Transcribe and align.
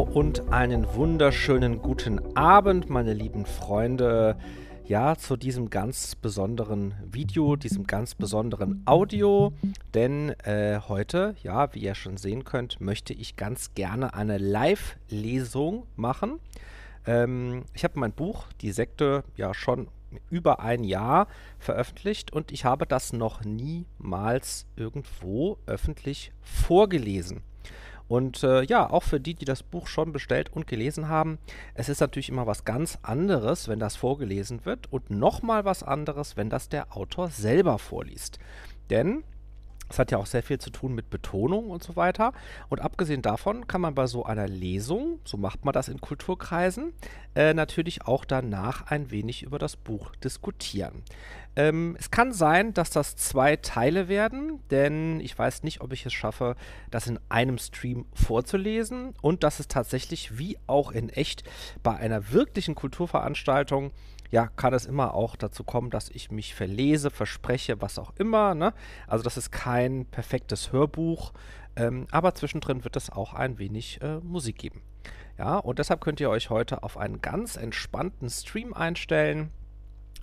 Und 0.00 0.50
einen 0.50 0.94
wunderschönen 0.94 1.82
guten 1.82 2.34
Abend, 2.34 2.88
meine 2.88 3.12
lieben 3.12 3.44
Freunde. 3.44 4.36
Ja, 4.86 5.14
zu 5.14 5.36
diesem 5.36 5.68
ganz 5.68 6.16
besonderen 6.16 6.94
Video, 7.04 7.54
diesem 7.54 7.86
ganz 7.86 8.14
besonderen 8.14 8.82
Audio. 8.86 9.52
Denn 9.92 10.30
äh, 10.44 10.80
heute, 10.88 11.34
ja, 11.42 11.74
wie 11.74 11.80
ihr 11.80 11.94
schon 11.94 12.16
sehen 12.16 12.44
könnt, 12.44 12.80
möchte 12.80 13.12
ich 13.12 13.36
ganz 13.36 13.74
gerne 13.74 14.14
eine 14.14 14.38
Live-Lesung 14.38 15.86
machen. 15.96 16.40
Ähm, 17.06 17.64
ich 17.74 17.84
habe 17.84 18.00
mein 18.00 18.12
Buch, 18.12 18.46
Die 18.62 18.72
Sekte, 18.72 19.22
ja 19.36 19.52
schon 19.52 19.88
über 20.30 20.60
ein 20.60 20.82
Jahr 20.82 21.28
veröffentlicht 21.58 22.32
und 22.32 22.52
ich 22.52 22.64
habe 22.64 22.86
das 22.86 23.12
noch 23.12 23.44
niemals 23.44 24.66
irgendwo 24.76 25.58
öffentlich 25.66 26.32
vorgelesen. 26.40 27.42
Und 28.10 28.42
äh, 28.42 28.64
ja, 28.64 28.90
auch 28.90 29.04
für 29.04 29.20
die, 29.20 29.34
die 29.34 29.44
das 29.44 29.62
Buch 29.62 29.86
schon 29.86 30.10
bestellt 30.12 30.50
und 30.52 30.66
gelesen 30.66 31.06
haben, 31.06 31.38
es 31.74 31.88
ist 31.88 32.00
natürlich 32.00 32.28
immer 32.28 32.44
was 32.44 32.64
ganz 32.64 32.98
anderes, 33.02 33.68
wenn 33.68 33.78
das 33.78 33.94
vorgelesen 33.94 34.64
wird 34.64 34.92
und 34.92 35.10
nochmal 35.10 35.64
was 35.64 35.84
anderes, 35.84 36.36
wenn 36.36 36.50
das 36.50 36.68
der 36.68 36.96
Autor 36.96 37.28
selber 37.28 37.78
vorliest. 37.78 38.40
Denn 38.90 39.22
es 39.90 39.98
hat 39.98 40.10
ja 40.10 40.18
auch 40.18 40.26
sehr 40.26 40.42
viel 40.42 40.58
zu 40.58 40.70
tun 40.70 40.94
mit 40.94 41.10
Betonung 41.10 41.68
und 41.70 41.82
so 41.82 41.96
weiter. 41.96 42.32
Und 42.68 42.80
abgesehen 42.80 43.22
davon 43.22 43.66
kann 43.66 43.80
man 43.80 43.94
bei 43.94 44.06
so 44.06 44.24
einer 44.24 44.48
Lesung, 44.48 45.18
so 45.24 45.36
macht 45.36 45.64
man 45.64 45.72
das 45.72 45.88
in 45.88 46.00
Kulturkreisen, 46.00 46.92
äh, 47.34 47.52
natürlich 47.54 48.06
auch 48.06 48.24
danach 48.24 48.86
ein 48.86 49.10
wenig 49.10 49.42
über 49.42 49.58
das 49.58 49.76
Buch 49.76 50.14
diskutieren. 50.16 51.02
Ähm, 51.56 51.96
es 51.98 52.10
kann 52.10 52.32
sein, 52.32 52.72
dass 52.72 52.90
das 52.90 53.16
zwei 53.16 53.56
Teile 53.56 54.08
werden, 54.08 54.60
denn 54.70 55.18
ich 55.20 55.36
weiß 55.36 55.64
nicht, 55.64 55.80
ob 55.80 55.92
ich 55.92 56.06
es 56.06 56.12
schaffe, 56.12 56.54
das 56.90 57.08
in 57.08 57.18
einem 57.28 57.58
Stream 57.58 58.06
vorzulesen 58.14 59.14
und 59.20 59.42
dass 59.42 59.58
es 59.58 59.66
tatsächlich 59.66 60.38
wie 60.38 60.56
auch 60.68 60.92
in 60.92 61.08
echt 61.08 61.42
bei 61.82 61.96
einer 61.96 62.30
wirklichen 62.30 62.76
Kulturveranstaltung 62.76 63.90
ja, 64.30 64.46
kann 64.46 64.72
es 64.74 64.86
immer 64.86 65.14
auch 65.14 65.36
dazu 65.36 65.64
kommen, 65.64 65.90
dass 65.90 66.08
ich 66.08 66.30
mich 66.30 66.54
verlese, 66.54 67.10
verspreche, 67.10 67.80
was 67.80 67.98
auch 67.98 68.12
immer. 68.16 68.54
Ne? 68.54 68.72
Also 69.06 69.24
das 69.24 69.36
ist 69.36 69.50
kein 69.50 70.06
perfektes 70.06 70.72
Hörbuch, 70.72 71.32
ähm, 71.76 72.06
aber 72.10 72.34
zwischendrin 72.34 72.84
wird 72.84 72.96
es 72.96 73.10
auch 73.10 73.34
ein 73.34 73.58
wenig 73.58 74.00
äh, 74.02 74.18
Musik 74.20 74.58
geben. 74.58 74.82
Ja, 75.38 75.56
und 75.56 75.78
deshalb 75.78 76.02
könnt 76.02 76.20
ihr 76.20 76.28
euch 76.28 76.50
heute 76.50 76.82
auf 76.82 76.98
einen 76.98 77.22
ganz 77.22 77.56
entspannten 77.56 78.28
Stream 78.28 78.74
einstellen. 78.74 79.50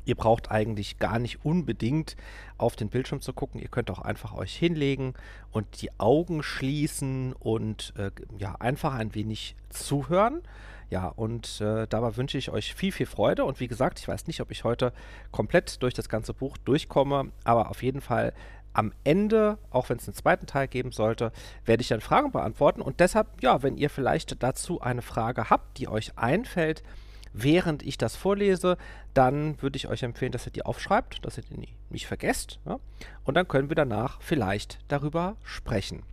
Ihr 0.05 0.15
braucht 0.15 0.51
eigentlich 0.51 0.99
gar 0.99 1.19
nicht 1.19 1.43
unbedingt 1.43 2.15
auf 2.57 2.75
den 2.75 2.89
Bildschirm 2.89 3.19
zu 3.19 3.33
gucken. 3.33 3.59
Ihr 3.59 3.67
könnt 3.67 3.91
auch 3.91 3.99
einfach 3.99 4.33
euch 4.33 4.55
hinlegen 4.55 5.15
und 5.51 5.81
die 5.81 5.89
Augen 5.99 6.43
schließen 6.43 7.33
und 7.33 7.93
äh, 7.97 8.11
ja, 8.37 8.55
einfach 8.55 8.93
ein 8.93 9.15
wenig 9.15 9.55
zuhören. 9.69 10.43
Ja, 10.89 11.07
und 11.07 11.59
äh, 11.59 11.85
dabei 11.87 12.15
wünsche 12.15 12.37
ich 12.37 12.49
euch 12.49 12.73
viel, 12.73 12.91
viel 12.91 13.05
Freude. 13.05 13.43
Und 13.43 13.59
wie 13.59 13.67
gesagt, 13.67 13.99
ich 13.99 14.07
weiß 14.07 14.27
nicht, 14.27 14.41
ob 14.41 14.51
ich 14.51 14.63
heute 14.63 14.93
komplett 15.31 15.81
durch 15.83 15.93
das 15.93 16.07
ganze 16.07 16.33
Buch 16.33 16.57
durchkomme, 16.57 17.31
aber 17.43 17.69
auf 17.69 17.83
jeden 17.83 18.01
Fall 18.01 18.33
am 18.73 18.93
Ende, 19.03 19.57
auch 19.71 19.89
wenn 19.89 19.97
es 19.97 20.07
einen 20.07 20.13
zweiten 20.13 20.45
Teil 20.45 20.67
geben 20.67 20.91
sollte, 20.91 21.31
werde 21.65 21.81
ich 21.81 21.87
dann 21.87 21.99
Fragen 21.99 22.31
beantworten. 22.31 22.81
Und 22.81 22.99
deshalb, 22.99 23.27
ja, 23.41 23.63
wenn 23.63 23.75
ihr 23.75 23.89
vielleicht 23.89 24.41
dazu 24.43 24.81
eine 24.81 25.01
Frage 25.01 25.49
habt, 25.49 25.79
die 25.79 25.87
euch 25.87 26.17
einfällt, 26.17 26.83
während 27.33 27.83
ich 27.83 27.97
das 27.97 28.15
vorlese, 28.15 28.77
dann 29.13 29.61
würde 29.61 29.77
ich 29.77 29.87
euch 29.87 30.03
empfehlen, 30.03 30.31
dass 30.31 30.45
ihr 30.45 30.51
die 30.51 30.63
aufschreibt, 30.63 31.25
dass 31.25 31.37
ihr 31.37 31.43
die 31.43 31.69
nicht 31.89 32.07
vergesst. 32.07 32.59
Ja? 32.65 32.79
Und 33.23 33.35
dann 33.35 33.47
können 33.47 33.69
wir 33.69 33.75
danach 33.75 34.21
vielleicht 34.21 34.79
darüber 34.87 35.35
sprechen. 35.43 36.03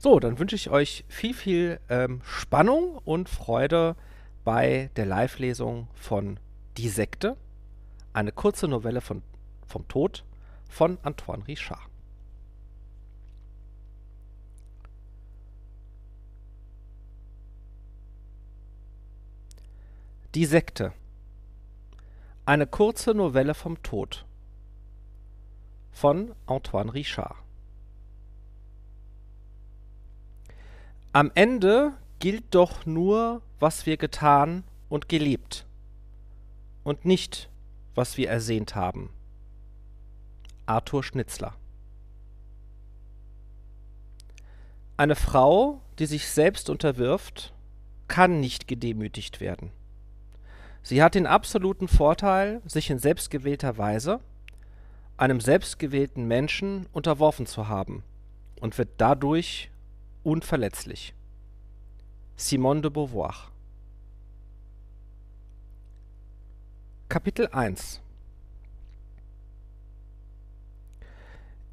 So, 0.00 0.20
dann 0.20 0.38
wünsche 0.38 0.54
ich 0.54 0.70
euch 0.70 1.04
viel, 1.08 1.34
viel 1.34 1.80
ähm, 1.88 2.20
Spannung 2.22 2.98
und 3.04 3.28
Freude 3.28 3.96
bei 4.44 4.90
der 4.94 5.06
Live-Lesung 5.06 5.88
von 5.94 6.38
Die 6.76 6.88
Sekte, 6.88 7.36
eine 8.12 8.30
kurze 8.30 8.68
Novelle 8.68 9.00
von, 9.00 9.22
vom 9.66 9.88
Tod 9.88 10.24
von 10.68 10.98
Antoine 11.02 11.48
Richard. 11.48 11.80
Die 20.36 20.44
Sekte. 20.44 20.92
Eine 22.46 22.68
kurze 22.68 23.14
Novelle 23.14 23.54
vom 23.54 23.82
Tod 23.82 24.24
von 25.90 26.36
Antoine 26.46 26.94
Richard. 26.94 27.34
Am 31.12 31.30
Ende 31.34 31.94
gilt 32.18 32.54
doch 32.54 32.84
nur, 32.84 33.40
was 33.60 33.86
wir 33.86 33.96
getan 33.96 34.62
und 34.90 35.08
gelebt, 35.08 35.66
und 36.84 37.04
nicht, 37.06 37.48
was 37.94 38.18
wir 38.18 38.28
ersehnt 38.28 38.74
haben. 38.74 39.10
Arthur 40.66 41.02
Schnitzler 41.02 41.54
Eine 44.98 45.16
Frau, 45.16 45.80
die 45.98 46.06
sich 46.06 46.28
selbst 46.28 46.68
unterwirft, 46.68 47.54
kann 48.06 48.40
nicht 48.40 48.68
gedemütigt 48.68 49.40
werden. 49.40 49.70
Sie 50.82 51.02
hat 51.02 51.14
den 51.14 51.26
absoluten 51.26 51.88
Vorteil, 51.88 52.60
sich 52.66 52.90
in 52.90 52.98
selbstgewählter 52.98 53.78
Weise 53.78 54.20
einem 55.16 55.40
selbstgewählten 55.40 56.26
Menschen 56.28 56.86
unterworfen 56.92 57.46
zu 57.46 57.68
haben 57.68 58.04
und 58.60 58.76
wird 58.76 58.90
dadurch 58.98 59.70
unverletzlich. 60.28 61.14
Simone 62.36 62.82
de 62.82 62.90
Beauvoir 62.90 63.50
Kapitel 67.08 67.48
1 67.48 68.02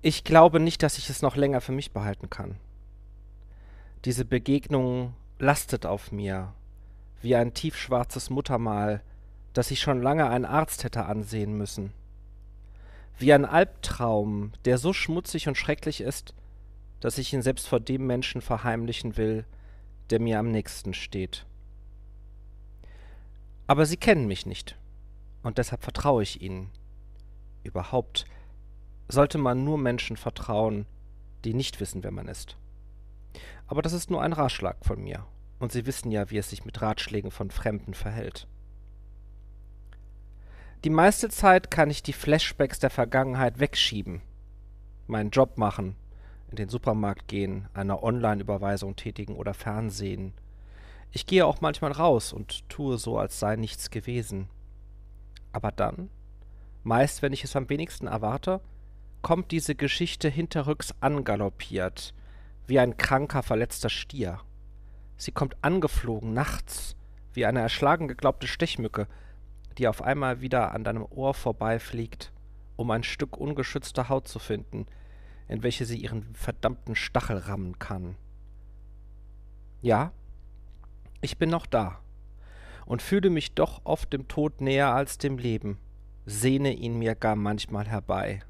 Ich 0.02 0.24
glaube 0.24 0.62
nicht, 0.62 0.84
dass 0.84 0.98
ich 0.98 1.10
es 1.10 1.22
noch 1.22 1.36
länger 1.36 1.60
für 1.60 1.74
mich 1.74 1.92
behalten 1.92 2.30
kann. 2.30 2.56
Diese 4.06 4.24
Begegnung 4.24 5.14
lastet 5.38 5.86
auf 5.86 6.14
mir, 6.14 6.54
wie 7.22 7.36
ein 7.36 7.54
tiefschwarzes 7.54 8.30
Muttermal, 8.30 9.02
das 9.52 9.70
ich 9.70 9.82
schon 9.82 10.02
lange 10.02 10.30
ein 10.30 10.46
Arzt 10.46 10.86
hätte 10.86 11.06
ansehen 11.06 11.58
müssen. 11.58 11.92
Wie 13.18 13.34
ein 13.34 13.44
Albtraum, 13.44 14.54
der 14.64 14.78
so 14.78 14.94
schmutzig 14.94 15.50
und 15.50 15.58
schrecklich 15.58 16.00
ist, 16.00 16.34
dass 17.00 17.18
ich 17.18 17.34
ihn 17.34 17.42
selbst 17.42 17.68
vor 17.68 17.80
dem 17.80 18.06
Menschen 18.08 18.42
verheimlichen 18.42 19.18
will, 19.18 19.46
der 20.10 20.20
mir 20.20 20.40
am 20.40 20.52
nächsten 20.52 20.94
steht. 20.94 21.46
Aber 23.68 23.86
sie 23.86 23.98
kennen 23.98 24.28
mich 24.28 24.46
nicht, 24.46 24.78
und 25.44 25.58
deshalb 25.58 25.84
vertraue 25.84 26.24
ich 26.24 26.42
ihnen. 26.42 26.70
Überhaupt 27.64 28.26
sollte 29.08 29.38
man 29.38 29.64
nur 29.64 29.78
Menschen 29.78 30.18
vertrauen, 30.18 30.86
die 31.44 31.54
nicht 31.54 31.80
wissen, 31.80 32.04
wer 32.04 32.12
man 32.12 32.28
ist. 32.28 32.58
Aber 33.68 33.82
das 33.82 33.94
ist 33.94 34.10
nur 34.12 34.22
ein 34.22 34.34
Ratschlag 34.34 34.86
von 34.86 35.04
mir 35.04 35.26
und 35.60 35.72
Sie 35.72 35.86
wissen 35.86 36.12
ja, 36.12 36.30
wie 36.30 36.38
es 36.38 36.50
sich 36.50 36.66
mit 36.66 36.82
Ratschlägen 36.82 37.32
von 37.32 37.50
Fremden 37.50 37.94
verhält. 37.94 38.48
Die 40.84 40.90
meiste 40.90 41.30
Zeit 41.30 41.72
kann 41.72 41.90
ich 41.90 42.04
die 42.04 42.14
Flashbacks 42.14 42.80
der 42.80 42.90
Vergangenheit 42.90 43.60
wegschieben, 43.60 44.22
meinen 45.08 45.32
Job 45.32 45.58
machen, 45.58 45.96
in 46.50 46.56
den 46.56 46.70
Supermarkt 46.70 47.28
gehen, 47.28 47.68
eine 47.74 48.04
Online-Überweisung 48.04 48.96
tätigen 48.96 49.36
oder 49.36 49.54
Fernsehen. 49.54 50.34
Ich 51.12 51.26
gehe 51.26 51.46
auch 51.46 51.62
manchmal 51.62 51.92
raus 51.92 52.34
und 52.34 52.68
tue 52.70 52.98
so, 52.98 53.18
als 53.18 53.40
sei 53.40 53.56
nichts 53.56 53.90
gewesen. 53.90 54.50
Aber 55.52 55.72
dann, 55.72 56.10
meist 56.84 57.22
wenn 57.22 57.34
ich 57.34 57.44
es 57.44 57.56
am 57.56 57.70
wenigsten 57.70 58.08
erwarte, 58.08 58.62
kommt 59.22 59.52
diese 59.52 59.76
Geschichte 59.76 60.30
hinterrücks 60.30 60.94
angaloppiert, 61.00 62.14
wie 62.68 62.80
ein 62.80 62.98
kranker, 62.98 63.44
verletzter 63.44 63.90
Stier. 63.90 64.40
Sie 65.18 65.32
kommt 65.32 65.56
angeflogen, 65.62 66.34
nachts, 66.34 66.96
wie 67.34 67.46
eine 67.46 67.62
erschlagen 67.62 68.08
geglaubte 68.08 68.48
Stechmücke, 68.48 69.08
die 69.78 69.88
auf 69.88 70.02
einmal 70.02 70.42
wieder 70.42 70.74
an 70.74 70.84
deinem 70.84 71.06
Ohr 71.10 71.34
vorbeifliegt, 71.34 72.32
um 72.76 72.92
ein 72.92 73.04
Stück 73.04 73.38
ungeschützter 73.38 74.10
Haut 74.10 74.28
zu 74.28 74.40
finden, 74.40 74.86
in 75.48 75.64
welche 75.64 75.86
sie 75.86 75.98
ihren 75.98 76.34
verdammten 76.36 76.96
Stachel 76.96 77.38
rammen 77.38 77.80
kann. 77.80 78.16
Ja, 79.82 80.12
ich 81.22 81.38
bin 81.38 81.50
noch 81.50 81.66
da 81.66 82.00
und 82.86 83.02
fühle 83.02 83.30
mich 83.30 83.54
doch 83.54 83.82
oft 83.84 84.14
dem 84.14 84.28
Tod 84.28 84.62
näher 84.62 84.94
als 84.94 85.18
dem 85.18 85.38
Leben, 85.38 85.80
sehne 86.26 86.74
ihn 86.74 86.98
mir 86.98 87.16
gar 87.16 87.36
manchmal 87.36 87.88
herbei. 87.88 88.42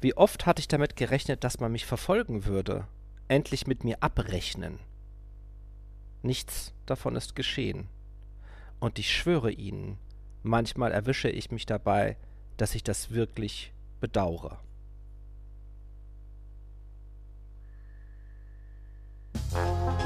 Wie 0.00 0.16
oft 0.16 0.46
hatte 0.46 0.60
ich 0.60 0.68
damit 0.68 0.96
gerechnet, 0.96 1.44
dass 1.44 1.60
man 1.60 1.72
mich 1.72 1.84
verfolgen 1.84 2.46
würde, 2.46 2.86
endlich 3.28 3.66
mit 3.66 3.84
mir 3.84 4.02
abrechnen. 4.02 4.78
Nichts 6.22 6.72
davon 6.86 7.16
ist 7.16 7.36
geschehen. 7.36 7.88
Und 8.78 8.98
ich 8.98 9.14
schwöre 9.14 9.52
Ihnen, 9.52 9.98
manchmal 10.42 10.92
erwische 10.92 11.28
ich 11.28 11.50
mich 11.50 11.66
dabei, 11.66 12.16
dass 12.56 12.74
ich 12.74 12.82
das 12.82 13.10
wirklich 13.10 13.72
bedaure. 14.00 14.58
Bye. 19.52 19.99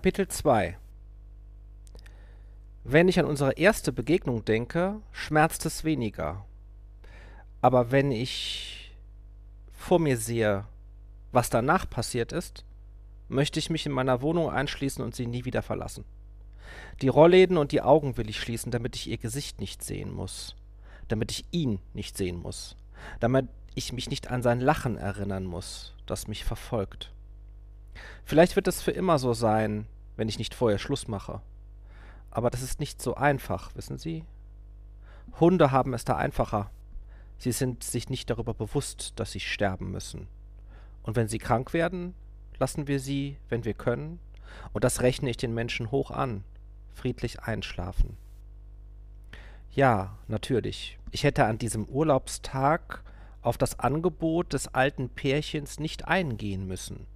Kapitel 0.00 0.28
2 0.28 0.78
Wenn 2.84 3.08
ich 3.08 3.18
an 3.18 3.26
unsere 3.26 3.52
erste 3.52 3.92
Begegnung 3.92 4.46
denke, 4.46 4.98
schmerzt 5.12 5.66
es 5.66 5.84
weniger. 5.84 6.46
Aber 7.60 7.90
wenn 7.90 8.10
ich 8.10 8.96
vor 9.72 9.98
mir 9.98 10.16
sehe, 10.16 10.64
was 11.32 11.50
danach 11.50 11.90
passiert 11.90 12.32
ist, 12.32 12.64
möchte 13.28 13.58
ich 13.58 13.68
mich 13.68 13.84
in 13.84 13.92
meiner 13.92 14.22
Wohnung 14.22 14.48
einschließen 14.48 15.04
und 15.04 15.14
sie 15.14 15.26
nie 15.26 15.44
wieder 15.44 15.60
verlassen. 15.60 16.06
Die 17.02 17.08
Rollläden 17.08 17.58
und 17.58 17.70
die 17.70 17.82
Augen 17.82 18.16
will 18.16 18.30
ich 18.30 18.40
schließen, 18.40 18.72
damit 18.72 18.96
ich 18.96 19.06
ihr 19.06 19.18
Gesicht 19.18 19.60
nicht 19.60 19.84
sehen 19.84 20.10
muss, 20.10 20.56
damit 21.08 21.30
ich 21.30 21.44
ihn 21.50 21.78
nicht 21.92 22.16
sehen 22.16 22.40
muss, 22.40 22.74
damit 23.20 23.50
ich 23.74 23.92
mich 23.92 24.08
nicht 24.08 24.30
an 24.30 24.42
sein 24.42 24.60
Lachen 24.60 24.96
erinnern 24.96 25.44
muss, 25.44 25.92
das 26.06 26.26
mich 26.26 26.46
verfolgt. 26.46 27.12
Vielleicht 28.24 28.56
wird 28.56 28.68
es 28.68 28.82
für 28.82 28.92
immer 28.92 29.18
so 29.18 29.32
sein, 29.32 29.86
wenn 30.16 30.28
ich 30.28 30.38
nicht 30.38 30.54
vorher 30.54 30.78
Schluss 30.78 31.08
mache. 31.08 31.40
Aber 32.30 32.50
das 32.50 32.62
ist 32.62 32.80
nicht 32.80 33.02
so 33.02 33.14
einfach, 33.14 33.74
wissen 33.74 33.98
Sie? 33.98 34.24
Hunde 35.38 35.70
haben 35.70 35.94
es 35.94 36.04
da 36.04 36.16
einfacher. 36.16 36.70
Sie 37.38 37.52
sind 37.52 37.82
sich 37.82 38.10
nicht 38.10 38.28
darüber 38.28 38.52
bewusst, 38.52 39.14
dass 39.16 39.32
sie 39.32 39.40
sterben 39.40 39.90
müssen. 39.90 40.28
Und 41.02 41.16
wenn 41.16 41.28
sie 41.28 41.38
krank 41.38 41.72
werden, 41.72 42.14
lassen 42.58 42.86
wir 42.86 43.00
sie, 43.00 43.38
wenn 43.48 43.64
wir 43.64 43.74
können, 43.74 44.18
und 44.72 44.84
das 44.84 45.00
rechne 45.00 45.30
ich 45.30 45.36
den 45.36 45.54
Menschen 45.54 45.90
hoch 45.90 46.10
an, 46.10 46.44
friedlich 46.92 47.40
einschlafen. 47.40 48.16
Ja, 49.70 50.18
natürlich. 50.28 50.98
Ich 51.12 51.24
hätte 51.24 51.46
an 51.46 51.58
diesem 51.58 51.86
Urlaubstag 51.86 53.02
auf 53.40 53.56
das 53.56 53.78
Angebot 53.78 54.52
des 54.52 54.74
alten 54.74 55.08
Pärchens 55.08 55.78
nicht 55.78 56.08
eingehen 56.08 56.66
müssen. 56.66 57.06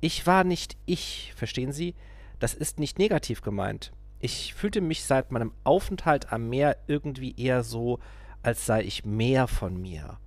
Ich 0.00 0.26
war 0.26 0.44
nicht 0.44 0.76
ich, 0.86 1.32
verstehen 1.36 1.72
Sie? 1.72 1.94
Das 2.38 2.54
ist 2.54 2.78
nicht 2.78 2.98
negativ 2.98 3.42
gemeint. 3.42 3.92
Ich 4.20 4.54
fühlte 4.54 4.80
mich 4.80 5.04
seit 5.04 5.32
meinem 5.32 5.52
Aufenthalt 5.64 6.32
am 6.32 6.48
Meer 6.48 6.76
irgendwie 6.86 7.34
eher 7.36 7.62
so, 7.62 7.98
als 8.42 8.66
sei 8.66 8.82
ich 8.82 9.04
mehr 9.04 9.48
von 9.48 9.80
mir, 9.80 10.18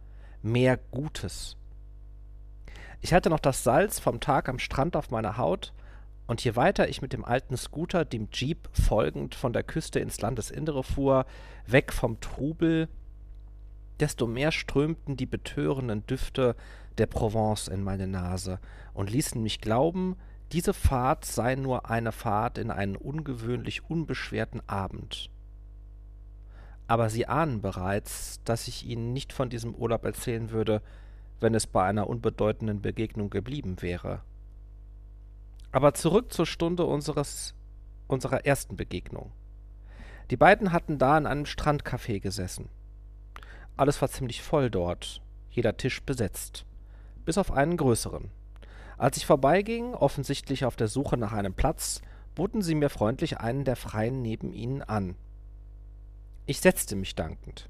mehr 0.42 0.78
Gutes. 0.78 1.56
Ich 3.02 3.14
hatte 3.14 3.30
noch 3.30 3.40
das 3.40 3.64
Salz 3.64 4.00
vom 4.00 4.20
Tag 4.20 4.48
am 4.50 4.60
Strand 4.60 4.96
auf 4.96 5.10
meiner 5.10 5.38
Haut, 5.38 5.74
und 6.28 6.42
je 6.44 6.56
weiter 6.56 6.88
ich 6.88 7.02
mit 7.02 7.12
dem 7.12 7.26
alten 7.26 7.58
Scooter, 7.58 8.06
dem 8.06 8.30
Jeep 8.32 8.70
folgend, 8.72 9.36
von 9.36 9.52
der 9.52 9.64
Küste 9.64 10.00
ins 10.00 10.22
Landesinnere 10.22 10.82
fuhr, 10.82 11.26
weg 11.68 11.92
vom 11.92 12.22
Trubel, 12.22 12.88
desto 14.00 14.28
mehr 14.28 14.54
strömten 14.54 15.18
die 15.18 15.26
betörenden 15.26 16.06
Düfte 16.08 16.56
der 17.02 17.08
Provence 17.08 17.68
in 17.68 17.84
meine 17.84 18.06
Nase 18.06 18.60
und 18.94 19.10
ließen 19.10 19.42
mich 19.42 19.60
glauben, 19.60 20.18
diese 20.52 20.72
Fahrt 20.72 21.26
sei 21.26 21.56
nur 21.56 21.90
eine 21.90 22.12
Fahrt 22.12 22.60
in 22.60 22.70
einen 22.70 22.96
ungewöhnlich 22.96 23.90
unbeschwerten 23.90 24.62
Abend. 24.70 25.32
Aber 26.86 27.10
Sie 27.10 27.26
ahnen 27.26 27.60
bereits, 27.60 28.40
dass 28.46 28.68
ich 28.68 28.86
Ihnen 28.86 29.14
nicht 29.14 29.34
von 29.34 29.50
diesem 29.50 29.74
Urlaub 29.74 30.06
erzählen 30.06 30.52
würde, 30.52 30.84
wenn 31.40 31.56
es 31.56 31.66
bei 31.66 31.84
einer 31.84 32.08
unbedeutenden 32.08 32.84
Begegnung 32.84 33.32
geblieben 33.32 33.82
wäre. 33.82 34.22
Aber 35.72 35.96
zurück 35.96 36.32
zur 36.32 36.46
Stunde 36.46 36.86
unseres, 36.86 37.56
unserer 38.08 38.46
ersten 38.46 38.76
Begegnung. 38.76 39.32
Die 40.30 40.38
beiden 40.38 40.72
hatten 40.72 41.00
da 41.00 41.18
in 41.18 41.26
einem 41.26 41.46
Strandcafé 41.46 42.20
gesessen. 42.20 42.70
Alles 43.76 44.00
war 44.04 44.10
ziemlich 44.10 44.44
voll 44.44 44.70
dort, 44.70 45.20
jeder 45.50 45.78
Tisch 45.78 46.04
besetzt 46.04 46.66
bis 47.26 47.38
auf 47.38 47.52
einen 47.52 47.78
größeren. 47.78 48.32
Als 49.02 49.18
ich 49.18 49.26
vorbeiging, 49.26 49.96
offensichtlich 49.96 50.64
auf 50.64 50.76
der 50.76 50.88
Suche 50.88 51.18
nach 51.18 51.34
einem 51.34 51.56
Platz, 51.56 52.02
boten 52.36 52.62
sie 52.62 52.76
mir 52.76 52.90
freundlich 52.90 53.40
einen 53.40 53.66
der 53.66 53.76
Freien 53.76 54.22
neben 54.22 54.54
ihnen 54.54 54.84
an. 54.84 55.16
Ich 56.46 56.60
setzte 56.62 56.96
mich 56.96 57.16
dankend. 57.16 57.68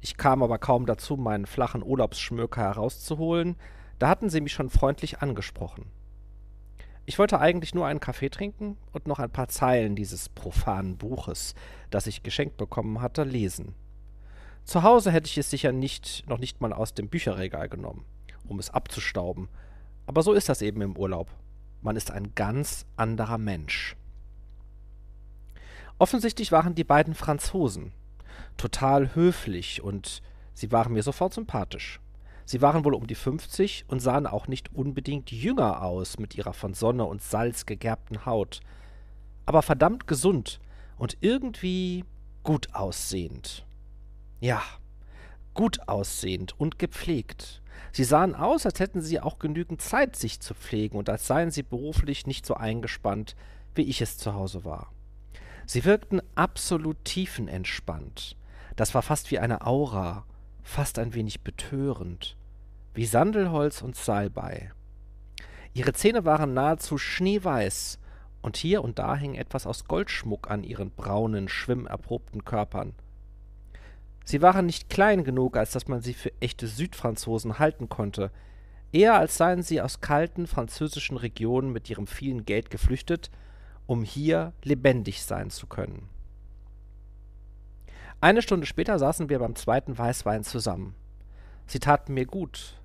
Ich 0.00 0.16
kam 0.16 0.42
aber 0.42 0.58
kaum 0.58 0.84
dazu, 0.84 1.16
meinen 1.16 1.46
flachen 1.46 1.82
Urlaubsschmöker 1.82 2.60
herauszuholen, 2.60 3.56
da 4.00 4.08
hatten 4.08 4.30
sie 4.30 4.40
mich 4.40 4.52
schon 4.52 4.68
freundlich 4.68 5.20
angesprochen. 5.20 5.86
Ich 7.06 7.20
wollte 7.20 7.38
eigentlich 7.38 7.72
nur 7.72 7.86
einen 7.86 8.00
Kaffee 8.00 8.28
trinken 8.28 8.76
und 8.92 9.06
noch 9.06 9.20
ein 9.20 9.30
paar 9.30 9.48
Zeilen 9.48 9.94
dieses 9.94 10.28
profanen 10.28 10.98
Buches, 10.98 11.54
das 11.90 12.08
ich 12.08 12.24
geschenkt 12.24 12.56
bekommen 12.56 13.00
hatte, 13.00 13.22
lesen. 13.22 13.76
Zu 14.64 14.82
Hause 14.82 15.12
hätte 15.12 15.28
ich 15.28 15.38
es 15.38 15.50
sicher 15.50 15.70
nicht, 15.70 16.28
noch 16.28 16.38
nicht 16.38 16.60
mal 16.60 16.72
aus 16.72 16.94
dem 16.94 17.08
Bücherregal 17.08 17.68
genommen 17.68 18.04
um 18.48 18.58
es 18.58 18.70
abzustauben. 18.70 19.48
Aber 20.06 20.22
so 20.22 20.32
ist 20.32 20.48
das 20.48 20.62
eben 20.62 20.80
im 20.80 20.96
Urlaub. 20.96 21.28
Man 21.82 21.96
ist 21.96 22.10
ein 22.10 22.34
ganz 22.34 22.86
anderer 22.96 23.38
Mensch. 23.38 23.94
Offensichtlich 25.98 26.52
waren 26.52 26.74
die 26.74 26.84
beiden 26.84 27.14
Franzosen. 27.14 27.92
Total 28.56 29.14
höflich 29.14 29.82
und 29.82 30.22
sie 30.54 30.72
waren 30.72 30.92
mir 30.92 31.02
sofort 31.02 31.34
sympathisch. 31.34 32.00
Sie 32.44 32.62
waren 32.62 32.84
wohl 32.84 32.94
um 32.94 33.06
die 33.06 33.14
50 33.14 33.84
und 33.88 34.00
sahen 34.00 34.26
auch 34.26 34.48
nicht 34.48 34.74
unbedingt 34.74 35.30
jünger 35.30 35.82
aus 35.82 36.18
mit 36.18 36.34
ihrer 36.34 36.54
von 36.54 36.72
Sonne 36.72 37.04
und 37.04 37.20
Salz 37.20 37.66
gegerbten 37.66 38.24
Haut, 38.24 38.60
aber 39.44 39.60
verdammt 39.60 40.06
gesund 40.06 40.58
und 40.96 41.18
irgendwie 41.20 42.06
gut 42.44 42.74
aussehend. 42.74 43.66
Ja, 44.40 44.62
gut 45.52 45.88
aussehend 45.88 46.58
und 46.58 46.78
gepflegt. 46.78 47.60
Sie 47.92 48.04
sahen 48.04 48.34
aus, 48.34 48.66
als 48.66 48.80
hätten 48.80 49.00
sie 49.00 49.20
auch 49.20 49.38
genügend 49.38 49.80
Zeit, 49.80 50.16
sich 50.16 50.40
zu 50.40 50.54
pflegen 50.54 50.98
und 50.98 51.08
als 51.08 51.26
seien 51.26 51.50
sie 51.50 51.62
beruflich 51.62 52.26
nicht 52.26 52.44
so 52.44 52.54
eingespannt, 52.54 53.34
wie 53.74 53.82
ich 53.82 54.00
es 54.00 54.18
zu 54.18 54.34
Hause 54.34 54.64
war. 54.64 54.92
Sie 55.66 55.84
wirkten 55.84 56.20
absolut 56.34 57.04
tiefenentspannt. 57.04 58.36
Das 58.76 58.94
war 58.94 59.02
fast 59.02 59.30
wie 59.30 59.38
eine 59.38 59.66
Aura, 59.66 60.24
fast 60.62 60.98
ein 60.98 61.14
wenig 61.14 61.42
betörend, 61.42 62.36
wie 62.94 63.06
Sandelholz 63.06 63.82
und 63.82 63.96
Salbei. 63.96 64.72
Ihre 65.74 65.92
Zähne 65.92 66.24
waren 66.24 66.54
nahezu 66.54 66.98
schneeweiß, 66.98 67.98
und 68.40 68.56
hier 68.56 68.82
und 68.82 68.98
da 68.98 69.16
hing 69.16 69.34
etwas 69.34 69.66
aus 69.66 69.84
Goldschmuck 69.84 70.50
an 70.50 70.62
ihren 70.62 70.90
braunen, 70.90 71.48
schwimmerprobten 71.48 72.44
Körpern. 72.44 72.94
Sie 74.28 74.42
waren 74.42 74.66
nicht 74.66 74.90
klein 74.90 75.24
genug, 75.24 75.56
als 75.56 75.70
dass 75.70 75.88
man 75.88 76.02
sie 76.02 76.12
für 76.12 76.30
echte 76.38 76.66
Südfranzosen 76.66 77.58
halten 77.58 77.88
konnte, 77.88 78.30
eher 78.92 79.14
als 79.14 79.38
seien 79.38 79.62
sie 79.62 79.80
aus 79.80 80.02
kalten 80.02 80.46
französischen 80.46 81.16
Regionen 81.16 81.72
mit 81.72 81.88
ihrem 81.88 82.06
vielen 82.06 82.44
Geld 82.44 82.68
geflüchtet, 82.68 83.30
um 83.86 84.02
hier 84.02 84.52
lebendig 84.62 85.24
sein 85.24 85.48
zu 85.48 85.66
können. 85.66 86.10
Eine 88.20 88.42
Stunde 88.42 88.66
später 88.66 88.98
saßen 88.98 89.30
wir 89.30 89.38
beim 89.38 89.56
zweiten 89.56 89.96
Weißwein 89.96 90.44
zusammen. 90.44 90.94
Sie 91.66 91.78
taten 91.78 92.12
mir 92.12 92.26
gut, 92.26 92.78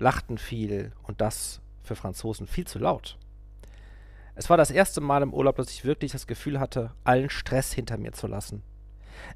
lachten 0.00 0.36
viel 0.36 0.90
und 1.04 1.20
das 1.20 1.60
für 1.84 1.94
Franzosen 1.94 2.48
viel 2.48 2.66
zu 2.66 2.80
laut. 2.80 3.18
Es 4.34 4.50
war 4.50 4.56
das 4.56 4.72
erste 4.72 5.00
Mal 5.00 5.22
im 5.22 5.32
Urlaub, 5.32 5.54
dass 5.54 5.70
ich 5.70 5.84
wirklich 5.84 6.10
das 6.10 6.26
Gefühl 6.26 6.58
hatte, 6.58 6.90
allen 7.04 7.30
Stress 7.30 7.72
hinter 7.72 7.98
mir 7.98 8.14
zu 8.14 8.26
lassen. 8.26 8.64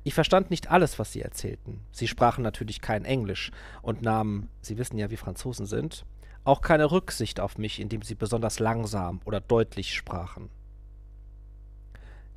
Ich 0.04 0.14
verstand 0.14 0.50
nicht 0.50 0.70
alles, 0.70 0.98
was 0.98 1.12
sie 1.12 1.22
erzählten. 1.22 1.80
Sie 1.92 2.08
sprachen 2.08 2.42
natürlich 2.42 2.80
kein 2.80 3.04
Englisch 3.04 3.50
und 3.82 4.02
nahmen, 4.02 4.48
Sie 4.60 4.78
wissen 4.78 4.98
ja, 4.98 5.10
wie 5.10 5.16
Franzosen 5.16 5.66
sind, 5.66 6.04
auch 6.44 6.60
keine 6.60 6.90
Rücksicht 6.90 7.40
auf 7.40 7.58
mich, 7.58 7.80
indem 7.80 8.02
sie 8.02 8.14
besonders 8.14 8.58
langsam 8.58 9.20
oder 9.24 9.40
deutlich 9.40 9.94
sprachen. 9.94 10.50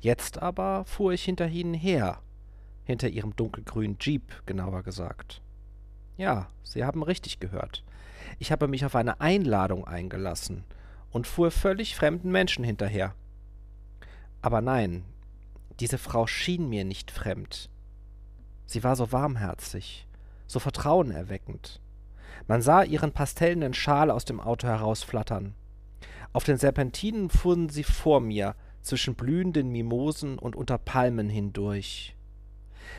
Jetzt 0.00 0.40
aber 0.40 0.84
fuhr 0.84 1.12
ich 1.12 1.24
hinter 1.24 1.48
ihnen 1.48 1.74
her, 1.74 2.20
hinter 2.84 3.08
ihrem 3.08 3.34
dunkelgrünen 3.34 3.96
Jeep, 4.00 4.42
genauer 4.46 4.82
gesagt. 4.82 5.42
Ja, 6.16 6.48
Sie 6.62 6.84
haben 6.84 7.02
richtig 7.02 7.40
gehört. 7.40 7.84
Ich 8.38 8.52
habe 8.52 8.68
mich 8.68 8.84
auf 8.84 8.94
eine 8.94 9.20
Einladung 9.20 9.86
eingelassen 9.86 10.64
und 11.10 11.26
fuhr 11.26 11.50
völlig 11.50 11.96
fremden 11.96 12.30
Menschen 12.30 12.64
hinterher. 12.64 13.14
Aber 14.42 14.60
nein, 14.60 15.04
diese 15.80 15.98
Frau 15.98 16.26
schien 16.26 16.68
mir 16.68 16.84
nicht 16.84 17.10
fremd. 17.10 17.70
Sie 18.66 18.82
war 18.82 18.96
so 18.96 19.12
warmherzig, 19.12 20.06
so 20.46 20.58
vertrauenerweckend. 20.58 21.80
Man 22.48 22.62
sah 22.62 22.82
ihren 22.82 23.12
pastellenen 23.12 23.74
Schal 23.74 24.10
aus 24.10 24.24
dem 24.24 24.40
Auto 24.40 24.66
herausflattern. 24.66 25.54
Auf 26.32 26.44
den 26.44 26.58
Serpentinen 26.58 27.30
fuhren 27.30 27.68
sie 27.68 27.84
vor 27.84 28.20
mir, 28.20 28.54
zwischen 28.82 29.16
blühenden 29.16 29.70
Mimosen 29.70 30.38
und 30.38 30.54
unter 30.54 30.78
Palmen 30.78 31.28
hindurch. 31.28 32.16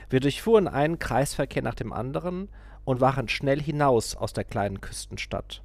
Wir 0.10 0.20
durchfuhren 0.20 0.68
einen 0.68 1.00
Kreisverkehr 1.00 1.62
nach 1.62 1.76
dem 1.76 1.94
anderen 1.94 2.50
und 2.84 3.02
waren 3.02 3.30
schnell 3.30 3.62
hinaus 3.62 4.16
aus 4.16 4.34
der 4.34 4.44
kleinen 4.44 4.82
Küstenstadt. 4.82 5.64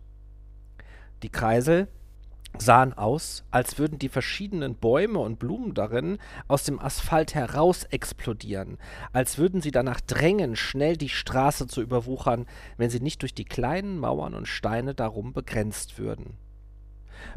Die 1.23 1.28
Kreisel, 1.28 1.88
sahen 2.59 2.92
aus, 2.92 3.44
als 3.50 3.78
würden 3.78 3.99
die 3.99 4.09
verschiedenen 4.09 4.75
Bäume 4.75 5.18
und 5.18 5.38
Blumen 5.38 5.75
darin 5.75 6.18
aus 6.49 6.64
dem 6.64 6.78
Asphalt 6.78 7.35
heraus 7.35 7.85
explodieren, 7.85 8.78
als 9.12 9.38
würden 9.38 9.61
sie 9.61 9.71
danach 9.71 10.00
drängen, 10.00 10.56
schnell 10.56 10.97
die 10.97 11.09
Straße 11.09 11.66
zu 11.66 11.80
überwuchern, 11.80 12.47
wenn 12.76 12.90
sie 12.90 13.00
nicht 13.00 13.23
durch 13.23 13.35
die 13.35 13.44
kleinen 13.44 13.99
Mauern 13.99 14.35
und 14.35 14.47
Steine 14.49 14.94
darum 14.94 15.32
begrenzt 15.32 15.99
würden. 15.99 16.37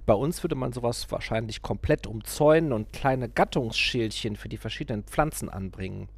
Bei 0.06 0.14
uns 0.14 0.44
würde 0.44 0.56
man 0.56 0.74
sowas 0.74 1.12
wahrscheinlich 1.12 1.62
komplett 1.62 2.08
umzäunen 2.08 2.74
und 2.74 2.92
kleine 2.92 3.30
Gattungsschildchen 3.30 4.36
für 4.36 4.50
die 4.50 4.58
verschiedenen 4.58 5.04
Pflanzen 5.04 5.50
anbringen. 5.50 6.10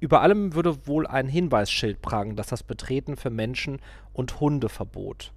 Über 0.00 0.20
allem 0.22 0.54
würde 0.54 0.86
wohl 0.86 1.06
ein 1.06 1.28
Hinweisschild 1.28 2.02
prangen, 2.02 2.36
das 2.36 2.48
das 2.48 2.62
Betreten 2.62 3.16
für 3.16 3.30
Menschen 3.30 3.80
und 4.12 4.40
Hunde 4.40 4.68
verbot. 4.68 5.32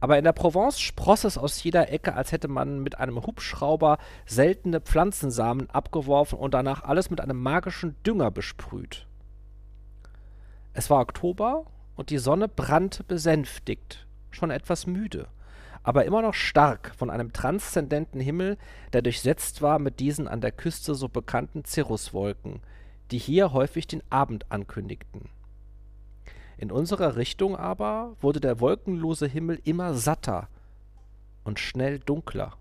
Aber 0.00 0.18
in 0.18 0.24
der 0.24 0.32
Provence 0.32 0.80
spross 0.80 1.24
es 1.24 1.38
aus 1.38 1.62
jeder 1.62 1.90
Ecke, 1.90 2.14
als 2.14 2.32
hätte 2.32 2.48
man 2.48 2.82
mit 2.82 2.98
einem 2.98 3.26
Hubschrauber 3.26 3.98
seltene 4.26 4.80
Pflanzensamen 4.80 5.70
abgeworfen 5.70 6.38
und 6.38 6.54
danach 6.54 6.82
alles 6.82 7.10
mit 7.10 7.20
einem 7.20 7.42
magischen 7.42 7.96
Dünger 8.04 8.30
besprüht. 8.30 9.06
Es 10.74 10.90
war 10.90 11.00
Oktober 11.00 11.64
und 11.96 12.10
die 12.10 12.18
Sonne 12.18 12.48
brannte 12.48 13.02
besänftigt, 13.02 14.06
schon 14.30 14.50
etwas 14.50 14.86
müde, 14.86 15.28
aber 15.82 16.04
immer 16.04 16.20
noch 16.20 16.34
stark 16.34 16.92
von 16.96 17.10
einem 17.10 17.32
transzendenten 17.32 18.20
Himmel, 18.20 18.58
der 18.92 19.02
durchsetzt 19.02 19.62
war 19.62 19.78
mit 19.78 20.00
diesen 20.00 20.28
an 20.28 20.40
der 20.40 20.52
Küste 20.52 20.94
so 20.94 21.08
bekannten 21.08 21.64
Cirruswolken, 21.64 22.60
die 23.10 23.18
hier 23.18 23.52
häufig 23.52 23.86
den 23.86 24.02
Abend 24.10 24.50
ankündigten. 24.50 25.30
In 26.58 26.70
unserer 26.70 27.16
Richtung 27.16 27.56
aber 27.56 28.16
wurde 28.20 28.40
der 28.40 28.60
wolkenlose 28.60 29.26
Himmel 29.26 29.60
immer 29.64 29.94
satter 29.94 30.48
und 31.44 31.58
schnell 31.58 31.98
dunkler, 31.98 32.56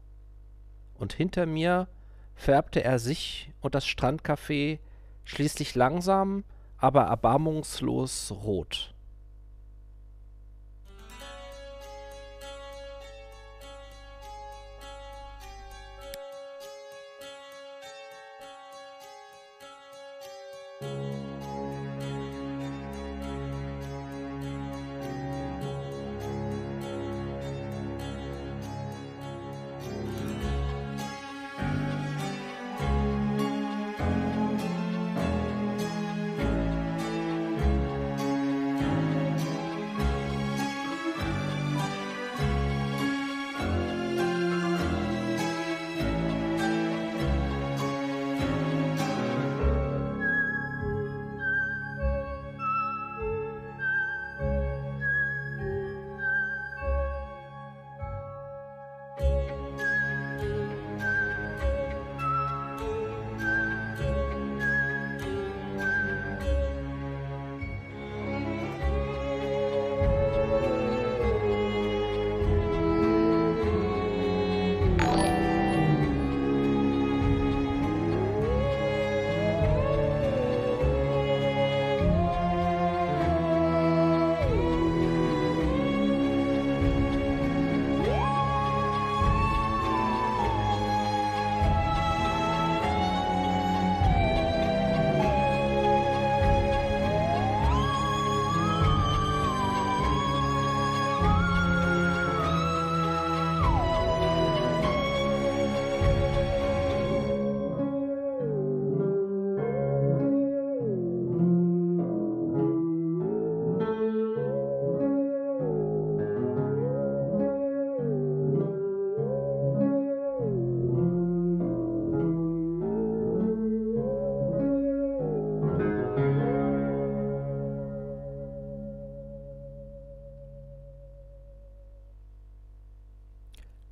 und 0.98 1.14
hinter 1.14 1.46
mir 1.46 1.88
färbte 2.36 2.84
er 2.84 3.00
sich 3.00 3.52
und 3.62 3.76
das 3.76 3.86
Strandcafé 3.86 4.80
schließlich 5.24 5.76
langsam, 5.76 6.44
aber 6.78 7.04
erbarmungslos 7.04 8.32
rot. 8.32 8.95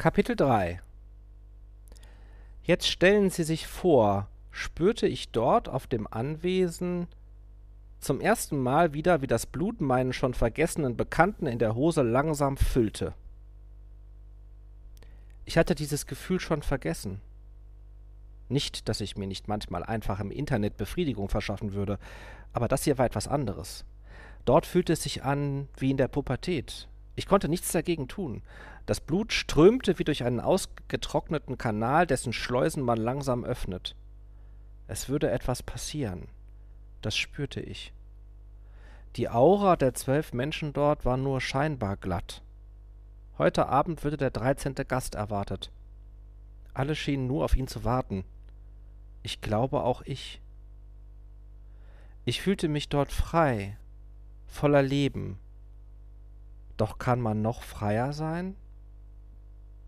Kapitel 0.04 0.36
3 0.36 0.82
Jetzt 2.64 2.90
stellen 2.90 3.30
Sie 3.30 3.46
sich 3.46 3.68
vor, 3.68 4.28
spürte 4.52 5.08
ich 5.08 5.30
dort 5.30 5.70
auf 5.70 5.88
dem 5.88 6.10
Anwesen 6.12 7.08
zum 8.02 8.20
ersten 8.20 8.60
Mal 8.60 8.94
wieder, 8.94 9.22
wie 9.22 9.28
das 9.28 9.46
Blut 9.46 9.80
meinen 9.80 10.12
schon 10.12 10.34
vergessenen 10.34 10.98
Bekannten 10.98 11.48
in 11.48 11.58
der 11.58 11.76
Hose 11.76 12.02
langsam 12.02 12.58
füllte. 12.58 13.14
Ich 15.46 15.58
hatte 15.58 15.74
dieses 15.74 16.06
Gefühl 16.06 16.42
schon 16.42 16.64
vergessen. 16.64 17.22
Nicht, 18.50 18.90
dass 18.90 19.00
ich 19.00 19.16
mir 19.16 19.28
nicht 19.28 19.48
manchmal 19.48 19.86
einfach 19.86 20.20
im 20.20 20.32
Internet 20.32 20.76
Befriedigung 20.76 21.30
verschaffen 21.30 21.72
würde, 21.72 21.98
aber 22.52 22.68
das 22.68 22.84
hier 22.84 22.98
war 22.98 23.06
etwas 23.06 23.30
anderes. 23.30 23.86
Dort 24.44 24.66
fühlte 24.66 24.92
es 24.92 25.04
sich 25.04 25.24
an 25.24 25.70
wie 25.78 25.92
in 25.92 25.96
der 25.96 26.10
Pubertät. 26.10 26.90
Ich 27.16 27.28
konnte 27.28 27.48
nichts 27.48 27.72
dagegen 27.72 28.08
tun. 28.08 28.42
Das 28.86 29.00
Blut 29.00 29.34
strömte 29.34 30.00
wie 30.00 30.04
durch 30.04 30.24
einen 30.24 30.40
ausgetrockneten 30.40 31.58
Kanal, 31.58 32.08
dessen 32.08 32.34
Schleusen 32.34 32.84
man 32.84 32.98
langsam 32.98 33.44
öffnet. 33.44 33.96
Es 34.88 35.10
würde 35.10 35.30
etwas 35.30 35.64
passieren. 35.64 36.28
Das 37.02 37.16
spürte 37.16 37.62
ich. 37.62 37.94
Die 39.16 39.30
Aura 39.30 39.76
der 39.76 39.94
zwölf 39.94 40.34
Menschen 40.34 40.74
dort 40.74 41.06
war 41.06 41.18
nur 41.18 41.40
scheinbar 41.40 41.98
glatt. 41.98 42.42
Heute 43.38 43.68
Abend 43.68 44.04
würde 44.04 44.18
der 44.18 44.32
dreizehnte 44.32 44.86
Gast 44.86 45.16
erwartet. 45.16 45.72
Alle 46.74 46.96
schienen 46.96 47.28
nur 47.28 47.46
auf 47.46 47.56
ihn 47.56 47.68
zu 47.68 47.84
warten. 47.84 48.26
Ich 49.22 49.40
glaube 49.42 49.84
auch 49.84 50.02
ich. 50.02 50.42
Ich 52.26 52.42
fühlte 52.42 52.68
mich 52.68 52.90
dort 52.90 53.12
frei, 53.12 53.78
voller 54.48 54.82
Leben. 54.82 55.40
Doch 56.84 56.98
kann 56.98 57.22
man 57.22 57.42
noch 57.42 57.64
freier 57.64 58.12
sein? 58.12 58.58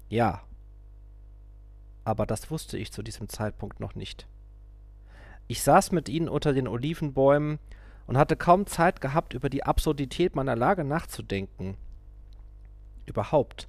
Ja. 0.07 0.43
Aber 2.05 2.25
das 2.25 2.49
wusste 2.49 2.77
ich 2.77 2.93
zu 2.93 3.03
diesem 3.03 3.27
Zeitpunkt 3.27 3.81
noch 3.81 3.95
nicht. 3.95 4.29
Ich 5.49 5.61
saß 5.61 5.91
mit 5.91 6.07
ihnen 6.07 6.29
unter 6.29 6.53
den 6.53 6.69
Olivenbäumen 6.69 7.59
und 8.07 8.17
hatte 8.17 8.37
kaum 8.37 8.65
Zeit 8.65 9.01
gehabt, 9.01 9.33
über 9.33 9.49
die 9.49 9.65
Absurdität 9.65 10.37
meiner 10.37 10.55
Lage 10.55 10.85
nachzudenken. 10.85 11.75
Überhaupt, 13.05 13.67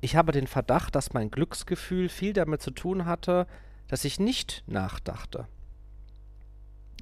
ich 0.00 0.16
habe 0.16 0.32
den 0.32 0.46
Verdacht, 0.46 0.94
dass 0.94 1.12
mein 1.12 1.30
Glücksgefühl 1.30 2.08
viel 2.08 2.32
damit 2.32 2.62
zu 2.62 2.70
tun 2.70 3.04
hatte, 3.04 3.46
dass 3.88 4.06
ich 4.06 4.18
nicht 4.18 4.64
nachdachte. 4.66 5.46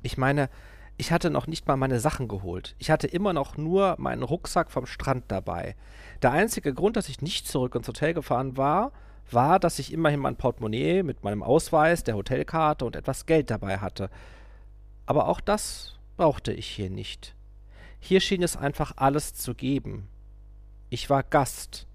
Ich 0.03 0.19
meine, 0.19 0.51
ich 1.01 1.13
hatte 1.13 1.31
noch 1.31 1.47
nicht 1.47 1.67
mal 1.67 1.79
meine 1.79 1.99
Sachen 1.99 2.29
geholt. 2.29 2.75
Ich 2.79 2.91
hatte 2.91 3.07
immer 3.07 3.33
noch 3.33 3.57
nur 3.57 3.95
meinen 3.99 4.23
Rucksack 4.23 4.71
vom 4.71 4.85
Strand 4.85 5.25
dabei. 5.29 5.75
Der 6.21 6.33
einzige 6.33 6.75
Grund, 6.75 6.95
dass 6.95 7.09
ich 7.09 7.23
nicht 7.23 7.49
zurück 7.49 7.75
ins 7.75 7.89
Hotel 7.89 8.13
gefahren 8.13 8.59
war, 8.59 8.93
war, 9.31 9.59
dass 9.59 9.79
ich 9.79 9.95
immerhin 9.95 10.21
mein 10.21 10.37
Portemonnaie 10.37 11.03
mit 11.03 11.25
meinem 11.25 11.43
Ausweis, 11.43 12.05
der 12.05 12.17
Hotelkarte 12.17 12.85
und 12.85 12.97
etwas 12.97 13.25
Geld 13.25 13.51
dabei 13.51 13.79
hatte. 13.79 14.11
Aber 15.07 15.27
auch 15.29 15.41
das 15.41 15.95
brauchte 16.19 16.53
ich 16.53 16.67
hier 16.67 16.91
nicht. 16.91 17.35
Hier 17.99 18.21
schien 18.21 18.43
es 18.43 18.59
einfach 18.59 18.93
alles 18.97 19.33
zu 19.33 19.55
geben. 19.55 20.07
Ich 20.91 21.09
war 21.09 21.23
Gast. 21.23 21.87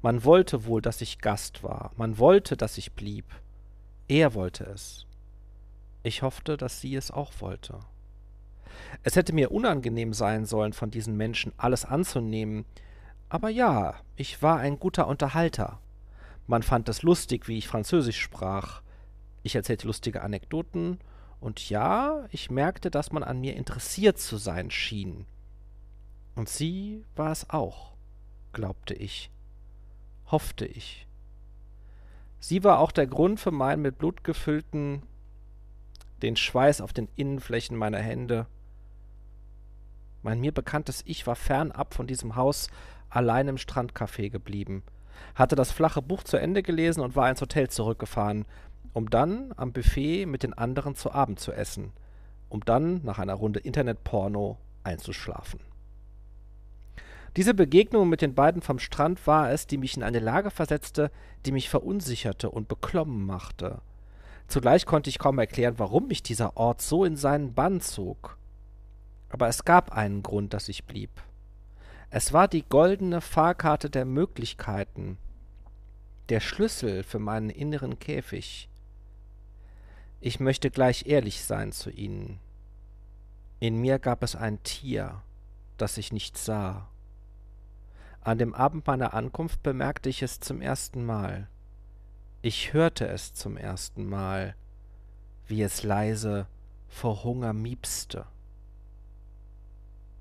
Man 0.00 0.24
wollte 0.24 0.64
wohl, 0.64 0.80
dass 0.80 1.02
ich 1.02 1.18
Gast 1.18 1.62
war. 1.62 1.92
Man 1.96 2.16
wollte, 2.16 2.56
dass 2.56 2.78
ich 2.78 2.92
blieb. 2.92 3.26
Er 4.08 4.32
wollte 4.32 4.64
es. 4.64 5.04
Ich 6.02 6.22
hoffte, 6.22 6.56
dass 6.56 6.80
sie 6.80 6.94
es 6.94 7.10
auch 7.10 7.32
wollte. 7.40 7.80
Es 9.02 9.16
hätte 9.16 9.32
mir 9.32 9.50
unangenehm 9.50 10.12
sein 10.12 10.44
sollen, 10.46 10.72
von 10.72 10.90
diesen 10.90 11.16
Menschen 11.16 11.52
alles 11.56 11.84
anzunehmen. 11.84 12.64
Aber 13.28 13.48
ja, 13.48 13.94
ich 14.16 14.42
war 14.42 14.58
ein 14.58 14.78
guter 14.78 15.08
Unterhalter. 15.08 15.80
Man 16.46 16.62
fand 16.62 16.88
es 16.88 17.02
lustig, 17.02 17.48
wie 17.48 17.58
ich 17.58 17.68
Französisch 17.68 18.20
sprach. 18.20 18.82
Ich 19.42 19.54
erzählte 19.54 19.86
lustige 19.86 20.22
Anekdoten, 20.22 20.98
und 21.44 21.68
ja, 21.68 22.24
ich 22.30 22.50
merkte, 22.50 22.90
dass 22.90 23.12
man 23.12 23.22
an 23.22 23.38
mir 23.38 23.54
interessiert 23.54 24.16
zu 24.16 24.38
sein 24.38 24.70
schien. 24.70 25.26
Und 26.34 26.48
sie 26.48 27.04
war 27.16 27.30
es 27.32 27.50
auch, 27.50 27.92
glaubte 28.54 28.94
ich, 28.94 29.30
hoffte 30.30 30.64
ich. 30.64 31.06
Sie 32.40 32.64
war 32.64 32.78
auch 32.78 32.92
der 32.92 33.06
Grund 33.06 33.40
für 33.40 33.50
meinen 33.50 33.82
mit 33.82 33.98
Blut 33.98 34.24
gefüllten, 34.24 35.02
den 36.22 36.36
Schweiß 36.36 36.80
auf 36.80 36.94
den 36.94 37.08
Innenflächen 37.14 37.76
meiner 37.76 37.98
Hände. 37.98 38.46
Mein 40.24 40.40
mir 40.40 40.52
bekanntes 40.52 41.02
Ich 41.04 41.26
war 41.26 41.36
fernab 41.36 41.92
von 41.92 42.06
diesem 42.06 42.34
Haus 42.34 42.68
allein 43.10 43.46
im 43.46 43.56
Strandcafé 43.56 44.30
geblieben, 44.30 44.82
hatte 45.34 45.54
das 45.54 45.70
flache 45.70 46.00
Buch 46.00 46.22
zu 46.22 46.38
Ende 46.38 46.62
gelesen 46.62 47.02
und 47.02 47.14
war 47.14 47.28
ins 47.28 47.42
Hotel 47.42 47.68
zurückgefahren, 47.68 48.46
um 48.94 49.10
dann 49.10 49.52
am 49.58 49.74
Buffet 49.74 50.24
mit 50.24 50.42
den 50.42 50.54
anderen 50.54 50.94
zu 50.94 51.12
Abend 51.12 51.40
zu 51.40 51.52
essen, 51.52 51.92
um 52.48 52.64
dann 52.64 53.02
nach 53.04 53.18
einer 53.18 53.34
Runde 53.34 53.60
Internetporno 53.60 54.56
einzuschlafen. 54.82 55.60
Diese 57.36 57.52
Begegnung 57.52 58.08
mit 58.08 58.22
den 58.22 58.34
beiden 58.34 58.62
vom 58.62 58.78
Strand 58.78 59.26
war 59.26 59.50
es, 59.52 59.66
die 59.66 59.76
mich 59.76 59.94
in 59.94 60.02
eine 60.02 60.20
Lage 60.20 60.50
versetzte, 60.50 61.10
die 61.44 61.52
mich 61.52 61.68
verunsicherte 61.68 62.50
und 62.50 62.66
beklommen 62.66 63.26
machte. 63.26 63.82
Zugleich 64.48 64.86
konnte 64.86 65.10
ich 65.10 65.18
kaum 65.18 65.38
erklären, 65.38 65.74
warum 65.76 66.06
mich 66.06 66.22
dieser 66.22 66.56
Ort 66.56 66.80
so 66.80 67.04
in 67.04 67.16
seinen 67.16 67.52
Bann 67.52 67.82
zog. 67.82 68.38
Aber 69.34 69.48
es 69.48 69.64
gab 69.64 69.90
einen 69.90 70.22
Grund, 70.22 70.54
dass 70.54 70.68
ich 70.68 70.84
blieb. 70.84 71.10
Es 72.08 72.32
war 72.32 72.46
die 72.46 72.62
goldene 72.62 73.20
Fahrkarte 73.20 73.90
der 73.90 74.04
Möglichkeiten, 74.04 75.18
der 76.28 76.38
Schlüssel 76.38 77.02
für 77.02 77.18
meinen 77.18 77.50
inneren 77.50 77.98
Käfig. 77.98 78.68
Ich 80.20 80.38
möchte 80.38 80.70
gleich 80.70 81.06
ehrlich 81.06 81.42
sein 81.42 81.72
zu 81.72 81.90
Ihnen. 81.90 82.38
In 83.58 83.80
mir 83.80 83.98
gab 83.98 84.22
es 84.22 84.36
ein 84.36 84.62
Tier, 84.62 85.20
das 85.78 85.98
ich 85.98 86.12
nicht 86.12 86.38
sah. 86.38 86.86
An 88.20 88.38
dem 88.38 88.54
Abend 88.54 88.86
meiner 88.86 89.14
Ankunft 89.14 89.64
bemerkte 89.64 90.10
ich 90.10 90.22
es 90.22 90.38
zum 90.38 90.60
ersten 90.60 91.04
Mal. 91.04 91.48
Ich 92.40 92.72
hörte 92.72 93.08
es 93.08 93.34
zum 93.34 93.56
ersten 93.56 94.08
Mal, 94.08 94.54
wie 95.48 95.62
es 95.62 95.82
leise 95.82 96.46
vor 96.86 97.24
Hunger 97.24 97.52
miepste. 97.52 98.26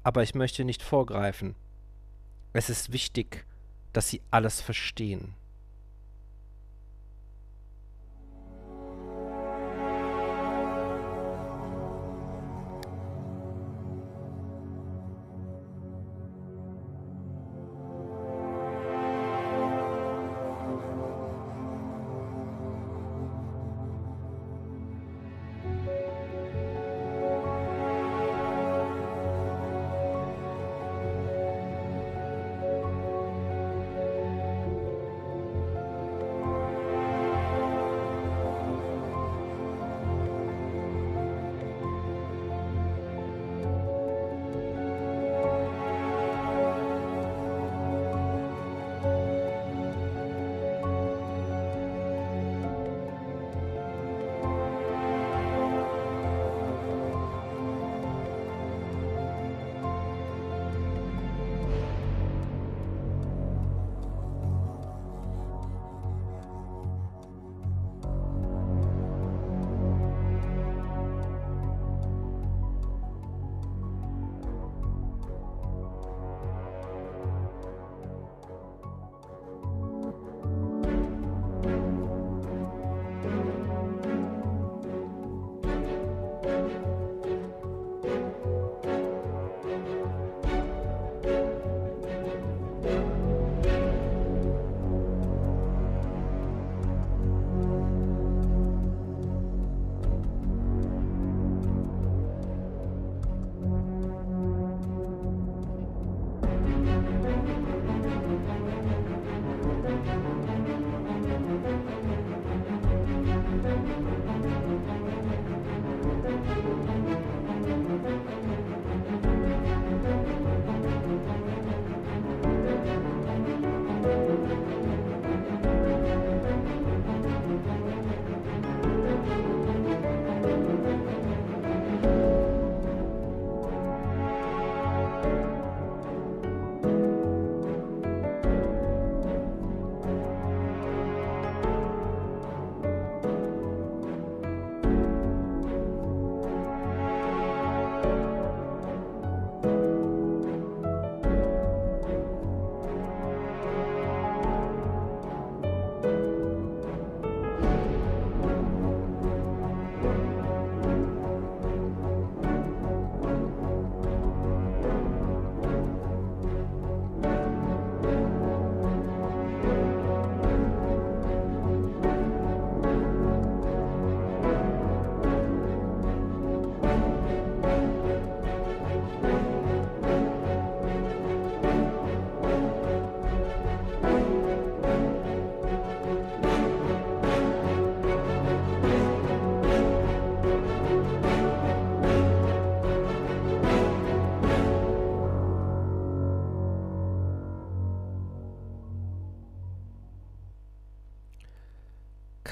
Aber 0.04 0.22
ich 0.24 0.36
möchte 0.36 0.66
nicht 0.66 0.84
vorgreifen. 0.84 1.56
Es 2.52 2.70
ist 2.70 2.92
wichtig, 2.92 3.46
dass 3.94 4.10
Sie 4.10 4.22
alles 4.30 4.62
verstehen. 4.62 5.34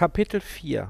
Kapitel 0.02 0.42
4 0.42 0.90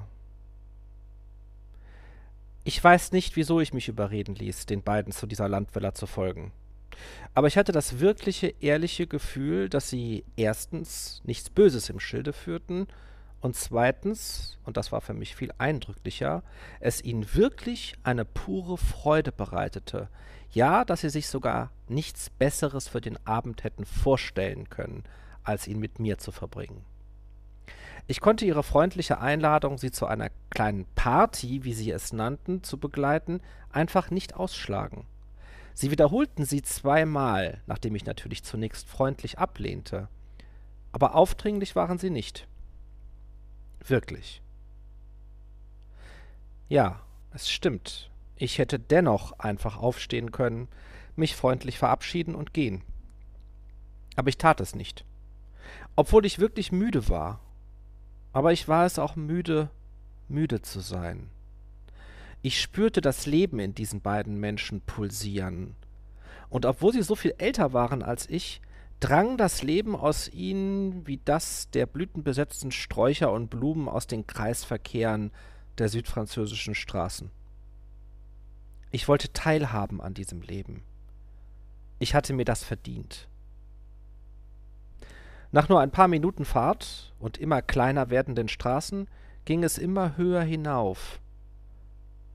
Ich 2.63 2.81
weiß 2.81 3.11
nicht, 3.11 3.35
wieso 3.35 3.59
ich 3.59 3.73
mich 3.73 3.89
überreden 3.89 4.35
ließ, 4.35 4.67
den 4.67 4.83
beiden 4.83 5.11
zu 5.11 5.27
dieser 5.27 5.49
Landvilla 5.49 5.93
zu 5.93 6.07
folgen. 6.07 6.53
Aber 7.33 7.47
ich 7.47 7.57
hatte 7.57 7.73
das 7.73 7.99
wirkliche, 7.99 8.53
ehrliche 8.61 9.07
Gefühl, 9.07 9.67
dass 9.67 9.89
sie 9.89 10.23
erstens 10.37 11.21
nichts 11.25 11.49
Böses 11.49 11.89
im 11.89 11.99
Schilde 11.99 12.31
führten 12.31 12.87
und 13.41 13.57
zweitens, 13.57 14.57
und 14.63 14.77
das 14.77 14.93
war 14.93 15.01
für 15.01 15.13
mich 15.13 15.35
viel 15.35 15.51
eindrücklicher, 15.57 16.41
es 16.79 17.03
ihnen 17.03 17.35
wirklich 17.35 17.95
eine 18.03 18.23
pure 18.23 18.77
Freude 18.77 19.33
bereitete. 19.33 20.07
Ja, 20.53 20.85
dass 20.85 21.01
sie 21.01 21.09
sich 21.09 21.27
sogar 21.27 21.69
nichts 21.89 22.29
Besseres 22.29 22.87
für 22.87 23.01
den 23.01 23.17
Abend 23.27 23.65
hätten 23.65 23.83
vorstellen 23.83 24.69
können, 24.69 25.03
als 25.43 25.67
ihn 25.67 25.79
mit 25.79 25.99
mir 25.99 26.17
zu 26.17 26.31
verbringen. 26.31 26.85
Ich 28.11 28.19
konnte 28.19 28.43
ihre 28.43 28.61
freundliche 28.61 29.21
Einladung, 29.21 29.77
sie 29.77 29.89
zu 29.89 30.05
einer 30.05 30.31
kleinen 30.49 30.85
Party, 30.95 31.63
wie 31.63 31.71
sie 31.71 31.91
es 31.91 32.11
nannten, 32.11 32.61
zu 32.61 32.77
begleiten, 32.77 33.39
einfach 33.69 34.11
nicht 34.11 34.35
ausschlagen. 34.35 35.05
Sie 35.73 35.91
wiederholten 35.91 36.43
sie 36.43 36.61
zweimal, 36.61 37.61
nachdem 37.67 37.95
ich 37.95 38.03
natürlich 38.03 38.43
zunächst 38.43 38.89
freundlich 38.89 39.39
ablehnte. 39.39 40.09
Aber 40.91 41.15
aufdringlich 41.15 41.77
waren 41.77 41.99
sie 41.99 42.09
nicht. 42.09 42.49
Wirklich. 43.79 44.41
Ja, 46.67 46.99
es 47.33 47.49
stimmt. 47.49 48.11
Ich 48.35 48.57
hätte 48.57 48.77
dennoch 48.77 49.39
einfach 49.39 49.77
aufstehen 49.77 50.33
können, 50.33 50.67
mich 51.15 51.37
freundlich 51.37 51.77
verabschieden 51.77 52.35
und 52.35 52.53
gehen. 52.53 52.83
Aber 54.17 54.27
ich 54.27 54.37
tat 54.37 54.59
es 54.59 54.75
nicht. 54.75 55.05
Obwohl 55.95 56.25
ich 56.25 56.39
wirklich 56.39 56.73
müde 56.73 57.07
war. 57.07 57.39
Aber 58.33 58.53
ich 58.53 58.67
war 58.67 58.85
es 58.85 58.99
auch 58.99 59.15
müde, 59.15 59.69
müde 60.27 60.61
zu 60.61 60.79
sein. 60.79 61.29
Ich 62.41 62.59
spürte 62.59 63.01
das 63.01 63.25
Leben 63.25 63.59
in 63.59 63.75
diesen 63.75 64.01
beiden 64.01 64.39
Menschen 64.39 64.81
pulsieren. 64.81 65.75
Und 66.49 66.65
obwohl 66.65 66.93
sie 66.93 67.03
so 67.03 67.15
viel 67.15 67.35
älter 67.37 67.73
waren 67.73 68.01
als 68.01 68.27
ich, 68.29 68.61
drang 68.99 69.37
das 69.37 69.63
Leben 69.63 69.95
aus 69.95 70.29
ihnen 70.29 71.05
wie 71.07 71.19
das 71.23 71.69
der 71.71 71.85
blütenbesetzten 71.85 72.71
Sträucher 72.71 73.31
und 73.31 73.49
Blumen 73.49 73.87
aus 73.87 74.07
den 74.07 74.27
Kreisverkehren 74.27 75.31
der 75.77 75.89
südfranzösischen 75.89 76.75
Straßen. 76.75 77.31
Ich 78.91 79.07
wollte 79.07 79.31
teilhaben 79.31 80.01
an 80.01 80.13
diesem 80.13 80.41
Leben. 80.41 80.83
Ich 81.99 82.13
hatte 82.13 82.33
mir 82.33 82.45
das 82.45 82.63
verdient. 82.63 83.27
Nach 85.53 85.67
nur 85.67 85.81
ein 85.81 85.91
paar 85.91 86.07
Minuten 86.07 86.45
Fahrt 86.45 87.13
und 87.19 87.37
immer 87.37 87.61
kleiner 87.61 88.09
werdenden 88.09 88.47
Straßen 88.47 89.09
ging 89.43 89.63
es 89.63 89.77
immer 89.77 90.15
höher 90.15 90.43
hinauf. 90.43 91.19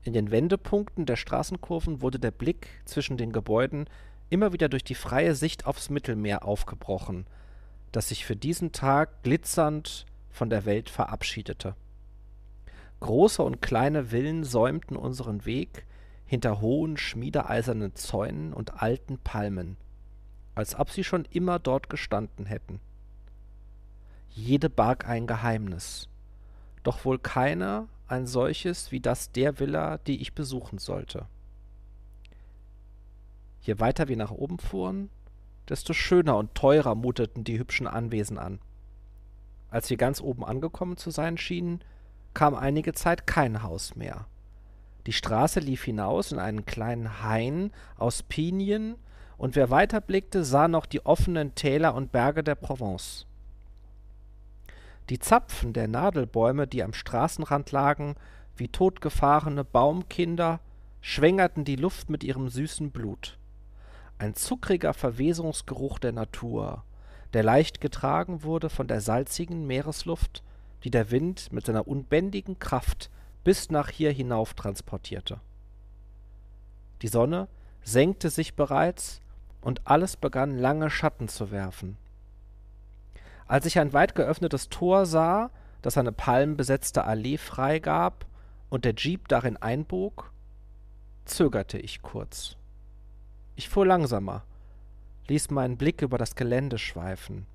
In 0.03 0.13
den 0.13 0.29
Wendepunkten 0.29 1.07
der 1.07 1.15
Straßenkurven 1.15 2.01
wurde 2.01 2.19
der 2.19 2.29
Blick 2.29 2.67
zwischen 2.85 3.17
den 3.17 3.31
Gebäuden 3.31 3.89
immer 4.29 4.53
wieder 4.53 4.69
durch 4.69 4.83
die 4.83 4.95
freie 4.95 5.33
Sicht 5.33 5.65
aufs 5.65 5.89
Mittelmeer 5.89 6.45
aufgebrochen, 6.45 7.25
das 7.91 8.09
sich 8.09 8.23
für 8.23 8.35
diesen 8.35 8.71
Tag 8.71 9.23
glitzernd 9.23 10.05
von 10.29 10.51
der 10.51 10.65
Welt 10.65 10.89
verabschiedete. 10.89 11.75
Große 12.99 13.41
und 13.41 13.63
kleine 13.63 14.05
Villen 14.05 14.43
säumten 14.43 14.95
unseren 14.95 15.45
Weg 15.45 15.85
hinter 16.25 16.61
hohen 16.61 16.97
schmiedeeisernen 16.97 17.95
Zäunen 17.95 18.53
und 18.53 18.81
alten 18.83 19.17
Palmen, 19.17 19.77
als 20.53 20.77
ob 20.77 20.91
sie 20.91 21.03
schon 21.03 21.25
immer 21.31 21.57
dort 21.57 21.89
gestanden 21.89 22.45
hätten. 22.45 22.79
Jede 24.37 24.69
barg 24.69 25.09
ein 25.09 25.25
Geheimnis, 25.25 26.09
doch 26.83 27.05
wohl 27.05 27.17
keine 27.17 27.87
ein 28.07 28.27
solches 28.27 28.91
wie 28.91 28.99
das 28.99 29.31
der 29.31 29.59
Villa, 29.59 29.97
die 29.97 30.21
ich 30.21 30.35
besuchen 30.35 30.77
sollte. 30.77 31.25
Je 33.61 33.79
weiter 33.79 34.07
wir 34.07 34.15
nach 34.15 34.29
oben 34.29 34.59
fuhren, 34.59 35.09
desto 35.67 35.93
schöner 35.93 36.37
und 36.37 36.53
teurer 36.53 36.93
muteten 36.93 37.45
die 37.45 37.57
hübschen 37.57 37.87
Anwesen 37.87 38.37
an. 38.37 38.59
Als 39.71 39.89
wir 39.89 39.97
ganz 39.97 40.21
oben 40.21 40.45
angekommen 40.45 40.97
zu 40.97 41.09
sein 41.09 41.39
schienen, 41.39 41.81
kam 42.35 42.53
einige 42.53 42.93
Zeit 42.93 43.25
kein 43.25 43.63
Haus 43.63 43.95
mehr. 43.95 44.27
Die 45.07 45.13
Straße 45.13 45.59
lief 45.59 45.83
hinaus 45.83 46.31
in 46.31 46.37
einen 46.37 46.63
kleinen 46.63 47.23
Hain 47.23 47.71
aus 47.97 48.21
Pinien, 48.21 48.97
und 49.39 49.55
wer 49.55 49.71
weiterblickte, 49.71 50.43
sah 50.43 50.67
noch 50.67 50.85
die 50.85 51.03
offenen 51.07 51.55
Täler 51.55 51.95
und 51.95 52.11
Berge 52.11 52.43
der 52.43 52.55
Provence. 52.55 53.26
Die 55.09 55.19
Zapfen 55.19 55.73
der 55.73 55.87
Nadelbäume, 55.87 56.67
die 56.67 56.83
am 56.83 56.93
Straßenrand 56.93 57.71
lagen, 57.71 58.15
wie 58.55 58.67
totgefahrene 58.67 59.63
Baumkinder, 59.63 60.59
schwängerten 61.01 61.63
die 61.63 61.75
Luft 61.75 62.09
mit 62.09 62.23
ihrem 62.23 62.49
süßen 62.49 62.91
Blut 62.91 63.37
ein 64.19 64.33
zuckriger 64.33 64.93
Verwesungsgeruch 64.93 65.99
der 65.99 66.11
Natur, 66.11 66.83
der 67.33 67.43
leicht 67.43 67.81
getragen 67.81 68.43
wurde 68.43 68.69
von 68.69 68.87
der 68.87 69.01
salzigen 69.01 69.67
Meeresluft, 69.67 70.43
die 70.83 70.91
der 70.91 71.11
Wind 71.11 71.51
mit 71.51 71.65
seiner 71.65 71.87
unbändigen 71.87 72.59
Kraft 72.59 73.09
bis 73.43 73.69
nach 73.69 73.89
hier 73.89 74.11
hinauf 74.11 74.53
transportierte. 74.53 75.39
Die 77.01 77.07
Sonne 77.07 77.47
senkte 77.83 78.29
sich 78.29 78.55
bereits, 78.55 79.21
und 79.59 79.85
alles 79.85 80.15
begann 80.15 80.57
lange 80.57 80.89
Schatten 80.89 81.27
zu 81.27 81.51
werfen. 81.51 81.97
Als 83.47 83.65
ich 83.65 83.79
ein 83.79 83.93
weit 83.93 84.15
geöffnetes 84.15 84.69
Tor 84.69 85.05
sah, 85.05 85.51
das 85.81 85.97
eine 85.97 86.11
palmenbesetzte 86.11 87.05
Allee 87.05 87.37
freigab 87.37 88.25
und 88.69 88.83
der 88.83 88.93
Jeep 88.95 89.27
darin 89.29 89.57
einbog, 89.57 90.31
zögerte 91.23 91.77
ich 91.77 92.01
kurz. 92.01 92.57
Ich 93.55 93.69
fuhr 93.69 93.85
langsamer, 93.85 94.43
ließ 95.27 95.49
meinen 95.51 95.77
Blick 95.77 96.01
über 96.01 96.17
das 96.17 96.35
Gelände 96.35 96.77
schweifen. 96.77 97.45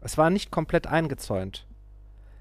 Es 0.00 0.18
war 0.18 0.30
nicht 0.30 0.50
komplett 0.50 0.86
eingezäunt. 0.88 1.66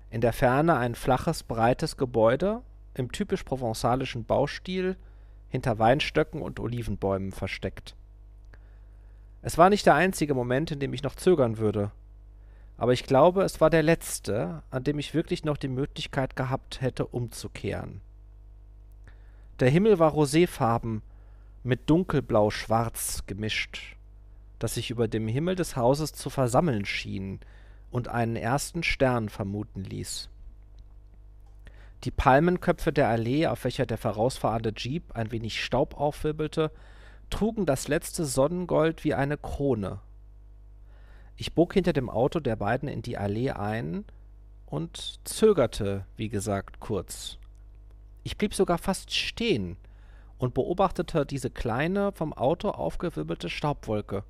In 0.10 0.21
der 0.21 0.34
Ferne 0.34 0.77
ein 0.77 0.95
flaches, 0.95 1.43
breites 1.43 1.95
Gebäude 1.95 2.62
im 2.95 3.12
typisch 3.12 3.43
provenzalischen 3.43 4.25
Baustil 4.25 4.97
hinter 5.47 5.80
Weinstöcken 5.80 6.41
und 6.41 6.60
Olivenbäumen 6.60 7.32
versteckt. 7.32 7.95
Es 9.43 9.58
war 9.58 9.69
nicht 9.69 9.86
der 9.86 9.95
einzige 9.95 10.34
Moment, 10.34 10.71
in 10.71 10.80
dem 10.80 10.93
ich 10.93 11.04
noch 11.04 11.15
zögern 11.15 11.58
würde, 11.58 11.91
aber 12.81 12.93
ich 12.93 13.03
glaube, 13.03 13.43
es 13.43 13.61
war 13.61 13.69
der 13.69 13.83
letzte, 13.83 14.63
an 14.71 14.83
dem 14.83 14.97
ich 14.97 15.13
wirklich 15.13 15.45
noch 15.45 15.57
die 15.57 15.67
Möglichkeit 15.67 16.35
gehabt 16.35 16.81
hätte, 16.81 17.05
umzukehren. 17.05 18.01
Der 19.59 19.69
Himmel 19.69 19.99
war 19.99 20.13
roséfarben, 20.13 21.03
mit 21.61 21.87
dunkelblau-schwarz 21.91 23.25
gemischt, 23.27 23.97
das 24.57 24.73
sich 24.73 24.89
über 24.89 25.07
dem 25.07 25.27
Himmel 25.27 25.53
des 25.53 25.75
Hauses 25.75 26.13
zu 26.13 26.31
versammeln 26.31 26.85
schien 26.85 27.39
und 27.91 28.07
einen 28.07 28.35
ersten 28.35 28.81
Stern 28.81 29.29
vermuten 29.29 29.83
ließ. 29.83 30.29
Die 32.03 32.09
Palmenköpfe 32.09 32.91
der 32.91 33.09
Allee, 33.09 33.45
auf 33.45 33.63
welcher 33.63 33.85
der 33.85 33.99
vorausfahrende 33.99 34.73
Jeep 34.75 35.15
ein 35.15 35.31
wenig 35.31 35.63
Staub 35.63 35.99
aufwirbelte, 35.99 36.71
trugen 37.29 37.67
das 37.67 37.87
letzte 37.87 38.25
Sonnengold 38.25 39.03
wie 39.03 39.13
eine 39.13 39.37
Krone. 39.37 39.99
Ich 41.37 41.53
bog 41.53 41.73
hinter 41.73 41.93
dem 41.93 42.09
Auto 42.09 42.39
der 42.39 42.55
beiden 42.55 42.87
in 42.87 43.01
die 43.01 43.17
Allee 43.17 43.51
ein 43.51 44.05
und 44.65 45.19
zögerte, 45.23 46.05
wie 46.17 46.29
gesagt, 46.29 46.79
kurz. 46.79 47.37
Ich 48.23 48.37
blieb 48.37 48.53
sogar 48.53 48.77
fast 48.77 49.11
stehen, 49.13 49.77
und 50.41 50.55
beobachtete 50.55 51.23
diese 51.23 51.51
kleine, 51.51 52.11
vom 52.13 52.33
Auto 52.33 52.69
aufgewirbelte 52.69 53.47
Staubwolke. 53.47 54.23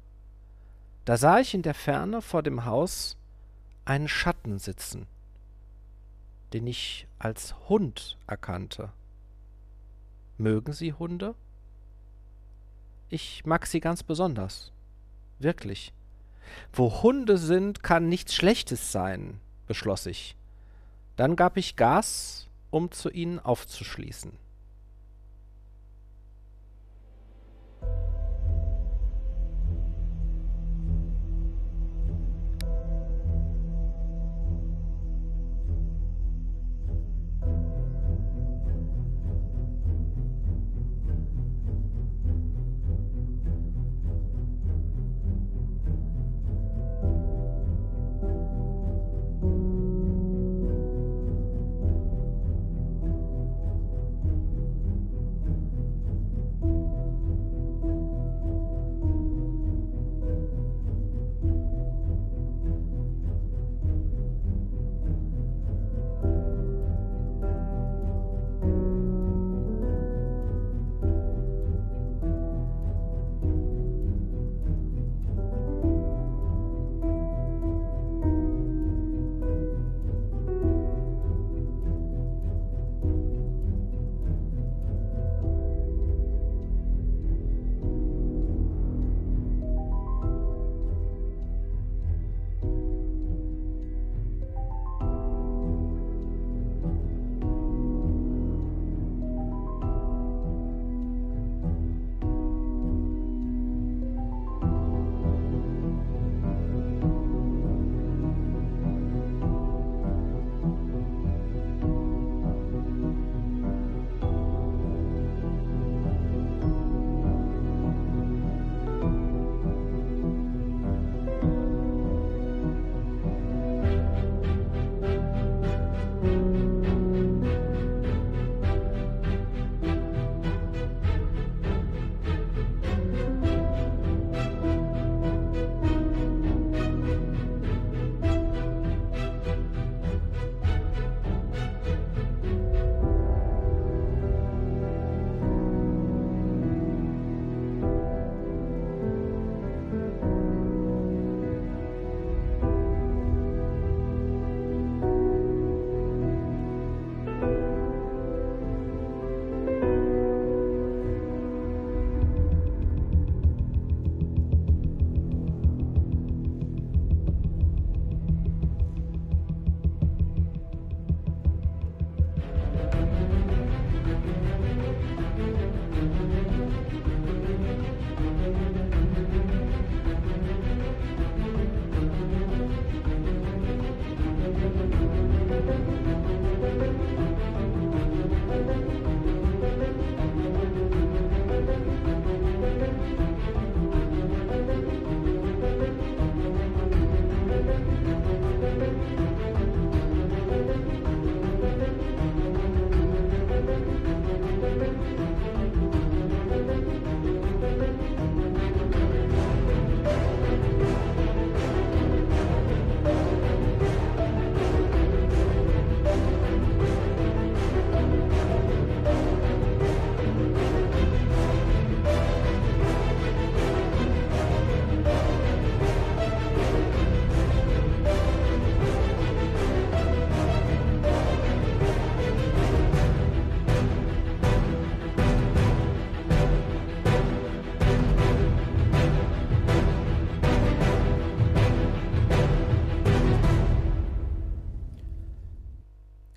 Da 1.05 1.15
sah 1.15 1.39
ich 1.39 1.53
in 1.53 1.61
der 1.61 1.73
Ferne 1.73 2.21
vor 2.21 2.43
dem 2.43 2.65
Haus 2.65 3.15
einen 3.85 4.09
Schatten 4.09 4.59
sitzen, 4.59 5.07
den 6.51 6.67
ich 6.67 7.07
als 7.17 7.55
Hund 7.69 8.17
erkannte. 8.27 8.91
Mögen 10.37 10.73
Sie 10.73 10.91
Hunde? 10.91 11.33
Ich 13.07 13.45
mag 13.45 13.65
sie 13.65 13.79
ganz 13.79 14.03
besonders. 14.03 14.73
Wirklich. 15.39 15.93
Wo 16.73 17.01
Hunde 17.03 17.37
sind, 17.37 17.83
kann 17.83 18.09
nichts 18.09 18.35
Schlechtes 18.35 18.91
sein, 18.91 19.39
beschloss 19.67 20.05
ich. 20.05 20.35
Dann 21.15 21.35
gab 21.35 21.57
ich 21.57 21.75
Gas, 21.75 22.47
um 22.69 22.91
zu 22.91 23.09
ihnen 23.09 23.39
aufzuschließen. 23.39 24.31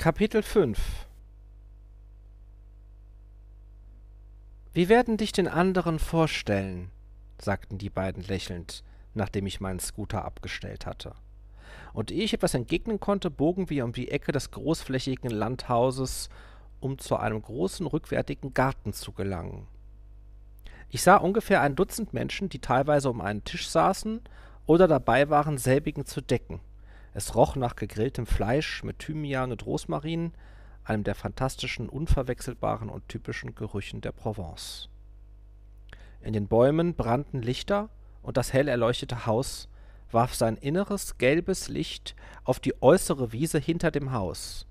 Kapitel 0.04 0.42
5 0.42 0.78
Wir 4.74 4.90
werden 4.90 5.16
dich 5.16 5.32
den 5.32 5.48
anderen 5.48 5.98
vorstellen, 5.98 6.90
sagten 7.40 7.78
die 7.78 7.88
beiden 7.88 8.22
lächelnd, 8.22 8.84
nachdem 9.14 9.46
ich 9.46 9.62
meinen 9.62 9.80
Scooter 9.80 10.22
abgestellt 10.26 10.84
hatte. 10.84 11.14
Und 11.94 12.10
ehe 12.10 12.22
ich 12.22 12.34
etwas 12.34 12.52
entgegnen 12.52 13.00
konnte, 13.00 13.30
bogen 13.30 13.70
wir 13.70 13.82
um 13.82 13.94
die 13.94 14.10
Ecke 14.10 14.30
des 14.32 14.50
großflächigen 14.50 15.30
Landhauses, 15.30 16.28
um 16.80 16.98
zu 16.98 17.16
einem 17.16 17.40
großen 17.40 17.86
rückwärtigen 17.86 18.52
Garten 18.52 18.92
zu 18.92 19.12
gelangen. 19.12 19.66
Ich 20.90 21.00
sah 21.00 21.16
ungefähr 21.16 21.62
ein 21.62 21.76
Dutzend 21.76 22.12
Menschen, 22.12 22.50
die 22.50 22.58
teilweise 22.58 23.08
um 23.08 23.22
einen 23.22 23.44
Tisch 23.44 23.70
saßen 23.70 24.20
oder 24.66 24.86
dabei 24.86 25.30
waren, 25.30 25.56
selbigen 25.56 26.04
zu 26.04 26.20
decken. 26.20 26.60
Es 27.14 27.36
roch 27.36 27.54
nach 27.54 27.76
gegrilltem 27.76 28.26
Fleisch 28.26 28.82
mit 28.82 28.98
Thymian 28.98 29.52
und 29.52 29.64
Rosmarin, 29.64 30.32
einem 30.82 31.04
der 31.04 31.14
fantastischen, 31.14 31.88
unverwechselbaren 31.88 32.90
und 32.90 33.08
typischen 33.08 33.54
Gerüchen 33.54 34.00
der 34.00 34.10
Provence. 34.10 34.88
In 36.20 36.32
den 36.32 36.48
Bäumen 36.48 36.94
brannten 36.94 37.40
Lichter, 37.40 37.88
und 38.22 38.36
das 38.36 38.52
hell 38.52 38.66
erleuchtete 38.66 39.26
Haus 39.26 39.68
warf 40.10 40.34
sein 40.34 40.56
inneres, 40.56 41.18
gelbes 41.18 41.68
Licht 41.68 42.16
auf 42.42 42.58
die 42.58 42.82
äußere 42.82 43.32
Wiese 43.32 43.58
hinter 43.58 43.90
dem 43.90 44.12
Haus. 44.12 44.66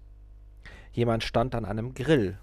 Jemand 0.92 1.24
stand 1.24 1.56
an 1.56 1.66
einem 1.66 1.94
Grill. 1.94 2.38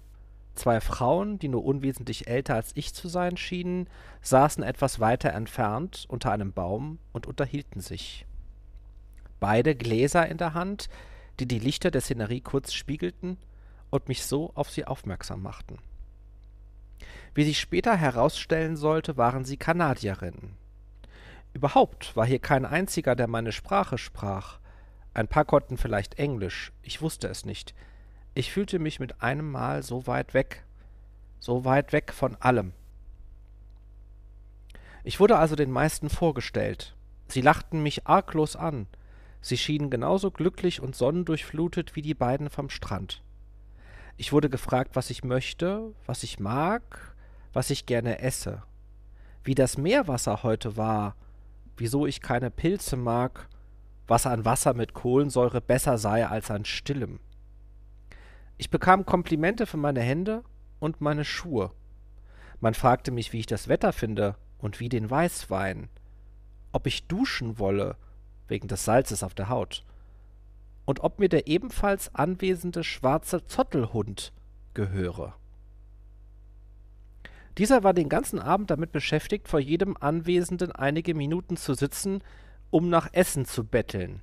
Zwei 0.55 0.81
Frauen, 0.81 1.37
die 1.37 1.47
nur 1.47 1.63
unwesentlich 1.63 2.27
älter 2.27 2.55
als 2.55 2.71
ich 2.75 2.93
zu 2.93 3.07
sein 3.07 3.37
schienen, 3.37 3.87
saßen 4.21 4.63
etwas 4.63 4.99
weiter 4.99 5.31
entfernt 5.31 6.05
unter 6.09 6.31
einem 6.31 6.53
Baum 6.53 6.99
und 7.13 7.27
unterhielten 7.27 7.81
sich 7.81 8.25
beide 9.41 9.75
Gläser 9.75 10.29
in 10.29 10.37
der 10.37 10.53
Hand, 10.53 10.87
die 11.41 11.47
die 11.47 11.59
Lichter 11.59 11.91
der 11.91 11.99
Szenerie 11.99 12.39
kurz 12.39 12.71
spiegelten 12.71 13.37
und 13.89 14.07
mich 14.07 14.23
so 14.23 14.51
auf 14.55 14.69
sie 14.69 14.85
aufmerksam 14.85 15.41
machten. 15.41 15.79
Wie 17.33 17.43
sich 17.43 17.59
später 17.59 17.97
herausstellen 17.97 18.77
sollte, 18.77 19.17
waren 19.17 19.43
sie 19.43 19.57
Kanadierinnen. 19.57 20.55
Überhaupt 21.53 22.15
war 22.15 22.25
hier 22.25 22.39
kein 22.39 22.65
einziger, 22.65 23.15
der 23.15 23.27
meine 23.27 23.51
Sprache 23.51 23.97
sprach. 23.97 24.59
Ein 25.13 25.27
paar 25.27 25.43
konnten 25.43 25.77
vielleicht 25.77 26.19
Englisch, 26.19 26.71
ich 26.83 27.01
wusste 27.01 27.27
es 27.27 27.43
nicht. 27.43 27.73
Ich 28.33 28.51
fühlte 28.51 28.79
mich 28.79 28.99
mit 28.99 29.21
einem 29.21 29.51
Mal 29.51 29.83
so 29.83 30.07
weit 30.07 30.33
weg, 30.33 30.63
so 31.39 31.65
weit 31.65 31.91
weg 31.91 32.13
von 32.13 32.37
allem. 32.37 32.71
Ich 35.03 35.19
wurde 35.19 35.37
also 35.37 35.55
den 35.55 35.71
meisten 35.71 36.09
vorgestellt. 36.09 36.95
Sie 37.27 37.41
lachten 37.41 37.81
mich 37.81 38.07
arglos 38.07 38.55
an, 38.55 38.87
Sie 39.41 39.57
schienen 39.57 39.89
genauso 39.89 40.31
glücklich 40.31 40.81
und 40.81 40.95
sonnendurchflutet 40.95 41.95
wie 41.95 42.03
die 42.03 42.13
beiden 42.13 42.49
vom 42.49 42.69
Strand. 42.69 43.23
Ich 44.17 44.31
wurde 44.31 44.49
gefragt, 44.49 44.95
was 44.95 45.09
ich 45.09 45.23
möchte, 45.23 45.93
was 46.05 46.23
ich 46.23 46.39
mag, 46.39 47.15
was 47.53 47.71
ich 47.71 47.87
gerne 47.87 48.19
esse, 48.19 48.61
wie 49.43 49.55
das 49.55 49.77
Meerwasser 49.77 50.43
heute 50.43 50.77
war, 50.77 51.15
wieso 51.75 52.05
ich 52.05 52.21
keine 52.21 52.51
Pilze 52.51 52.97
mag, 52.97 53.49
was 54.07 54.27
an 54.27 54.45
Wasser 54.45 54.73
mit 54.73 54.93
Kohlensäure 54.93 55.61
besser 55.61 55.97
sei 55.97 56.27
als 56.27 56.51
an 56.51 56.65
stillem. 56.65 57.19
Ich 58.57 58.69
bekam 58.69 59.05
Komplimente 59.05 59.65
für 59.65 59.77
meine 59.77 60.01
Hände 60.01 60.43
und 60.79 61.01
meine 61.01 61.25
Schuhe. 61.25 61.71
Man 62.59 62.75
fragte 62.75 63.09
mich, 63.09 63.33
wie 63.33 63.39
ich 63.39 63.47
das 63.47 63.67
Wetter 63.67 63.91
finde 63.91 64.35
und 64.59 64.79
wie 64.79 64.89
den 64.89 65.09
Weißwein, 65.09 65.89
ob 66.71 66.85
ich 66.85 67.07
duschen 67.07 67.57
wolle 67.57 67.95
wegen 68.51 68.67
des 68.67 68.85
Salzes 68.85 69.23
auf 69.23 69.33
der 69.33 69.49
Haut, 69.49 69.83
und 70.85 70.99
ob 70.99 71.19
mir 71.19 71.29
der 71.29 71.47
ebenfalls 71.47 72.13
anwesende 72.13 72.83
schwarze 72.83 73.45
Zottelhund 73.47 74.33
gehöre. 74.75 75.33
Dieser 77.57 77.83
war 77.83 77.93
den 77.93 78.09
ganzen 78.09 78.39
Abend 78.39 78.69
damit 78.69 78.91
beschäftigt, 78.91 79.47
vor 79.47 79.59
jedem 79.59 79.97
Anwesenden 79.99 80.71
einige 80.71 81.15
Minuten 81.15 81.57
zu 81.57 81.73
sitzen, 81.73 82.23
um 82.69 82.89
nach 82.89 83.09
Essen 83.13 83.45
zu 83.45 83.63
betteln. 83.63 84.21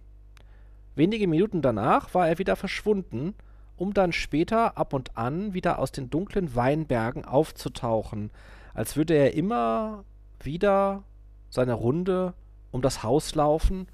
Wenige 0.94 1.26
Minuten 1.26 1.62
danach 1.62 2.14
war 2.14 2.28
er 2.28 2.38
wieder 2.38 2.56
verschwunden, 2.56 3.34
um 3.76 3.94
dann 3.94 4.12
später 4.12 4.76
ab 4.76 4.92
und 4.92 5.16
an 5.16 5.54
wieder 5.54 5.78
aus 5.78 5.92
den 5.92 6.10
dunklen 6.10 6.54
Weinbergen 6.54 7.24
aufzutauchen, 7.24 8.30
als 8.74 8.96
würde 8.96 9.14
er 9.14 9.34
immer 9.34 10.04
wieder 10.40 11.04
seine 11.50 11.74
Runde 11.74 12.34
um 12.72 12.82
das 12.82 13.02
Haus 13.02 13.34
laufen 13.34 13.86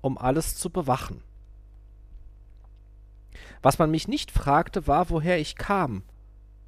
um 0.00 0.18
alles 0.18 0.56
zu 0.56 0.70
bewachen. 0.70 1.22
Was 3.62 3.78
man 3.78 3.90
mich 3.90 4.08
nicht 4.08 4.30
fragte, 4.30 4.86
war, 4.86 5.10
woher 5.10 5.38
ich 5.38 5.56
kam, 5.56 6.02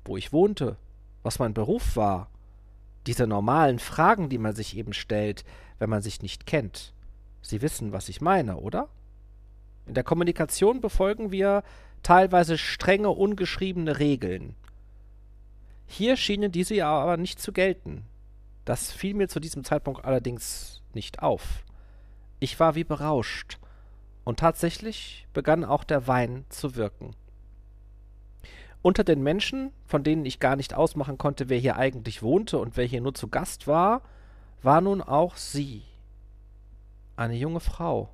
wo 0.05 0.17
ich 0.17 0.33
wohnte, 0.33 0.77
was 1.23 1.39
mein 1.39 1.55
Beruf 1.55 1.97
war. 1.97 2.29
Diese 3.07 3.27
normalen 3.27 3.79
Fragen, 3.79 4.29
die 4.29 4.39
man 4.39 4.55
sich 4.55 4.77
eben 4.77 4.93
stellt, 4.93 5.45
wenn 5.79 5.91
man 5.91 6.03
sich 6.03 6.23
nicht 6.23 6.47
kennt. 6.47 6.93
Sie 7.41 7.63
wissen, 7.63 7.93
was 7.93 8.09
ich 8.09 8.21
meine, 8.21 8.57
oder? 8.59 8.89
In 9.87 9.95
der 9.95 10.05
Kommunikation 10.05 10.81
befolgen 10.81 11.33
wir 11.33 11.65
teilweise 12.03 12.59
strenge, 12.59 13.11
ungeschriebene 13.11 13.99
Regeln. 13.99 14.55
Hier 15.87 16.17
schienen 16.17 16.53
diese 16.53 16.75
ja 16.75 16.91
aber 16.91 17.17
nicht 17.17 17.41
zu 17.41 17.53
gelten. 17.53 18.05
Das 18.65 18.93
fiel 18.93 19.15
mir 19.15 19.29
zu 19.29 19.41
diesem 19.41 19.65
Zeitpunkt 19.65 20.05
allerdings 20.05 20.83
nicht 20.95 21.23
auf. 21.23 21.65
Ich 22.43 22.59
war 22.59 22.75
wie 22.75 22.83
berauscht, 22.83 23.61
und 24.25 24.41
tatsächlich 24.41 25.29
begann 25.33 25.65
auch 25.65 25.85
der 25.85 26.09
Wein 26.09 26.45
zu 26.49 26.75
wirken. 26.75 27.15
Unter 28.83 29.05
den 29.05 29.23
Menschen, 29.23 29.71
von 29.87 30.03
denen 30.03 30.27
ich 30.27 30.41
gar 30.41 30.57
nicht 30.57 30.75
ausmachen 30.75 31.19
konnte, 31.19 31.49
wer 31.49 31.61
hier 31.61 31.77
eigentlich 31.77 32.21
wohnte 32.21 32.59
und 32.59 32.77
wer 32.77 32.85
hier 32.85 33.01
nur 33.01 33.15
zu 33.15 33.29
Gast 33.29 33.69
war, 33.69 34.03
war 34.61 34.81
nun 34.81 35.01
auch 35.03 35.37
sie. 35.37 35.85
Eine 37.15 37.37
junge 37.37 37.61
Frau 37.61 38.11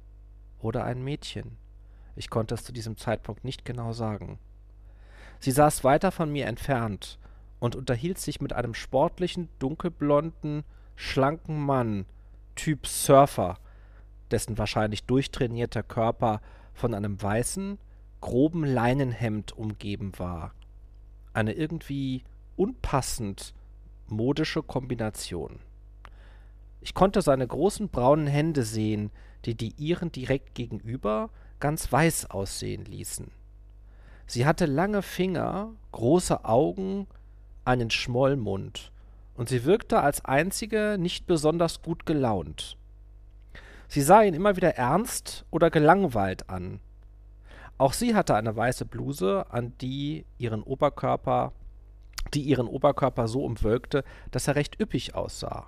oder 0.60 0.84
ein 0.84 1.02
Mädchen. 1.02 1.56
Ich 2.14 2.28
konnte 2.28 2.54
es 2.54 2.64
zu 2.64 2.72
diesem 2.72 2.98
Zeitpunkt 2.98 3.44
nicht 3.44 3.64
genau 3.64 3.94
sagen. 3.94 4.38
Sie 5.40 5.52
saß 5.52 5.84
weiter 5.84 6.12
von 6.12 6.30
mir 6.30 6.48
entfernt 6.48 7.18
und 7.60 7.76
unterhielt 7.76 8.18
sich 8.18 8.42
mit 8.42 8.52
einem 8.52 8.74
sportlichen, 8.74 9.48
dunkelblonden, 9.58 10.64
schlanken 10.96 11.64
Mann, 11.64 12.04
Typ 12.56 12.86
Surfer, 12.86 13.56
dessen 14.30 14.58
wahrscheinlich 14.58 15.04
durchtrainierter 15.04 15.82
Körper 15.82 16.40
von 16.74 16.94
einem 16.94 17.20
weißen, 17.20 17.78
groben 18.20 18.64
Leinenhemd 18.64 19.52
umgeben 19.56 20.12
war. 20.18 20.52
Eine 21.32 21.52
irgendwie 21.52 22.24
unpassend 22.56 23.54
modische 24.06 24.62
Kombination. 24.62 25.60
Ich 26.80 26.94
konnte 26.94 27.22
seine 27.22 27.46
großen 27.46 27.88
braunen 27.88 28.26
Hände 28.26 28.62
sehen, 28.62 29.10
die 29.44 29.54
die 29.54 29.74
ihren 29.76 30.10
direkt 30.12 30.54
gegenüber 30.54 31.30
ganz 31.60 31.90
weiß 31.90 32.30
aussehen 32.30 32.84
ließen. 32.84 33.30
Sie 34.26 34.46
hatte 34.46 34.66
lange 34.66 35.02
Finger, 35.02 35.72
große 35.92 36.44
Augen, 36.44 37.06
einen 37.64 37.90
Schmollmund, 37.90 38.92
und 39.34 39.48
sie 39.48 39.64
wirkte 39.64 40.00
als 40.00 40.24
einzige 40.24 40.96
nicht 40.98 41.26
besonders 41.26 41.82
gut 41.82 42.06
gelaunt. 42.06 42.77
Sie 43.88 44.02
sah 44.02 44.22
ihn 44.22 44.34
immer 44.34 44.56
wieder 44.56 44.76
ernst 44.76 45.46
oder 45.50 45.70
gelangweilt 45.70 46.50
an. 46.50 46.80
Auch 47.78 47.94
sie 47.94 48.14
hatte 48.14 48.34
eine 48.34 48.54
weiße 48.54 48.84
Bluse, 48.84 49.46
an 49.50 49.72
die 49.80 50.26
ihren 50.36 50.62
Oberkörper, 50.62 51.52
die 52.34 52.42
ihren 52.42 52.66
Oberkörper 52.66 53.28
so 53.28 53.44
umwölkte, 53.44 54.04
dass 54.30 54.46
er 54.46 54.56
recht 54.56 54.78
üppig 54.80 55.14
aussah. 55.14 55.66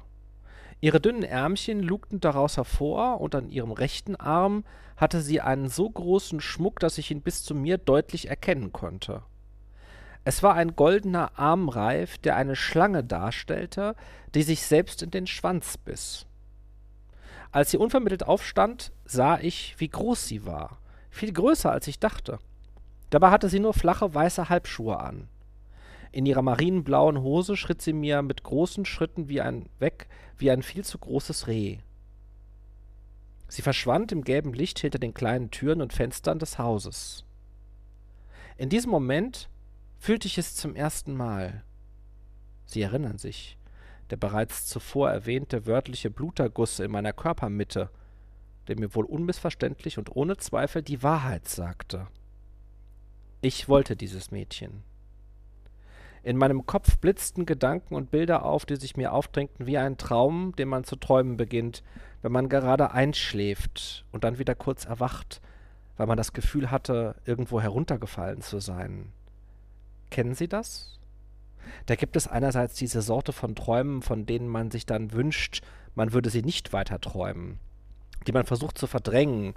Ihre 0.82 1.00
dünnen 1.00 1.22
Ärmchen 1.22 1.80
lugten 1.80 2.20
daraus 2.20 2.56
hervor, 2.56 3.20
und 3.20 3.34
an 3.34 3.48
ihrem 3.48 3.72
rechten 3.72 4.16
Arm 4.16 4.64
hatte 4.96 5.22
sie 5.22 5.40
einen 5.40 5.68
so 5.68 5.88
großen 5.88 6.40
Schmuck, 6.40 6.78
dass 6.80 6.98
ich 6.98 7.10
ihn 7.10 7.22
bis 7.22 7.42
zu 7.42 7.54
mir 7.54 7.78
deutlich 7.78 8.28
erkennen 8.28 8.72
konnte. 8.72 9.22
Es 10.24 10.42
war 10.42 10.54
ein 10.54 10.76
goldener 10.76 11.38
Armreif, 11.38 12.18
der 12.18 12.36
eine 12.36 12.56
Schlange 12.56 13.02
darstellte, 13.02 13.94
die 14.34 14.42
sich 14.42 14.62
selbst 14.62 15.02
in 15.02 15.10
den 15.10 15.26
Schwanz 15.26 15.78
biss. 15.78 16.26
Als 17.52 17.70
sie 17.70 17.78
unvermittelt 17.78 18.24
aufstand, 18.24 18.92
sah 19.04 19.38
ich, 19.38 19.74
wie 19.78 19.88
groß 19.88 20.26
sie 20.26 20.46
war. 20.46 20.78
Viel 21.10 21.32
größer, 21.32 21.70
als 21.70 21.88
ich 21.88 21.98
dachte. 21.98 22.38
Dabei 23.10 23.30
hatte 23.30 23.48
sie 23.48 23.58
nur 23.58 23.74
flache 23.74 24.14
weiße 24.14 24.48
Halbschuhe 24.48 25.00
an. 25.00 25.28
In 26.12 26.26
ihrer 26.26 26.42
marineblauen 26.42 27.20
Hose 27.20 27.56
schritt 27.56 27.82
sie 27.82 27.92
mir 27.92 28.22
mit 28.22 28.42
großen 28.42 28.84
Schritten 28.84 29.28
wie 29.28 29.40
ein 29.40 29.68
weg 29.78 30.08
wie 30.36 30.50
ein 30.50 30.62
viel 30.62 30.84
zu 30.84 30.98
großes 30.98 31.46
Reh. 31.46 31.78
Sie 33.48 33.62
verschwand 33.62 34.12
im 34.12 34.22
gelben 34.22 34.52
Licht 34.52 34.78
hinter 34.78 34.98
den 34.98 35.12
kleinen 35.12 35.50
Türen 35.50 35.82
und 35.82 35.92
Fenstern 35.92 36.38
des 36.38 36.58
Hauses. 36.58 37.24
In 38.56 38.68
diesem 38.68 38.90
Moment 38.90 39.48
fühlte 39.98 40.28
ich 40.28 40.38
es 40.38 40.54
zum 40.54 40.74
ersten 40.74 41.14
Mal. 41.14 41.64
Sie 42.64 42.80
erinnern 42.80 43.18
sich 43.18 43.58
der 44.10 44.16
bereits 44.16 44.66
zuvor 44.66 45.10
erwähnte 45.10 45.66
wörtliche 45.66 46.10
Bluterguss 46.10 46.80
in 46.80 46.90
meiner 46.90 47.12
Körpermitte, 47.12 47.90
der 48.68 48.78
mir 48.78 48.94
wohl 48.94 49.04
unmissverständlich 49.04 49.98
und 49.98 50.14
ohne 50.14 50.36
Zweifel 50.36 50.82
die 50.82 51.02
Wahrheit 51.02 51.48
sagte. 51.48 52.08
Ich 53.40 53.68
wollte 53.68 53.96
dieses 53.96 54.30
Mädchen. 54.30 54.82
In 56.22 56.36
meinem 56.36 56.66
Kopf 56.66 56.98
blitzten 56.98 57.46
Gedanken 57.46 57.94
und 57.94 58.10
Bilder 58.10 58.44
auf, 58.44 58.66
die 58.66 58.76
sich 58.76 58.96
mir 58.96 59.12
aufdrängten 59.12 59.66
wie 59.66 59.78
ein 59.78 59.96
Traum, 59.96 60.54
den 60.56 60.68
man 60.68 60.84
zu 60.84 60.96
träumen 60.96 61.38
beginnt, 61.38 61.82
wenn 62.20 62.32
man 62.32 62.50
gerade 62.50 62.90
einschläft 62.90 64.04
und 64.12 64.24
dann 64.24 64.38
wieder 64.38 64.54
kurz 64.54 64.84
erwacht, 64.84 65.40
weil 65.96 66.06
man 66.06 66.18
das 66.18 66.34
Gefühl 66.34 66.70
hatte, 66.70 67.14
irgendwo 67.24 67.60
heruntergefallen 67.60 68.42
zu 68.42 68.60
sein. 68.60 69.12
Kennen 70.10 70.34
Sie 70.34 70.48
das? 70.48 70.99
Da 71.86 71.94
gibt 71.96 72.16
es 72.16 72.28
einerseits 72.28 72.74
diese 72.74 73.02
Sorte 73.02 73.32
von 73.32 73.54
Träumen, 73.54 74.02
von 74.02 74.26
denen 74.26 74.48
man 74.48 74.70
sich 74.70 74.86
dann 74.86 75.12
wünscht, 75.12 75.62
man 75.94 76.12
würde 76.12 76.30
sie 76.30 76.42
nicht 76.42 76.72
weiter 76.72 77.00
träumen, 77.00 77.58
die 78.26 78.32
man 78.32 78.46
versucht 78.46 78.78
zu 78.78 78.86
verdrängen, 78.86 79.54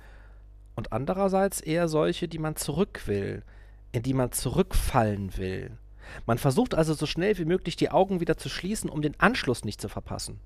und 0.76 0.91
andererseits 0.91 1.62
eher 1.62 1.88
solche, 1.88 2.28
die 2.28 2.39
man 2.39 2.56
zurück 2.56 3.04
will, 3.06 3.43
in 3.91 4.01
die 4.01 4.14
man 4.14 4.32
zurückfallen 4.32 5.38
will. 5.38 5.78
Man 6.26 6.38
versucht 6.38 6.76
also 6.76 6.93
so 6.93 7.06
schnell 7.06 7.38
wie 7.38 7.45
möglich 7.45 7.76
die 7.76 7.91
Augen 7.91 8.20
wieder 8.20 8.38
zu 8.38 8.49
schließen, 8.49 8.89
um 8.89 9.01
den 9.01 9.20
Anschluss 9.20 9.64
nicht 9.64 9.80
zu 9.80 9.88
verpassen. 9.88 10.39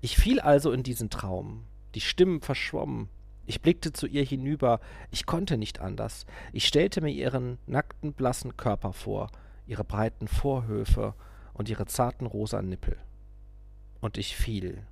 Ich 0.00 0.16
fiel 0.16 0.40
also 0.40 0.72
in 0.72 0.82
diesen 0.82 1.10
Traum. 1.10 1.64
Die 1.94 2.00
Stimmen 2.00 2.40
verschwommen. 2.40 3.08
Ich 3.46 3.60
blickte 3.60 3.92
zu 3.92 4.06
ihr 4.06 4.24
hinüber. 4.24 4.80
Ich 5.10 5.26
konnte 5.26 5.56
nicht 5.56 5.80
anders. 5.80 6.26
Ich 6.52 6.66
stellte 6.66 7.00
mir 7.00 7.10
ihren 7.10 7.58
nackten, 7.66 8.12
blassen 8.12 8.56
Körper 8.56 8.92
vor, 8.92 9.30
ihre 9.70 9.84
breiten 9.84 10.26
Vorhöfe 10.26 11.14
und 11.54 11.68
ihre 11.68 11.86
zarten 11.86 12.26
rosa 12.26 12.60
Nippel. 12.60 12.96
Und 14.00 14.18
ich 14.18 14.36
fiel. 14.36 14.82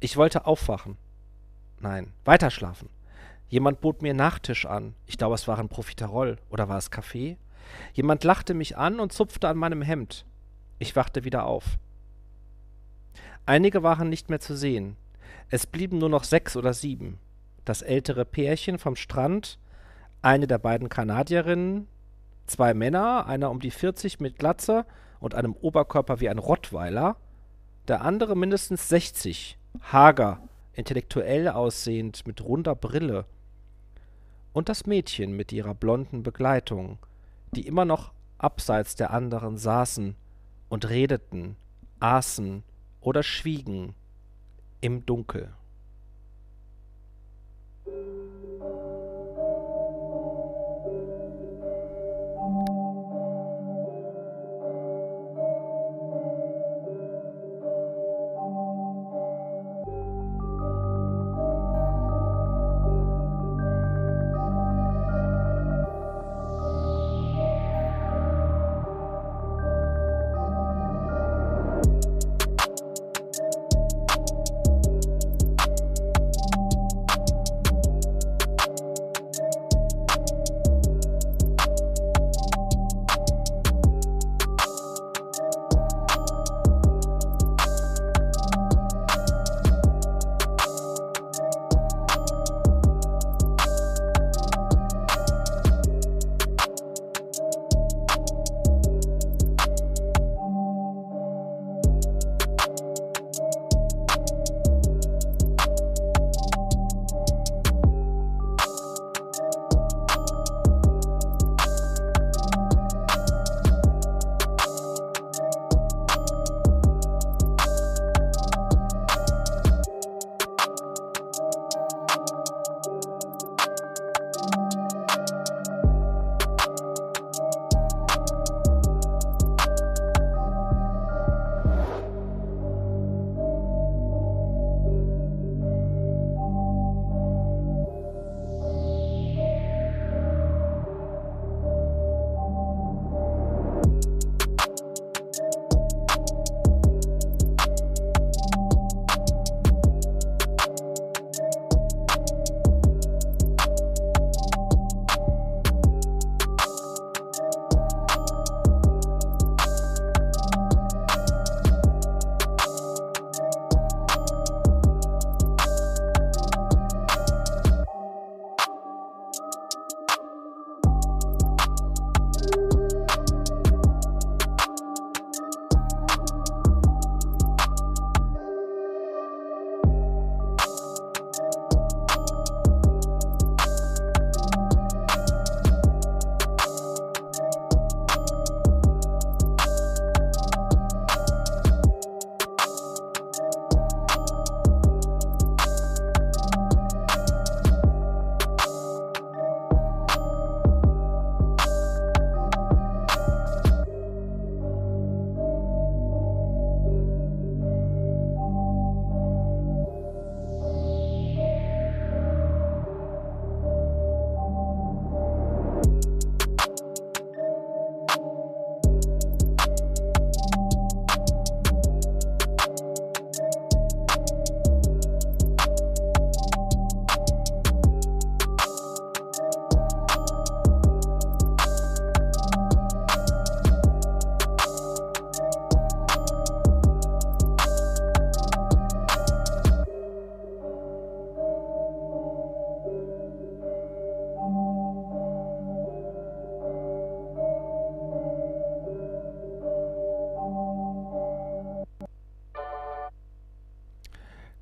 Ich 0.00 0.16
wollte 0.16 0.44
aufwachen. 0.44 0.96
Nein, 1.78 2.12
weiterschlafen. 2.24 2.88
Jemand 3.48 3.80
bot 3.80 4.02
mir 4.02 4.12
Nachtisch 4.12 4.66
an. 4.66 4.94
Ich 5.06 5.18
glaube, 5.18 5.36
es 5.36 5.46
war 5.46 5.58
ein 5.58 5.68
Profiterol. 5.68 6.38
Oder 6.50 6.68
war 6.68 6.78
es 6.78 6.90
Kaffee? 6.90 7.36
Jemand 7.92 8.24
lachte 8.24 8.54
mich 8.54 8.76
an 8.76 8.98
und 8.98 9.12
zupfte 9.12 9.48
an 9.48 9.56
meinem 9.56 9.82
Hemd. 9.82 10.24
Ich 10.78 10.96
wachte 10.96 11.24
wieder 11.24 11.44
auf. 11.44 11.78
Einige 13.46 13.82
waren 13.82 14.08
nicht 14.08 14.30
mehr 14.30 14.40
zu 14.40 14.56
sehen. 14.56 14.96
Es 15.48 15.66
blieben 15.66 15.98
nur 15.98 16.08
noch 16.08 16.24
sechs 16.24 16.56
oder 16.56 16.74
sieben. 16.74 17.18
Das 17.64 17.82
ältere 17.82 18.24
Pärchen 18.24 18.78
vom 18.78 18.96
Strand, 18.96 19.58
eine 20.22 20.46
der 20.46 20.58
beiden 20.58 20.88
Kanadierinnen, 20.88 21.86
zwei 22.50 22.74
Männer, 22.74 23.26
einer 23.26 23.50
um 23.50 23.60
die 23.60 23.70
40 23.70 24.20
mit 24.20 24.38
Glatze 24.38 24.84
und 25.20 25.34
einem 25.34 25.54
Oberkörper 25.54 26.20
wie 26.20 26.28
ein 26.28 26.38
Rottweiler, 26.38 27.16
der 27.88 28.02
andere 28.02 28.36
mindestens 28.36 28.88
60, 28.88 29.58
hager, 29.92 30.40
intellektuell 30.72 31.48
aussehend, 31.48 32.26
mit 32.26 32.42
runder 32.42 32.74
Brille. 32.74 33.24
Und 34.52 34.68
das 34.68 34.86
Mädchen 34.86 35.36
mit 35.36 35.52
ihrer 35.52 35.74
blonden 35.74 36.22
Begleitung, 36.22 36.98
die 37.52 37.66
immer 37.66 37.84
noch 37.84 38.12
abseits 38.38 38.96
der 38.96 39.12
anderen 39.12 39.56
saßen 39.56 40.16
und 40.68 40.88
redeten, 40.88 41.56
aßen 42.00 42.64
oder 43.00 43.22
schwiegen 43.22 43.94
im 44.80 45.06
Dunkel. 45.06 45.52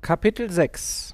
Kapitel 0.09 0.49
6 0.49 1.13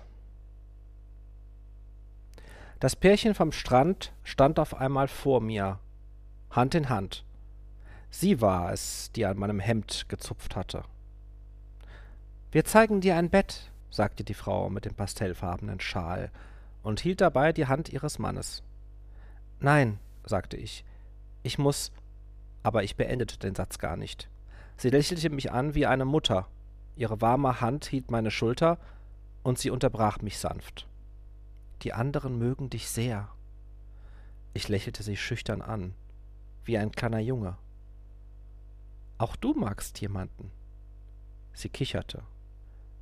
Das 2.80 2.96
Pärchen 2.96 3.36
vom 3.36 3.52
Strand 3.52 4.14
stand 4.24 4.58
auf 4.58 4.74
einmal 4.74 5.10
vor 5.10 5.42
mir, 5.42 5.80
Hand 6.50 6.76
in 6.76 6.88
Hand. 6.88 7.26
Sie 8.10 8.40
war 8.40 8.72
es, 8.72 9.12
die 9.12 9.26
an 9.26 9.38
meinem 9.38 9.60
Hemd 9.60 10.06
gezupft 10.08 10.56
hatte. 10.56 10.86
Wir 12.54 12.64
zeigen 12.64 13.02
dir 13.02 13.18
ein 13.18 13.30
Bett, 13.30 13.70
sagte 13.90 14.24
die 14.24 14.34
Frau 14.34 14.70
mit 14.70 14.86
dem 14.86 14.96
pastellfarbenen 14.96 15.82
Schal 15.82 16.32
und 16.82 17.02
hielt 17.02 17.20
dabei 17.20 17.52
die 17.52 17.68
Hand 17.68 17.90
ihres 17.90 18.18
Mannes. 18.18 18.64
Nein, 19.60 20.00
sagte 20.24 20.56
ich, 20.56 20.86
ich 21.44 21.58
muss, 21.58 21.92
aber 22.64 22.84
ich 22.84 22.96
beendete 22.96 23.40
den 23.40 23.56
Satz 23.56 23.78
gar 23.78 23.98
nicht. 23.98 24.30
Sie 24.78 24.90
lächelte 24.90 25.30
mich 25.32 25.52
an 25.52 25.76
wie 25.76 25.86
eine 25.86 26.06
Mutter, 26.06 26.48
ihre 26.96 27.22
warme 27.22 27.62
Hand 27.62 27.86
hielt 27.86 28.12
meine 28.12 28.32
Schulter, 28.32 28.78
und 29.44 29.60
sie 29.60 29.70
unterbrach 29.70 30.22
mich 30.22 30.40
sanft. 30.40 30.88
Die 31.84 31.94
anderen 31.94 32.40
mögen 32.40 32.70
dich 32.70 32.90
sehr. 32.90 33.30
Ich 34.54 34.70
lächelte 34.70 35.04
sie 35.04 35.18
schüchtern 35.18 35.62
an, 35.62 35.94
wie 36.64 36.78
ein 36.78 36.92
kleiner 36.92 37.20
Junge. 37.20 37.58
Auch 39.18 39.36
du 39.36 39.54
magst 39.54 40.02
jemanden. 40.02 40.52
Sie 41.54 41.70
kicherte. 41.70 42.24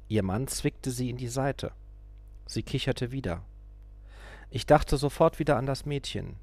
Ihr 0.10 0.22
Mann 0.22 0.48
zwickte 0.48 0.92
sie 0.92 1.10
in 1.10 1.18
die 1.18 1.30
Seite. 1.30 1.72
Sie 2.46 2.62
kicherte 2.62 3.12
wieder. 3.12 3.44
Ich 4.50 4.66
dachte 4.66 4.98
sofort 4.98 5.40
wieder 5.40 5.58
an 5.58 5.66
das 5.66 5.86
Mädchen. 5.86 6.36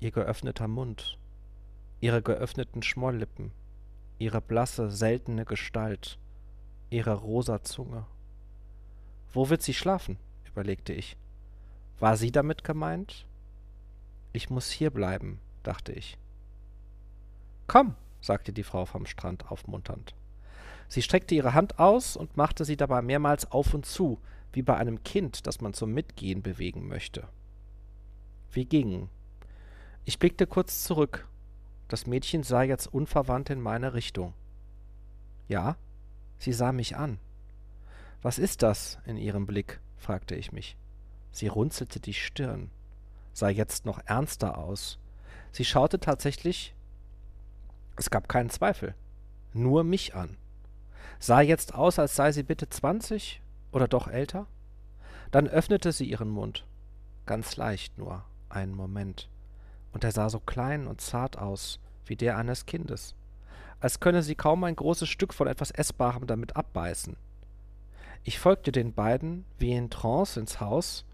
Ihr 0.00 0.10
geöffneter 0.10 0.68
Mund, 0.68 1.18
ihre 2.00 2.20
geöffneten 2.20 2.82
Schmolllippen, 2.82 3.52
ihre 4.18 4.42
blasse, 4.42 4.90
seltene 4.90 5.46
Gestalt, 5.46 6.18
ihre 6.94 7.14
rosa 7.14 7.62
Zunge. 7.62 8.06
Wo 9.32 9.50
wird 9.50 9.62
sie 9.62 9.74
schlafen? 9.74 10.16
überlegte 10.46 10.92
ich. 10.92 11.16
War 11.98 12.16
sie 12.16 12.30
damit 12.30 12.62
gemeint? 12.62 13.26
Ich 14.32 14.48
muss 14.48 14.70
hier 14.70 14.90
bleiben, 14.90 15.40
dachte 15.64 15.92
ich. 15.92 16.16
Komm, 17.66 17.96
sagte 18.20 18.52
die 18.52 18.62
Frau 18.62 18.84
vom 18.84 19.06
Strand 19.06 19.50
aufmunternd. 19.50 20.14
Sie 20.88 21.02
streckte 21.02 21.34
ihre 21.34 21.54
Hand 21.54 21.80
aus 21.80 22.16
und 22.16 22.36
machte 22.36 22.64
sie 22.64 22.76
dabei 22.76 23.02
mehrmals 23.02 23.50
auf 23.50 23.74
und 23.74 23.86
zu, 23.86 24.20
wie 24.52 24.62
bei 24.62 24.76
einem 24.76 25.02
Kind, 25.02 25.48
das 25.48 25.60
man 25.60 25.74
zum 25.74 25.92
Mitgehen 25.92 26.42
bewegen 26.42 26.86
möchte. 26.86 27.26
Wir 28.52 28.66
gingen. 28.66 29.08
Ich 30.04 30.20
blickte 30.20 30.46
kurz 30.46 30.84
zurück. 30.84 31.26
Das 31.88 32.06
Mädchen 32.06 32.44
sah 32.44 32.62
jetzt 32.62 32.86
unverwandt 32.86 33.50
in 33.50 33.60
meine 33.60 33.94
Richtung. 33.94 34.34
Ja, 35.48 35.76
sie 36.44 36.52
sah 36.52 36.72
mich 36.72 36.96
an. 36.96 37.18
Was 38.22 38.38
ist 38.38 38.62
das 38.62 38.98
in 39.06 39.16
ihrem 39.16 39.46
Blick? 39.46 39.80
fragte 39.96 40.34
ich 40.34 40.52
mich. 40.52 40.76
Sie 41.32 41.48
runzelte 41.48 42.00
die 42.00 42.14
Stirn, 42.14 42.70
sah 43.32 43.48
jetzt 43.48 43.86
noch 43.86 44.00
ernster 44.04 44.58
aus. 44.58 44.98
Sie 45.52 45.64
schaute 45.64 45.98
tatsächlich, 45.98 46.74
es 47.96 48.10
gab 48.10 48.28
keinen 48.28 48.50
Zweifel, 48.50 48.94
nur 49.52 49.84
mich 49.84 50.14
an. 50.14 50.36
Sah 51.18 51.40
jetzt 51.40 51.74
aus, 51.74 51.98
als 51.98 52.14
sei 52.14 52.30
sie 52.32 52.42
bitte 52.42 52.68
zwanzig 52.68 53.40
oder 53.72 53.88
doch 53.88 54.08
älter? 54.08 54.46
Dann 55.30 55.48
öffnete 55.48 55.92
sie 55.92 56.04
ihren 56.04 56.28
Mund, 56.28 56.66
ganz 57.24 57.56
leicht 57.56 57.96
nur, 57.96 58.24
einen 58.50 58.74
Moment, 58.74 59.28
und 59.92 60.04
er 60.04 60.12
sah 60.12 60.28
so 60.28 60.40
klein 60.40 60.86
und 60.86 61.00
zart 61.00 61.38
aus, 61.38 61.80
wie 62.04 62.16
der 62.16 62.36
eines 62.36 62.66
Kindes, 62.66 63.14
als 63.84 64.00
könne 64.00 64.22
sie 64.22 64.34
kaum 64.34 64.64
ein 64.64 64.76
großes 64.76 65.10
Stück 65.10 65.34
von 65.34 65.46
etwas 65.46 65.70
Essbarem 65.70 66.26
damit 66.26 66.56
abbeißen. 66.56 67.16
Ich 68.22 68.38
folgte 68.38 68.72
den 68.72 68.94
beiden 68.94 69.44
wie 69.58 69.72
in 69.72 69.90
Trance 69.90 70.40
ins 70.40 70.58
Haus. 70.58 71.04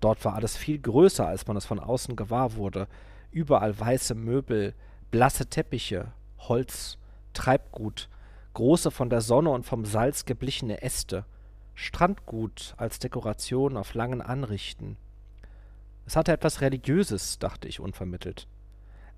Dort 0.00 0.24
war 0.24 0.34
alles 0.34 0.56
viel 0.56 0.78
größer, 0.78 1.26
als 1.26 1.48
man 1.48 1.56
es 1.56 1.66
von 1.66 1.80
außen 1.80 2.14
gewahr 2.14 2.54
wurde. 2.54 2.86
Überall 3.32 3.76
weiße 3.76 4.14
Möbel, 4.14 4.72
blasse 5.10 5.46
Teppiche, 5.46 6.12
Holz, 6.38 6.96
Treibgut, 7.32 8.08
große 8.52 8.92
von 8.92 9.10
der 9.10 9.20
Sonne 9.20 9.50
und 9.50 9.66
vom 9.66 9.84
Salz 9.84 10.26
geblichene 10.26 10.80
Äste, 10.80 11.24
Strandgut 11.74 12.74
als 12.76 13.00
Dekoration 13.00 13.76
auf 13.76 13.94
langen 13.94 14.22
Anrichten. 14.22 14.96
Es 16.06 16.14
hatte 16.14 16.30
etwas 16.30 16.60
Religiöses, 16.60 17.40
dachte 17.40 17.66
ich 17.66 17.80
unvermittelt. 17.80 18.46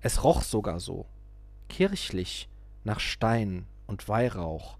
Es 0.01 0.23
roch 0.23 0.41
sogar 0.41 0.79
so. 0.79 1.05
Kirchlich, 1.67 2.49
nach 2.83 2.99
Stein 2.99 3.65
und 3.87 4.07
Weihrauch. 4.07 4.77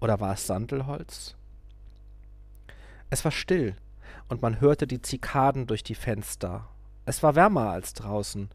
Oder 0.00 0.20
war 0.20 0.34
es 0.34 0.46
Sandelholz? 0.46 1.34
Es 3.10 3.24
war 3.24 3.32
still, 3.32 3.74
und 4.28 4.42
man 4.42 4.60
hörte 4.60 4.86
die 4.86 5.02
Zikaden 5.02 5.66
durch 5.66 5.82
die 5.82 5.94
Fenster. 5.94 6.66
Es 7.04 7.22
war 7.22 7.34
wärmer 7.34 7.70
als 7.70 7.92
draußen, 7.94 8.48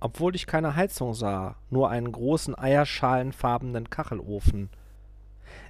obwohl 0.00 0.34
ich 0.34 0.46
keine 0.46 0.74
Heizung 0.76 1.14
sah, 1.14 1.56
nur 1.68 1.90
einen 1.90 2.10
großen 2.10 2.58
eierschalenfarbenen 2.58 3.90
Kachelofen. 3.90 4.70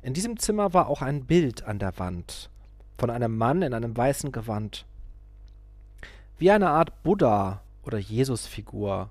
In 0.02 0.14
diesem 0.14 0.38
Zimmer 0.38 0.72
war 0.72 0.86
auch 0.86 1.02
ein 1.02 1.24
Bild 1.24 1.64
an 1.64 1.78
der 1.78 1.98
Wand, 1.98 2.48
von 2.98 3.10
einem 3.10 3.36
Mann 3.36 3.62
in 3.62 3.74
einem 3.74 3.96
weißen 3.96 4.30
Gewand. 4.30 4.86
Wie 6.38 6.50
eine 6.50 6.70
Art 6.70 7.02
Buddha 7.02 7.60
oder 7.82 7.98
Jesusfigur. 7.98 9.10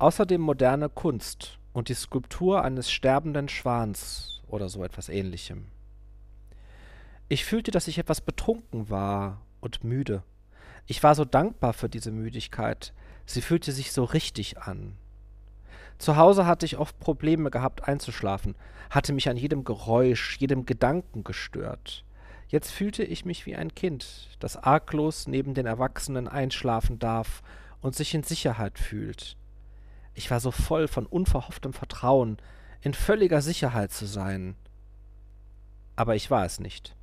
Außerdem 0.00 0.40
moderne 0.40 0.88
Kunst 0.88 1.58
und 1.72 1.88
die 1.88 1.94
Skulptur 1.94 2.62
eines 2.62 2.88
sterbenden 2.88 3.48
Schwans 3.48 4.42
oder 4.46 4.68
so 4.68 4.84
etwas 4.84 5.08
ähnlichem. 5.08 5.66
Ich 7.28 7.44
fühlte, 7.44 7.72
dass 7.72 7.88
ich 7.88 7.98
etwas 7.98 8.20
betrunken 8.20 8.90
war 8.90 9.40
und 9.60 9.82
müde. 9.82 10.22
Ich 10.86 11.02
war 11.02 11.16
so 11.16 11.24
dankbar 11.24 11.72
für 11.72 11.88
diese 11.88 12.12
Müdigkeit, 12.12 12.92
sie 13.26 13.42
fühlte 13.42 13.72
sich 13.72 13.90
so 13.90 14.04
richtig 14.04 14.58
an. 14.58 14.94
Zu 15.98 16.16
Hause 16.16 16.46
hatte 16.46 16.64
ich 16.64 16.78
oft 16.78 17.00
Probleme 17.00 17.50
gehabt 17.50 17.88
einzuschlafen, 17.88 18.54
hatte 18.90 19.12
mich 19.12 19.28
an 19.28 19.36
jedem 19.36 19.64
Geräusch, 19.64 20.36
jedem 20.38 20.64
Gedanken 20.64 21.24
gestört. 21.24 22.04
Jetzt 22.46 22.70
fühlte 22.70 23.02
ich 23.02 23.24
mich 23.24 23.46
wie 23.46 23.56
ein 23.56 23.74
Kind, 23.74 24.28
das 24.38 24.56
arglos 24.56 25.26
neben 25.26 25.54
den 25.54 25.66
Erwachsenen 25.66 26.28
einschlafen 26.28 27.00
darf 27.00 27.42
und 27.80 27.96
sich 27.96 28.14
in 28.14 28.22
Sicherheit 28.22 28.78
fühlt. 28.78 29.36
Ich 30.18 30.32
war 30.32 30.40
so 30.40 30.50
voll 30.50 30.88
von 30.88 31.06
unverhofftem 31.06 31.72
Vertrauen, 31.72 32.38
in 32.80 32.92
völliger 32.92 33.40
Sicherheit 33.40 33.92
zu 33.92 34.04
sein. 34.04 34.56
Aber 35.94 36.16
ich 36.16 36.28
war 36.28 36.44
es 36.44 36.58
nicht. 36.58 36.96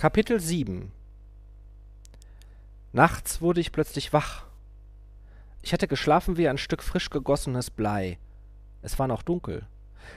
Kapitel 0.00 0.40
7 0.40 0.90
Nachts 2.94 3.42
wurde 3.42 3.60
ich 3.60 3.70
plötzlich 3.70 4.14
wach. 4.14 4.46
Ich 5.60 5.74
hatte 5.74 5.88
geschlafen 5.88 6.38
wie 6.38 6.48
ein 6.48 6.56
Stück 6.56 6.82
frisch 6.82 7.10
gegossenes 7.10 7.68
Blei. 7.68 8.18
Es 8.80 8.98
war 8.98 9.08
noch 9.08 9.22
dunkel. 9.22 9.66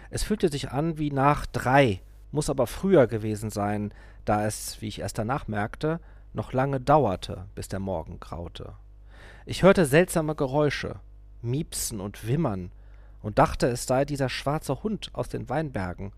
Es 0.09 0.23
fühlte 0.23 0.47
sich 0.47 0.71
an 0.71 0.99
wie 0.99 1.11
nach 1.11 1.45
drei, 1.45 1.99
muss 2.31 2.49
aber 2.49 2.65
früher 2.65 3.07
gewesen 3.07 3.49
sein, 3.49 3.93
da 4.23 4.45
es, 4.45 4.81
wie 4.81 4.88
ich 4.88 4.99
erst 4.99 5.17
danach 5.17 5.49
merkte, 5.49 5.99
noch 6.31 6.53
lange 6.53 6.79
dauerte, 6.79 7.47
bis 7.53 7.67
der 7.67 7.81
Morgen 7.81 8.21
graute. 8.21 8.75
Ich 9.45 9.63
hörte 9.63 9.86
seltsame 9.86 10.34
Geräusche, 10.34 11.01
Miepsen 11.41 11.99
und 11.99 12.25
Wimmern, 12.25 12.71
und 13.21 13.38
dachte, 13.38 13.67
es 13.67 13.86
sei 13.86 14.05
dieser 14.05 14.29
schwarze 14.29 14.81
Hund 14.81 15.09
aus 15.11 15.27
den 15.27 15.49
Weinbergen. 15.49 16.13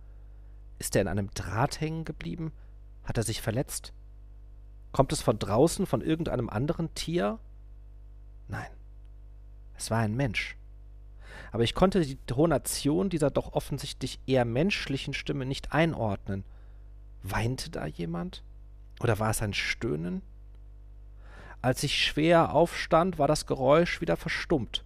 Ist 0.78 0.96
er 0.96 1.02
in 1.02 1.08
einem 1.08 1.32
Draht 1.32 1.82
hängen 1.82 2.06
geblieben? 2.06 2.52
Hat 3.06 3.18
er 3.18 3.24
sich 3.24 3.42
verletzt? 3.42 3.94
Kommt 4.92 5.14
es 5.14 5.22
von 5.22 5.40
draußen 5.40 5.86
von 5.86 6.02
irgendeinem 6.02 6.50
anderen 6.50 6.94
Tier? 6.94 7.40
Nein, 8.48 8.70
es 9.76 9.92
war 9.92 10.00
ein 10.00 10.16
Mensch. 10.16 10.58
Aber 11.52 11.64
ich 11.64 11.74
konnte 11.74 12.02
die 12.02 12.18
Tonation 12.28 13.10
dieser 13.10 13.32
doch 13.32 13.54
offensichtlich 13.54 14.20
eher 14.26 14.46
menschlichen 14.46 15.14
Stimme 15.14 15.46
nicht 15.46 15.72
einordnen. 15.72 16.44
Weinte 17.24 17.70
da 17.70 17.86
jemand? 17.86 18.44
Oder 19.00 19.20
war 19.20 19.30
es 19.30 19.42
ein 19.42 19.54
Stöhnen? 19.54 20.22
Als 21.62 21.82
ich 21.82 21.98
schwer 21.98 22.54
aufstand, 22.54 23.18
war 23.18 23.28
das 23.28 23.48
Geräusch 23.48 24.00
wieder 24.00 24.18
verstummt, 24.18 24.86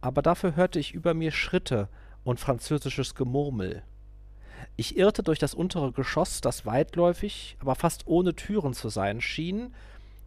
aber 0.00 0.20
dafür 0.20 0.54
hörte 0.54 0.78
ich 0.78 0.92
über 0.92 1.14
mir 1.14 1.32
Schritte 1.32 1.88
und 2.24 2.38
französisches 2.38 3.14
Gemurmel. 3.14 3.82
Ich 4.76 4.96
irrte 4.96 5.22
durch 5.22 5.38
das 5.38 5.54
untere 5.54 5.92
Geschoss, 5.92 6.40
das 6.40 6.66
weitläufig, 6.66 7.56
aber 7.60 7.74
fast 7.74 8.06
ohne 8.06 8.34
Türen 8.34 8.74
zu 8.74 8.88
sein 8.88 9.20
schien, 9.20 9.74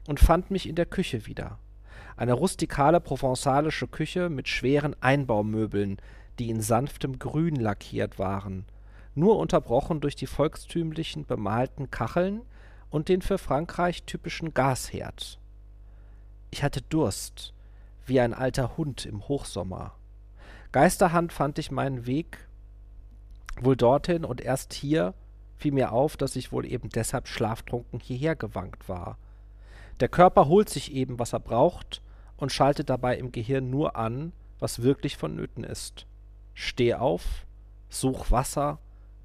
und 0.08 0.20
fand 0.20 0.52
mich 0.52 0.68
in 0.68 0.76
der 0.76 0.86
Küche 0.86 1.26
wieder. 1.26 1.60
Eine 2.16 2.34
rustikale 2.34 3.00
provenzalische 3.00 3.88
Küche 3.88 4.30
mit 4.30 4.48
schweren 4.48 4.96
Einbaumöbeln, 5.02 5.98
die 6.40 6.50
in 6.50 6.62
sanftem 6.62 7.20
Grün 7.20 7.56
lackiert 7.56 8.18
waren, 8.18 8.66
nur 9.16 9.38
unterbrochen 9.38 10.00
durch 10.00 10.16
die 10.16 10.28
volkstümlichen 10.28 11.26
bemalten 11.26 11.92
Kacheln 11.92 12.42
und 12.90 13.10
den 13.10 13.22
für 13.22 13.38
Frankreich 13.38 14.04
typischen 14.04 14.54
Gasherd. 14.54 15.40
Ich 16.52 16.64
hatte 16.64 16.82
Durst, 16.82 17.54
wie 18.06 18.20
ein 18.20 18.34
alter 18.34 18.78
Hund 18.78 19.06
im 19.06 19.28
Hochsommer. 19.28 19.94
Geisterhand 20.72 21.34
fand 21.34 21.60
ich 21.60 21.72
meinen 21.72 22.06
Weg 22.06 22.47
wohl 23.64 23.76
dorthin 23.76 24.26
und 24.26 24.42
erst 24.42 24.74
hier 24.74 25.14
fiel 25.58 25.72
mir 25.72 25.92
auf, 25.92 26.18
dass 26.18 26.36
ich 26.36 26.52
wohl 26.52 26.66
eben 26.66 26.90
deshalb 26.90 27.28
schlaftrunken 27.28 28.00
hierher 28.00 28.36
gewankt 28.36 28.88
war. 28.88 29.18
Der 30.00 30.10
Körper 30.10 30.48
holt 30.48 30.70
sich 30.70 30.94
eben, 30.94 31.18
was 31.18 31.34
er 31.34 31.40
braucht, 31.40 32.02
und 32.38 32.52
schaltet 32.52 32.90
dabei 32.90 33.18
im 33.18 33.32
Gehirn 33.32 33.70
nur 33.70 33.96
an, 33.96 34.32
was 34.60 34.84
wirklich 34.84 35.18
vonnöten 35.18 35.64
ist. 35.64 36.06
Steh 36.54 36.94
auf, 36.94 37.46
such 37.90 38.30
Wasser, 38.32 38.80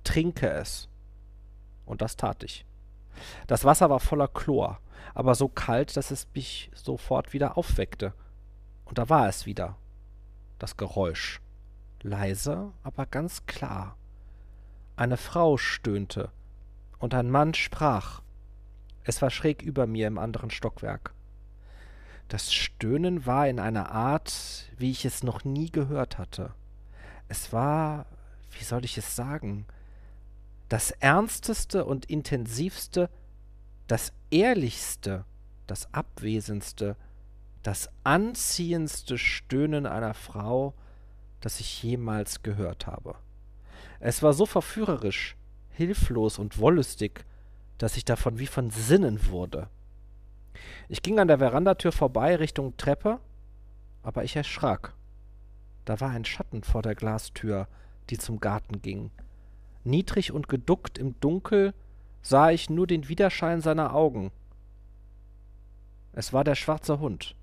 trinke 0.05 0.49
es. 0.49 0.89
Und 1.85 2.01
das 2.01 2.16
tat 2.16 2.43
ich. 2.43 2.64
Das 3.47 3.64
Wasser 3.64 3.91
war 3.91 4.01
voller 4.01 4.28
Chlor, 4.28 4.80
aber 5.14 5.35
so 5.35 5.49
kalt, 5.49 5.97
dass 5.97 6.11
es 6.11 6.26
mich 6.35 6.70
sofort 6.74 7.35
wieder 7.35 7.59
aufweckte. 7.59 8.14
Und 8.87 8.99
da 8.99 9.09
war 9.09 9.28
es 9.28 9.45
wieder. 9.45 9.76
Das 10.59 10.76
Geräusch. 10.76 11.41
Leise, 12.03 12.72
aber 12.83 13.07
ganz 13.07 13.47
klar. 13.47 13.97
Eine 14.97 15.16
Frau 15.16 15.57
stöhnte, 15.57 16.30
und 16.99 17.14
ein 17.14 17.30
Mann 17.30 17.55
sprach. 17.55 18.22
Es 19.05 19.20
war 19.22 19.30
schräg 19.30 19.62
über 19.62 19.86
mir 19.86 20.07
im 20.07 20.18
anderen 20.18 20.51
Stockwerk. 20.51 21.12
Das 22.28 22.53
Stöhnen 22.53 23.26
war 23.26 23.49
in 23.49 23.59
einer 23.59 23.90
Art, 23.90 24.70
wie 24.78 24.90
ich 24.90 25.05
es 25.05 25.22
noch 25.22 25.45
nie 25.45 25.70
gehört 25.70 26.18
hatte. 26.18 26.55
Es 27.28 27.53
war, 27.53 28.07
wie 28.53 28.64
soll 28.64 28.84
ich 28.84 28.97
es 28.97 29.16
sagen, 29.16 29.66
das 30.68 30.93
ernsteste 30.93 31.84
und 31.84 32.07
intensivste, 32.07 33.11
das 33.88 34.12
ehrlichste, 34.30 35.24
das 35.66 35.93
abwesendste, 35.93 36.97
das 37.62 37.90
anziehendste 38.05 39.18
Stöhnen 39.18 39.86
einer 39.86 40.14
Frau, 40.14 40.74
das 41.40 41.61
ich 41.61 41.82
jemals 41.82 42.43
gehört 42.43 42.86
habe. 42.86 43.16
Es 44.05 44.20
war 44.20 44.32
so 44.32 44.46
verführerisch, 44.46 45.36
hilflos 45.70 46.40
und 46.40 46.59
wollüstig, 46.59 47.24
dass 47.78 47.96
ich 47.96 48.05
davon 48.05 48.40
wie 48.40 48.48
von 48.48 48.70
Sinnen 48.70 49.28
wurde. 49.28 49.68
Ich 50.88 51.03
ging 51.03 51.20
an 51.20 51.28
der 51.28 51.38
Verandatür 51.38 51.92
vorbei 51.92 52.34
Richtung 52.34 52.76
Treppe, 52.76 53.20
aber 54.03 54.24
ich 54.24 54.34
erschrak. 54.34 54.92
Da 55.84 56.00
war 56.00 56.11
ein 56.11 56.24
Schatten 56.24 56.64
vor 56.64 56.82
der 56.82 56.96
Glastür, 56.96 57.68
die 58.11 58.18
zum 58.18 58.40
Garten 58.40 58.82
ging. 58.82 59.12
Niedrig 59.84 60.32
und 60.32 60.48
geduckt 60.48 60.98
im 60.98 61.14
Dunkel 61.20 61.72
sah 62.22 62.50
ich 62.50 62.70
nur 62.70 62.88
den 62.88 63.09
Widerschein 63.09 63.61
seiner 63.61 63.94
Augen. 63.94 64.32
Es 66.12 66.32
war 66.32 66.42
der 66.42 66.57
schwarze 66.57 66.98
Hund. 66.98 67.36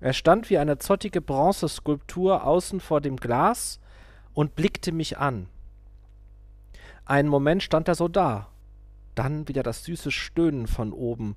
Er 0.00 0.12
stand 0.12 0.50
wie 0.50 0.58
eine 0.58 0.76
zottige 0.76 1.22
Bronzeskulptur 1.22 2.44
außen 2.44 2.80
vor 2.80 3.00
dem 3.00 3.16
Glas 3.16 3.80
und 4.34 4.54
blickte 4.54 4.92
mich 4.92 5.18
an. 5.18 5.48
Einen 7.04 7.28
Moment 7.28 7.62
stand 7.62 7.88
er 7.88 7.94
so 7.94 8.08
da, 8.08 8.48
dann 9.14 9.48
wieder 9.48 9.62
das 9.62 9.84
süße 9.84 10.10
Stöhnen 10.10 10.66
von 10.66 10.92
oben. 10.92 11.36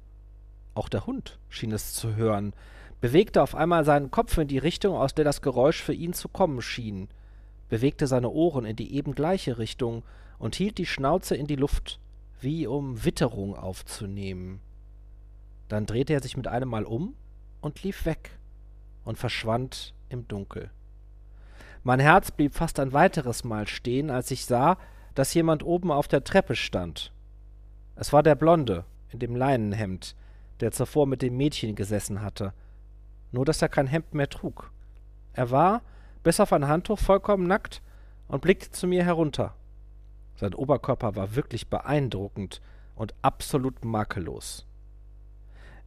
Auch 0.75 0.89
der 0.89 1.05
Hund 1.05 1.39
schien 1.49 1.71
es 1.71 1.93
zu 1.93 2.15
hören, 2.15 2.53
bewegte 3.01 3.41
auf 3.41 3.55
einmal 3.55 3.83
seinen 3.83 4.11
Kopf 4.11 4.37
in 4.37 4.47
die 4.47 4.57
Richtung, 4.57 4.95
aus 4.95 5.13
der 5.13 5.25
das 5.25 5.41
Geräusch 5.41 5.81
für 5.81 5.93
ihn 5.93 6.13
zu 6.13 6.29
kommen 6.29 6.61
schien, 6.61 7.09
bewegte 7.69 8.07
seine 8.07 8.29
Ohren 8.29 8.65
in 8.65 8.75
die 8.75 8.93
eben 8.95 9.15
gleiche 9.15 9.57
Richtung 9.57 10.03
und 10.39 10.55
hielt 10.55 10.77
die 10.77 10.85
Schnauze 10.85 11.35
in 11.35 11.47
die 11.47 11.55
Luft, 11.55 11.99
wie 12.39 12.67
um 12.67 13.03
Witterung 13.03 13.55
aufzunehmen. 13.55 14.59
Dann 15.69 15.85
drehte 15.85 16.13
er 16.13 16.21
sich 16.21 16.37
mit 16.37 16.47
einem 16.47 16.69
Mal 16.69 16.85
um 16.85 17.15
und 17.61 17.81
lief 17.83 18.05
weg 18.05 18.37
und 19.05 19.17
verschwand 19.17 19.93
im 20.09 20.27
Dunkel. 20.27 20.69
Mein 21.83 21.99
Herz 21.99 22.31
blieb 22.31 22.55
fast 22.55 22.79
ein 22.79 22.93
weiteres 22.93 23.43
Mal 23.43 23.67
stehen, 23.67 24.09
als 24.09 24.31
ich 24.31 24.45
sah, 24.45 24.77
dass 25.15 25.33
jemand 25.33 25.63
oben 25.63 25.91
auf 25.91 26.07
der 26.07 26.23
Treppe 26.23 26.55
stand. 26.55 27.11
Es 27.95 28.13
war 28.13 28.23
der 28.23 28.35
Blonde 28.35 28.85
in 29.11 29.19
dem 29.19 29.35
Leinenhemd, 29.35 30.15
der 30.61 30.71
zuvor 30.71 31.07
mit 31.07 31.21
dem 31.21 31.35
Mädchen 31.35 31.75
gesessen 31.75 32.21
hatte, 32.21 32.53
nur 33.31 33.43
dass 33.43 33.61
er 33.61 33.67
kein 33.67 33.87
Hemd 33.87 34.13
mehr 34.13 34.29
trug. 34.29 34.71
Er 35.33 35.51
war, 35.51 35.81
bis 36.23 36.39
auf 36.39 36.53
ein 36.53 36.67
Handtuch, 36.67 36.99
vollkommen 36.99 37.47
nackt 37.47 37.81
und 38.29 38.41
blickte 38.41 38.71
zu 38.71 38.87
mir 38.87 39.03
herunter. 39.03 39.53
Sein 40.35 40.53
Oberkörper 40.53 41.17
war 41.17 41.35
wirklich 41.35 41.67
beeindruckend 41.67 42.61
und 42.95 43.13
absolut 43.21 43.83
makellos. 43.83 44.65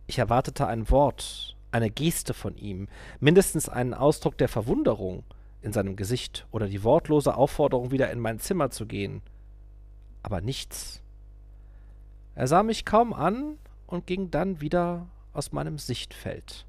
Ich 0.07 0.19
erwartete 0.19 0.67
ein 0.67 0.91
Wort, 0.91 1.57
eine 1.73 1.91
Geste 1.91 2.35
von 2.35 2.57
ihm, 2.57 2.89
mindestens 3.19 3.69
einen 3.69 3.95
Ausdruck 3.95 4.37
der 4.39 4.49
Verwunderung, 4.49 5.25
in 5.67 5.73
seinem 5.73 5.97
Gesicht 5.97 6.47
oder 6.53 6.69
die 6.69 6.85
wortlose 6.85 7.35
Aufforderung, 7.35 7.91
wieder 7.91 8.11
in 8.13 8.21
mein 8.21 8.39
Zimmer 8.39 8.71
zu 8.71 8.87
gehen. 8.87 9.21
Aber 10.23 10.41
nichts. 10.41 11.03
Er 12.37 12.47
sah 12.47 12.63
mich 12.63 12.85
kaum 12.85 13.13
an 13.13 13.59
und 13.87 14.07
ging 14.07 14.31
dann 14.31 14.61
wieder 14.61 15.09
aus 15.33 15.51
meinem 15.51 15.79
Sichtfeld. 15.79 16.67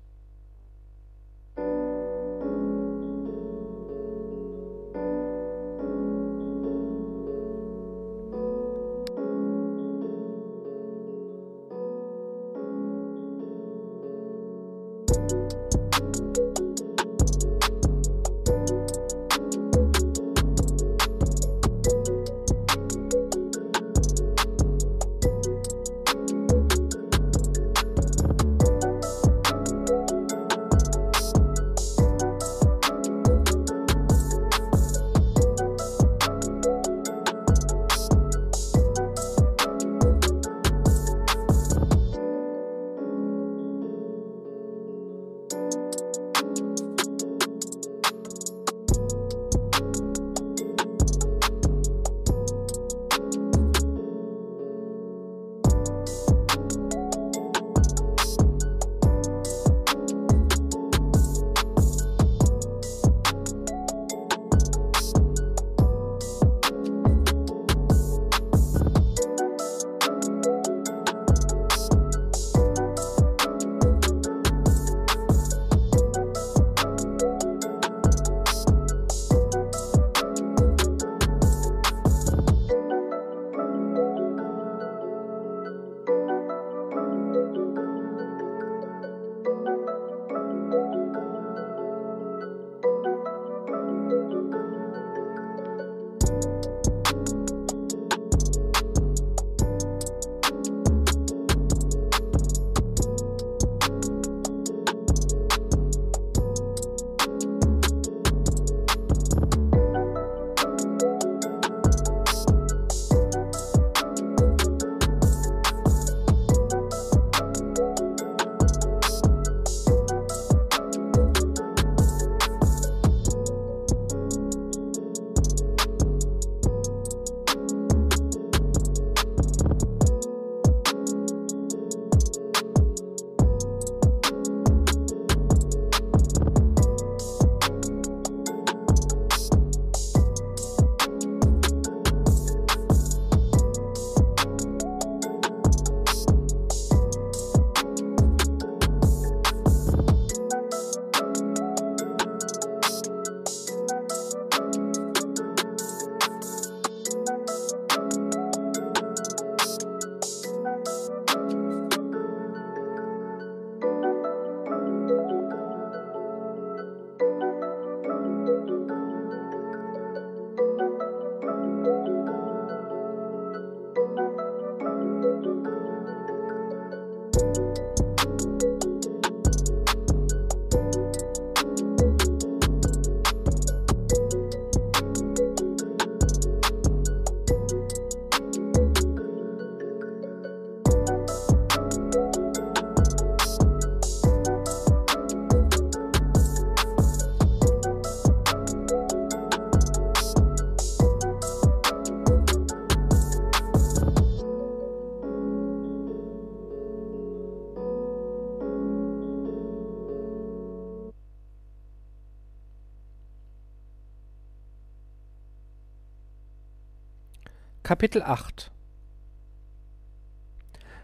Kapitel 217.87 218.21
8 218.21 218.69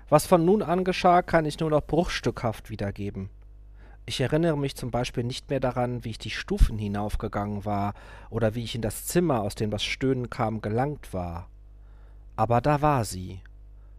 Was 0.10 0.26
von 0.26 0.44
nun 0.44 0.62
an 0.62 0.84
geschah, 0.84 1.22
kann 1.22 1.46
ich 1.46 1.58
nur 1.62 1.70
noch 1.70 1.88
bruchstückhaft 1.88 2.70
wiedergeben. 2.70 3.30
Ich 4.06 4.20
erinnere 4.20 4.58
mich 4.58 4.76
zum 4.76 4.92
Beispiel 4.92 5.24
nicht 5.24 5.50
mehr 5.50 5.62
daran, 5.62 6.04
wie 6.04 6.10
ich 6.10 6.18
die 6.18 6.30
Stufen 6.30 6.78
hinaufgegangen 6.78 7.64
war 7.64 7.94
oder 8.30 8.54
wie 8.54 8.66
ich 8.66 8.76
in 8.76 8.82
das 8.82 9.06
Zimmer, 9.06 9.44
aus 9.44 9.56
dem 9.56 9.72
das 9.72 9.82
Stöhnen 9.82 10.30
kam, 10.30 10.60
gelangt 10.60 11.14
war. 11.14 11.48
Aber 12.36 12.60
da 12.60 12.82
war 12.82 13.06
sie, 13.06 13.40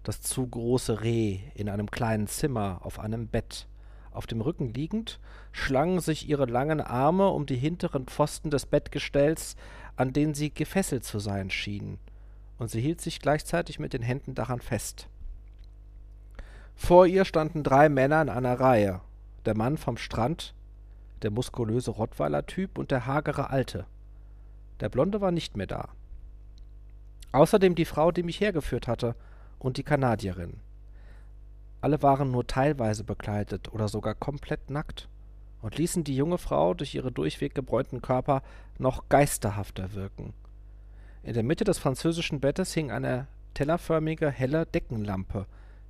das 0.02 0.20
zu 0.20 0.46
große 0.46 1.00
Reh, 1.00 1.38
in 1.54 1.70
einem 1.70 1.90
kleinen 1.90 2.26
Zimmer, 2.26 2.80
auf 2.82 2.98
einem 2.98 3.28
Bett. 3.28 3.66
Auf 4.10 4.26
dem 4.26 4.42
Rücken 4.42 4.74
liegend, 4.74 5.20
schlangen 5.52 6.00
sich 6.00 6.28
ihre 6.28 6.44
langen 6.44 6.82
Arme 6.82 7.28
um 7.28 7.46
die 7.46 7.56
hinteren 7.56 8.04
Pfosten 8.04 8.50
des 8.50 8.66
Bettgestells, 8.66 9.56
an 9.96 10.12
denen 10.12 10.34
sie 10.34 10.52
gefesselt 10.52 11.04
zu 11.04 11.18
sein 11.18 11.48
schien, 11.48 11.98
und 12.58 12.70
sie 12.70 12.80
hielt 12.80 13.00
sich 13.00 13.20
gleichzeitig 13.20 13.78
mit 13.78 13.92
den 13.92 14.02
Händen 14.02 14.34
daran 14.34 14.60
fest. 14.60 15.08
Vor 16.74 17.06
ihr 17.06 17.24
standen 17.24 17.62
drei 17.62 17.88
Männer 17.88 18.22
in 18.22 18.28
einer 18.28 18.58
Reihe, 18.58 19.00
der 19.44 19.56
Mann 19.56 19.76
vom 19.76 19.96
Strand, 19.96 20.54
der 21.22 21.30
muskulöse 21.30 21.90
Rottweiler-Typ 21.90 22.78
und 22.78 22.90
der 22.90 23.06
hagere 23.06 23.50
Alte. 23.50 23.86
Der 24.80 24.88
Blonde 24.88 25.20
war 25.20 25.30
nicht 25.30 25.56
mehr 25.56 25.66
da. 25.66 25.88
Außerdem 27.32 27.74
die 27.74 27.84
Frau, 27.84 28.12
die 28.12 28.22
mich 28.22 28.40
hergeführt 28.40 28.88
hatte, 28.88 29.14
und 29.58 29.76
die 29.76 29.82
Kanadierin. 29.82 30.60
Alle 31.80 32.02
waren 32.02 32.30
nur 32.30 32.46
teilweise 32.46 33.04
bekleidet 33.04 33.72
oder 33.72 33.88
sogar 33.88 34.14
komplett 34.14 34.70
nackt 34.70 35.08
und 35.62 35.78
ließen 35.78 36.04
die 36.04 36.16
junge 36.16 36.38
Frau 36.38 36.74
durch 36.74 36.94
ihre 36.94 37.10
durchweg 37.10 37.54
gebräunten 37.54 38.02
Körper 38.02 38.42
noch 38.78 39.08
geisterhafter 39.08 39.94
wirken. 39.94 40.34
In 41.24 41.32
der 41.32 41.42
Mitte 41.42 41.64
des 41.64 41.78
französischen 41.78 42.40
Bettes 42.40 42.74
hing 42.74 42.90
eine 42.90 43.28
tellerförmige, 43.54 44.30
helle 44.30 44.66
Deckenlampe, 44.66 45.46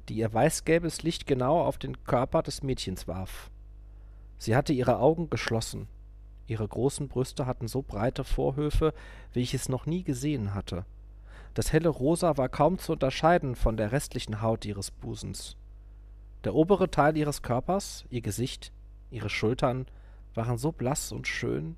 die 0.08 0.14
ihr 0.14 0.32
weißgelbes 0.32 1.02
Licht 1.02 1.26
genau 1.26 1.60
auf 1.60 1.76
den 1.76 2.04
Körper 2.04 2.40
des 2.44 2.62
Mädchens 2.62 3.08
warf. 3.08 3.50
Sie 4.38 4.54
hatte 4.54 4.72
ihre 4.72 5.00
Augen 5.00 5.30
geschlossen. 5.30 5.88
Ihre 6.46 6.68
großen 6.68 7.08
Brüste 7.08 7.46
hatten 7.46 7.66
so 7.66 7.82
breite 7.82 8.22
Vorhöfe, 8.22 8.94
wie 9.32 9.40
ich 9.40 9.54
es 9.54 9.68
noch 9.68 9.86
nie 9.86 10.04
gesehen 10.04 10.54
hatte. 10.54 10.84
Das 11.54 11.72
helle 11.72 11.88
Rosa 11.88 12.36
war 12.36 12.48
kaum 12.48 12.78
zu 12.78 12.92
unterscheiden 12.92 13.56
von 13.56 13.76
der 13.76 13.90
restlichen 13.90 14.40
Haut 14.40 14.64
ihres 14.64 14.92
Busens. 14.92 15.56
Der 16.44 16.54
obere 16.54 16.92
Teil 16.92 17.16
ihres 17.16 17.42
Körpers, 17.42 18.04
ihr 18.08 18.20
Gesicht, 18.20 18.70
ihre 19.10 19.30
Schultern 19.30 19.86
waren 20.34 20.58
so 20.58 20.70
blass 20.70 21.10
und 21.10 21.26
schön, 21.26 21.74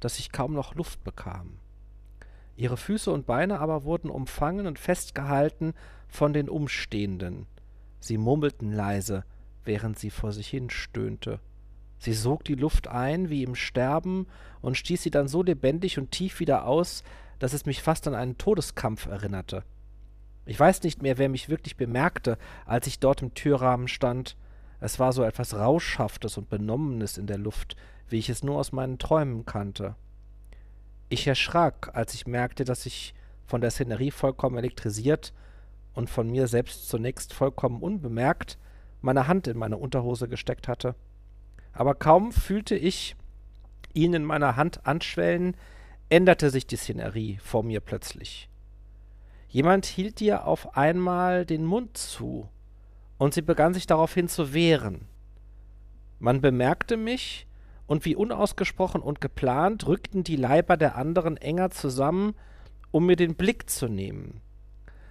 dass 0.00 0.18
ich 0.18 0.32
kaum 0.32 0.54
noch 0.54 0.74
Luft 0.74 1.04
bekam. 1.04 1.58
Ihre 2.56 2.76
Füße 2.76 3.10
und 3.10 3.26
Beine 3.26 3.58
aber 3.60 3.84
wurden 3.84 4.10
umfangen 4.10 4.66
und 4.66 4.78
festgehalten 4.78 5.74
von 6.08 6.32
den 6.32 6.48
Umstehenden, 6.48 7.46
Sie 8.04 8.18
murmelten 8.18 8.70
leise, 8.70 9.24
während 9.64 9.98
sie 9.98 10.10
vor 10.10 10.30
sich 10.30 10.48
hin 10.48 10.68
stöhnte. 10.68 11.40
Sie 11.96 12.12
sog 12.12 12.44
die 12.44 12.54
Luft 12.54 12.86
ein, 12.86 13.30
wie 13.30 13.42
im 13.42 13.54
Sterben, 13.54 14.26
und 14.60 14.76
stieß 14.76 15.02
sie 15.02 15.10
dann 15.10 15.26
so 15.26 15.42
lebendig 15.42 15.98
und 15.98 16.10
tief 16.10 16.38
wieder 16.38 16.66
aus, 16.66 17.02
dass 17.38 17.54
es 17.54 17.64
mich 17.64 17.82
fast 17.82 18.06
an 18.06 18.14
einen 18.14 18.36
Todeskampf 18.36 19.06
erinnerte. 19.06 19.64
Ich 20.44 20.60
weiß 20.60 20.82
nicht 20.82 21.00
mehr, 21.00 21.16
wer 21.16 21.30
mich 21.30 21.48
wirklich 21.48 21.78
bemerkte, 21.78 22.36
als 22.66 22.86
ich 22.86 22.98
dort 22.98 23.22
im 23.22 23.32
Türrahmen 23.32 23.88
stand. 23.88 24.36
Es 24.80 24.98
war 24.98 25.14
so 25.14 25.22
etwas 25.22 25.54
Rauschhaftes 25.54 26.36
und 26.36 26.50
Benommenes 26.50 27.16
in 27.16 27.26
der 27.26 27.38
Luft, 27.38 27.74
wie 28.10 28.18
ich 28.18 28.28
es 28.28 28.42
nur 28.44 28.58
aus 28.58 28.72
meinen 28.72 28.98
Träumen 28.98 29.46
kannte. 29.46 29.96
Ich 31.08 31.26
erschrak, 31.26 31.90
als 31.94 32.14
ich 32.14 32.26
merkte, 32.26 32.64
dass 32.64 32.86
ich 32.86 33.14
von 33.46 33.60
der 33.60 33.70
Szenerie 33.70 34.10
vollkommen 34.10 34.56
elektrisiert 34.56 35.32
und 35.92 36.10
von 36.10 36.30
mir 36.30 36.48
selbst 36.48 36.88
zunächst 36.88 37.32
vollkommen 37.32 37.82
unbemerkt 37.82 38.58
meine 39.00 39.28
Hand 39.28 39.46
in 39.46 39.58
meine 39.58 39.76
Unterhose 39.76 40.28
gesteckt 40.28 40.66
hatte. 40.66 40.94
Aber 41.72 41.94
kaum 41.94 42.32
fühlte 42.32 42.74
ich 42.74 43.16
ihn 43.92 44.14
in 44.14 44.24
meiner 44.24 44.56
Hand 44.56 44.86
anschwellen, 44.86 45.56
änderte 46.08 46.50
sich 46.50 46.66
die 46.66 46.76
Szenerie 46.76 47.38
vor 47.42 47.62
mir 47.62 47.80
plötzlich. 47.80 48.48
Jemand 49.48 49.86
hielt 49.86 50.20
ihr 50.20 50.46
auf 50.46 50.76
einmal 50.76 51.46
den 51.46 51.64
Mund 51.64 51.96
zu, 51.96 52.48
und 53.18 53.34
sie 53.34 53.42
begann 53.42 53.74
sich 53.74 53.86
daraufhin 53.86 54.28
zu 54.28 54.52
wehren. 54.52 55.06
Man 56.18 56.40
bemerkte 56.40 56.96
mich, 56.96 57.46
und 57.86 58.04
wie 58.04 58.16
unausgesprochen 58.16 59.00
und 59.00 59.20
geplant 59.20 59.86
rückten 59.86 60.24
die 60.24 60.36
Leiber 60.36 60.76
der 60.76 60.96
anderen 60.96 61.36
enger 61.36 61.70
zusammen, 61.70 62.34
um 62.90 63.06
mir 63.06 63.16
den 63.16 63.34
Blick 63.34 63.68
zu 63.68 63.88
nehmen. 63.88 64.40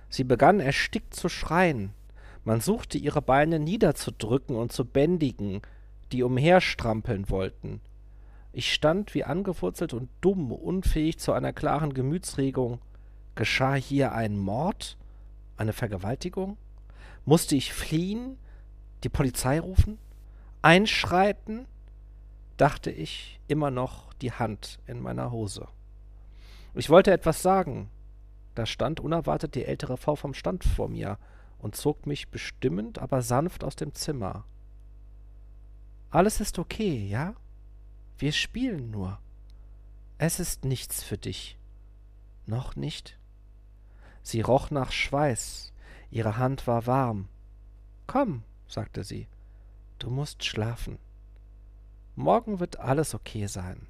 Sie 0.09 0.23
begann 0.23 0.59
erstickt 0.59 1.13
zu 1.15 1.29
schreien. 1.29 1.91
Man 2.43 2.61
suchte 2.61 2.97
ihre 2.97 3.21
Beine 3.21 3.59
niederzudrücken 3.59 4.55
und 4.55 4.71
zu 4.71 4.85
bändigen, 4.85 5.61
die 6.11 6.23
umherstrampeln 6.23 7.29
wollten. 7.29 7.81
Ich 8.51 8.71
stand 8.71 9.15
wie 9.15 9.23
angewurzelt 9.23 9.93
und 9.93 10.09
dumm, 10.21 10.51
unfähig 10.51 11.17
zu 11.17 11.33
einer 11.33 11.53
klaren 11.53 11.93
Gemütsregung. 11.93 12.79
Geschah 13.35 13.73
hier 13.73 14.11
ein 14.11 14.37
Mord? 14.37 14.97
Eine 15.57 15.73
Vergewaltigung? 15.73 16.57
Musste 17.25 17.55
ich 17.55 17.73
fliehen? 17.73 18.37
Die 19.03 19.09
Polizei 19.09 19.59
rufen? 19.59 19.97
Einschreiten? 20.61 21.65
Dachte 22.63 22.91
ich, 22.91 23.41
immer 23.49 23.71
noch 23.71 24.13
die 24.13 24.31
Hand 24.31 24.79
in 24.87 25.01
meiner 25.01 25.31
Hose. 25.31 25.67
Ich 26.73 26.89
wollte 26.89 27.11
etwas 27.11 27.41
sagen, 27.41 27.89
da 28.55 28.65
stand 28.65 29.01
unerwartet 29.01 29.55
die 29.55 29.65
ältere 29.65 29.97
Frau 29.97 30.15
vom 30.15 30.33
Stand 30.33 30.63
vor 30.63 30.87
mir 30.87 31.17
und 31.57 31.75
zog 31.75 32.07
mich 32.07 32.29
bestimmend, 32.29 32.99
aber 32.99 33.21
sanft 33.21 33.65
aus 33.65 33.75
dem 33.75 33.93
Zimmer. 33.93 34.45
Alles 36.09 36.39
ist 36.39 36.57
okay, 36.57 37.05
ja? 37.05 37.35
Wir 38.17 38.31
spielen 38.31 38.91
nur. 38.91 39.19
Es 40.17 40.39
ist 40.39 40.63
nichts 40.63 41.03
für 41.03 41.17
dich. 41.17 41.57
Noch 42.45 42.77
nicht? 42.77 43.19
Sie 44.21 44.39
roch 44.39 44.71
nach 44.71 44.93
Schweiß, 44.93 45.73
ihre 46.11 46.37
Hand 46.37 46.65
war 46.65 46.87
warm. 46.87 47.27
Komm, 48.07 48.43
sagte 48.69 49.03
sie, 49.03 49.27
du 49.99 50.09
musst 50.09 50.45
schlafen. 50.45 50.97
Morgen 52.15 52.59
wird 52.59 52.79
alles 52.79 53.15
okay 53.15 53.47
sein. 53.47 53.87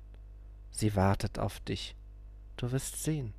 Sie 0.71 0.95
wartet 0.95 1.39
auf 1.39 1.59
dich. 1.59 1.95
Du 2.55 2.71
wirst 2.71 3.03
sehen. 3.03 3.33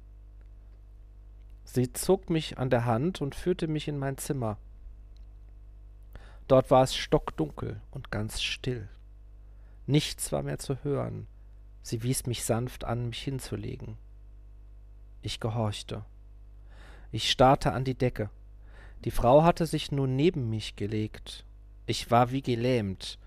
Sie 1.65 1.93
zog 1.93 2.29
mich 2.29 2.59
an 2.59 2.69
der 2.69 2.85
Hand 2.85 3.23
und 3.23 3.35
führte 3.35 3.67
mich 3.67 3.89
in 3.89 3.99
mein 3.99 4.19
Zimmer. 4.19 4.59
Dort 6.49 6.71
war 6.71 6.83
es 6.83 6.95
stockdunkel 6.95 7.81
und 7.91 8.11
ganz 8.11 8.43
still. 8.43 8.89
Nichts 9.87 10.31
war 10.33 10.43
mehr 10.43 10.59
zu 10.59 10.85
hören. 10.85 11.27
Sie 11.83 12.03
wies 12.03 12.27
mich 12.27 12.45
sanft 12.45 12.85
an, 12.85 13.09
mich 13.09 13.23
hinzulegen. 13.23 13.97
Ich 15.23 15.41
gehorchte. 15.41 16.05
Ich 17.11 17.31
starrte 17.31 17.73
an 17.73 17.85
die 17.85 17.95
Decke. 17.95 18.29
Die 19.05 19.11
Frau 19.11 19.43
hatte 19.43 19.65
sich 19.65 19.93
nun 19.93 20.17
neben 20.17 20.51
mich 20.51 20.77
gelegt. 20.77 21.45
Ich 21.87 22.11
war 22.11 22.31
wie 22.31 22.43
gelähmt, 22.43 23.19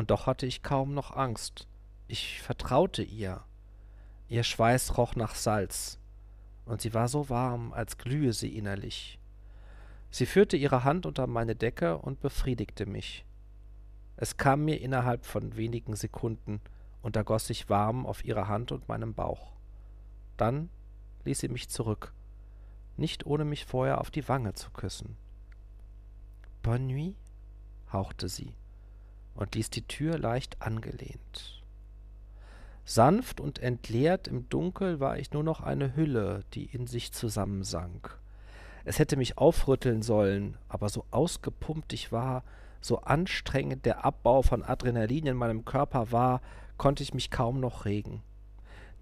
und 0.00 0.10
doch 0.10 0.24
hatte 0.24 0.46
ich 0.46 0.62
kaum 0.62 0.94
noch 0.94 1.14
Angst. 1.14 1.68
Ich 2.08 2.40
vertraute 2.40 3.02
ihr. 3.02 3.44
Ihr 4.30 4.44
Schweiß 4.44 4.96
roch 4.96 5.14
nach 5.14 5.34
Salz 5.34 5.98
und 6.64 6.80
sie 6.80 6.94
war 6.94 7.06
so 7.06 7.28
warm, 7.28 7.74
als 7.74 7.98
glühe 7.98 8.32
sie 8.32 8.56
innerlich. 8.56 9.18
Sie 10.10 10.24
führte 10.24 10.56
ihre 10.56 10.84
Hand 10.84 11.04
unter 11.04 11.26
meine 11.26 11.54
Decke 11.54 11.98
und 11.98 12.22
befriedigte 12.22 12.86
mich. 12.86 13.26
Es 14.16 14.38
kam 14.38 14.64
mir 14.64 14.80
innerhalb 14.80 15.26
von 15.26 15.54
wenigen 15.56 15.94
Sekunden 15.94 16.62
und 17.02 17.16
ergoß 17.16 17.48
sich 17.48 17.68
warm 17.68 18.06
auf 18.06 18.24
ihre 18.24 18.48
Hand 18.48 18.72
und 18.72 18.88
meinem 18.88 19.12
Bauch. 19.12 19.52
Dann 20.38 20.70
ließ 21.24 21.40
sie 21.40 21.48
mich 21.48 21.68
zurück, 21.68 22.14
nicht 22.96 23.26
ohne 23.26 23.44
mich 23.44 23.66
vorher 23.66 24.00
auf 24.00 24.10
die 24.10 24.26
Wange 24.30 24.54
zu 24.54 24.70
küssen. 24.70 25.18
Bonne 26.62 26.86
nuit, 26.86 27.16
hauchte 27.92 28.30
sie 28.30 28.54
und 29.40 29.54
ließ 29.54 29.70
die 29.70 29.86
Tür 29.86 30.18
leicht 30.18 30.60
angelehnt. 30.60 31.62
Sanft 32.84 33.40
und 33.40 33.58
entleert 33.58 34.28
im 34.28 34.48
Dunkel 34.48 35.00
war 35.00 35.18
ich 35.18 35.32
nur 35.32 35.42
noch 35.42 35.60
eine 35.60 35.96
Hülle, 35.96 36.44
die 36.54 36.66
in 36.66 36.86
sich 36.86 37.12
zusammensank. 37.12 38.18
Es 38.84 38.98
hätte 38.98 39.16
mich 39.16 39.38
aufrütteln 39.38 40.02
sollen, 40.02 40.56
aber 40.68 40.88
so 40.88 41.04
ausgepumpt 41.10 41.92
ich 41.92 42.12
war, 42.12 42.44
so 42.80 43.00
anstrengend 43.00 43.86
der 43.86 44.04
Abbau 44.04 44.42
von 44.42 44.62
Adrenalin 44.62 45.26
in 45.26 45.36
meinem 45.36 45.64
Körper 45.64 46.12
war, 46.12 46.40
konnte 46.76 47.02
ich 47.02 47.14
mich 47.14 47.30
kaum 47.30 47.60
noch 47.60 47.84
regen. 47.84 48.22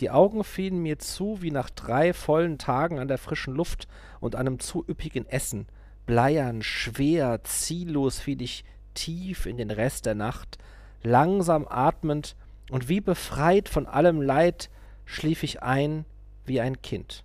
Die 0.00 0.10
Augen 0.10 0.44
fielen 0.44 0.78
mir 0.78 0.98
zu 0.98 1.42
wie 1.42 1.50
nach 1.50 1.70
drei 1.70 2.12
vollen 2.12 2.58
Tagen 2.58 2.98
an 2.98 3.08
der 3.08 3.18
frischen 3.18 3.54
Luft 3.54 3.88
und 4.20 4.36
einem 4.36 4.60
zu 4.60 4.84
üppigen 4.88 5.26
Essen. 5.26 5.66
Bleiern, 6.06 6.62
schwer, 6.62 7.42
ziellos 7.42 8.20
fiel 8.20 8.42
ich 8.42 8.64
tief 8.98 9.46
in 9.46 9.56
den 9.56 9.70
Rest 9.70 10.06
der 10.06 10.14
Nacht, 10.14 10.58
langsam 11.02 11.66
atmend 11.68 12.34
und 12.70 12.88
wie 12.88 13.00
befreit 13.00 13.68
von 13.68 13.86
allem 13.86 14.20
Leid 14.20 14.68
schlief 15.04 15.42
ich 15.42 15.62
ein 15.62 16.04
wie 16.44 16.60
ein 16.60 16.82
Kind. 16.82 17.22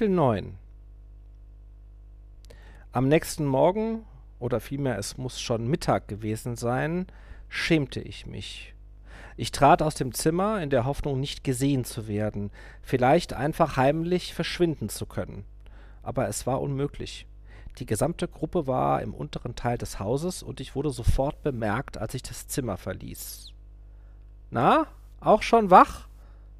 Kapitel 0.00 0.14
9 0.14 0.56
Am 2.92 3.08
nächsten 3.08 3.44
Morgen, 3.44 4.06
oder 4.38 4.58
vielmehr 4.58 4.96
es 4.96 5.18
muss 5.18 5.38
schon 5.38 5.68
Mittag 5.68 6.08
gewesen 6.08 6.56
sein, 6.56 7.06
schämte 7.50 8.00
ich 8.00 8.24
mich. 8.24 8.74
Ich 9.36 9.52
trat 9.52 9.82
aus 9.82 9.96
dem 9.96 10.14
Zimmer 10.14 10.62
in 10.62 10.70
der 10.70 10.86
Hoffnung, 10.86 11.20
nicht 11.20 11.44
gesehen 11.44 11.84
zu 11.84 12.08
werden, 12.08 12.50
vielleicht 12.80 13.34
einfach 13.34 13.76
heimlich 13.76 14.32
verschwinden 14.32 14.88
zu 14.88 15.04
können. 15.04 15.44
Aber 16.02 16.28
es 16.28 16.46
war 16.46 16.62
unmöglich. 16.62 17.26
Die 17.76 17.84
gesamte 17.84 18.26
Gruppe 18.26 18.66
war 18.66 19.02
im 19.02 19.12
unteren 19.12 19.54
Teil 19.54 19.76
des 19.76 20.00
Hauses 20.00 20.42
und 20.42 20.60
ich 20.60 20.74
wurde 20.74 20.88
sofort 20.88 21.42
bemerkt, 21.42 21.98
als 21.98 22.14
ich 22.14 22.22
das 22.22 22.48
Zimmer 22.48 22.78
verließ. 22.78 23.52
Na, 24.50 24.86
auch 25.20 25.42
schon 25.42 25.70
wach? 25.70 26.08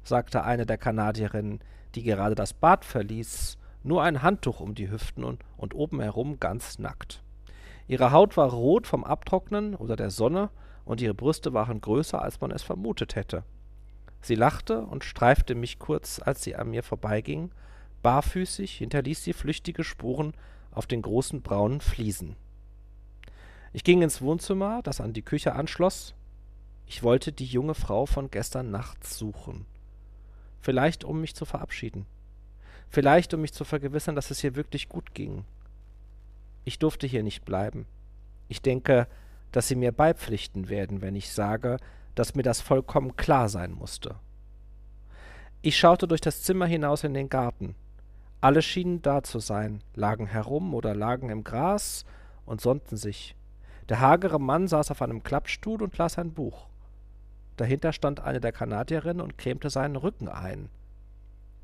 sagte 0.03 0.43
eine 0.43 0.67
der 0.67 0.77
Kanadierinnen, 0.77 1.59
die 1.95 2.03
gerade 2.03 2.35
das 2.35 2.53
Bad 2.53 2.85
verließ, 2.85 3.57
nur 3.83 4.03
ein 4.03 4.21
Handtuch 4.21 4.59
um 4.59 4.75
die 4.75 4.89
Hüften 4.89 5.23
und, 5.23 5.43
und 5.57 5.73
oben 5.73 6.01
herum 6.01 6.39
ganz 6.39 6.79
nackt. 6.79 7.23
Ihre 7.87 8.11
Haut 8.11 8.37
war 8.37 8.51
rot 8.51 8.87
vom 8.87 9.03
Abtrocknen 9.03 9.75
oder 9.75 9.95
der 9.95 10.11
Sonne, 10.11 10.49
und 10.85 10.99
ihre 10.99 11.13
Brüste 11.13 11.53
waren 11.53 11.79
größer, 11.79 12.21
als 12.21 12.41
man 12.41 12.51
es 12.51 12.63
vermutet 12.63 13.15
hätte. 13.15 13.43
Sie 14.21 14.35
lachte 14.35 14.81
und 14.81 15.03
streifte 15.03 15.55
mich 15.55 15.79
kurz, 15.79 16.19
als 16.19 16.43
sie 16.43 16.55
an 16.55 16.69
mir 16.69 16.83
vorbeiging. 16.83 17.51
Barfüßig 18.01 18.77
hinterließ 18.77 19.23
sie 19.23 19.33
flüchtige 19.33 19.83
Spuren 19.83 20.33
auf 20.71 20.87
den 20.87 21.01
großen 21.01 21.41
braunen 21.41 21.81
Fliesen. 21.81 22.35
Ich 23.73 23.83
ging 23.83 24.01
ins 24.01 24.21
Wohnzimmer, 24.21 24.81
das 24.83 25.01
an 25.01 25.13
die 25.13 25.21
Küche 25.21 25.53
anschloss. 25.53 26.13
Ich 26.85 27.03
wollte 27.03 27.31
die 27.31 27.45
junge 27.45 27.73
Frau 27.73 28.05
von 28.05 28.29
gestern 28.29 28.69
Nacht 28.69 29.05
suchen. 29.07 29.65
Vielleicht, 30.61 31.03
um 31.03 31.21
mich 31.21 31.35
zu 31.35 31.45
verabschieden. 31.45 32.05
Vielleicht, 32.89 33.33
um 33.33 33.41
mich 33.41 33.53
zu 33.53 33.63
vergewissern, 33.63 34.15
dass 34.15 34.31
es 34.31 34.43
ihr 34.43 34.55
wirklich 34.55 34.89
gut 34.89 35.13
ging. 35.13 35.45
Ich 36.65 36.77
durfte 36.77 37.07
hier 37.07 37.23
nicht 37.23 37.45
bleiben. 37.45 37.87
Ich 38.47 38.61
denke, 38.61 39.07
dass 39.51 39.67
Sie 39.67 39.75
mir 39.75 39.91
beipflichten 39.91 40.69
werden, 40.69 41.01
wenn 41.01 41.15
ich 41.15 41.31
sage, 41.31 41.77
dass 42.15 42.35
mir 42.35 42.43
das 42.43 42.61
vollkommen 42.61 43.15
klar 43.15 43.49
sein 43.49 43.71
musste. 43.71 44.15
Ich 45.61 45.77
schaute 45.77 46.07
durch 46.07 46.21
das 46.21 46.43
Zimmer 46.43 46.65
hinaus 46.65 47.03
in 47.03 47.13
den 47.13 47.29
Garten. 47.29 47.75
Alle 48.41 48.61
schienen 48.61 49.01
da 49.01 49.23
zu 49.23 49.39
sein, 49.39 49.83
lagen 49.93 50.25
herum 50.25 50.73
oder 50.73 50.95
lagen 50.95 51.29
im 51.29 51.43
Gras 51.43 52.05
und 52.45 52.61
sonnten 52.61 52.97
sich. 52.97 53.35
Der 53.87 53.99
hagere 53.99 54.39
Mann 54.39 54.67
saß 54.67 54.91
auf 54.91 55.01
einem 55.01 55.23
Klappstuhl 55.23 55.81
und 55.81 55.97
las 55.97 56.17
ein 56.17 56.33
Buch. 56.33 56.67
Dahinter 57.61 57.93
stand 57.93 58.21
eine 58.21 58.41
der 58.41 58.51
Kanadierinnen 58.51 59.21
und 59.21 59.37
cremte 59.37 59.69
seinen 59.69 59.95
Rücken 59.95 60.27
ein. 60.27 60.67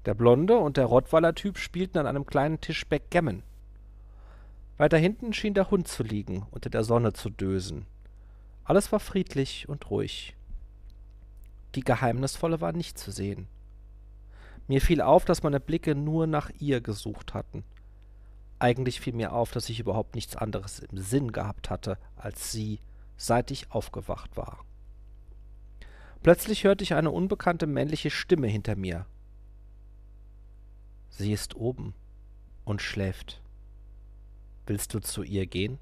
Der 0.06 0.14
Blonde 0.14 0.56
und 0.56 0.78
der 0.78 0.86
Rottweiler-Typ 0.86 1.58
spielten 1.58 1.98
an 1.98 2.06
einem 2.06 2.28
kleinen 2.28 2.62
Tisch 2.62 2.86
Backgammon. 2.86 3.42
Weiter 4.78 5.00
hinten 5.00 5.34
schien 5.34 5.56
der 5.56 5.72
Hund 5.72 5.88
zu 5.88 6.04
liegen 6.04 6.46
in 6.54 6.70
der 6.70 6.84
Sonne 6.84 7.14
zu 7.14 7.32
dösen. 7.32 7.88
Alles 8.64 8.92
war 8.92 9.00
friedlich 9.00 9.68
und 9.70 9.90
ruhig. 9.90 10.36
Die 11.74 11.84
Geheimnisvolle 11.84 12.62
war 12.62 12.74
nicht 12.74 13.00
zu 13.00 13.10
sehen. 13.10 13.48
Mir 14.68 14.82
fiel 14.82 15.02
auf, 15.02 15.26
dass 15.26 15.42
meine 15.42 15.60
Blicke 15.60 15.96
nur 15.96 16.28
nach 16.28 16.52
ihr 16.60 16.80
gesucht 16.80 17.34
hatten. 17.34 17.64
Eigentlich 18.60 19.02
fiel 19.02 19.14
mir 19.14 19.34
auf, 19.34 19.50
dass 19.50 19.68
ich 19.68 19.80
überhaupt 19.80 20.14
nichts 20.14 20.36
anderes 20.36 20.78
im 20.78 21.00
Sinn 21.00 21.32
gehabt 21.32 21.72
hatte 21.72 21.98
als 22.18 22.52
sie, 22.52 22.82
seit 23.18 23.50
ich 23.50 23.72
aufgewacht 23.72 24.38
war. 24.38 24.67
Plötzlich 26.28 26.66
hörte 26.66 26.84
ich 26.84 26.94
eine 26.94 27.12
unbekannte 27.12 27.68
männliche 27.68 28.10
Stimme 28.10 28.48
hinter 28.48 28.76
mir. 28.76 29.06
Sie 31.08 31.32
ist 31.32 31.56
oben 31.56 31.94
und 32.66 32.82
schläft. 32.82 33.42
Willst 34.66 34.94
du 34.94 35.00
zu 35.00 35.24
ihr 35.24 35.46
gehen? 35.48 35.80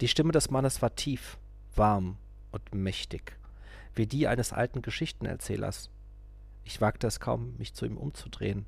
Die 0.00 0.06
Stimme 0.06 0.30
des 0.30 0.48
Mannes 0.48 0.80
war 0.80 0.94
tief, 0.94 1.38
warm 1.74 2.18
und 2.52 2.72
mächtig, 2.72 3.36
wie 3.96 4.06
die 4.06 4.28
eines 4.28 4.52
alten 4.52 4.80
Geschichtenerzählers. 4.80 5.90
Ich 6.62 6.80
wagte 6.80 7.08
es 7.08 7.18
kaum, 7.18 7.56
mich 7.56 7.74
zu 7.74 7.84
ihm 7.84 7.96
umzudrehen, 7.96 8.64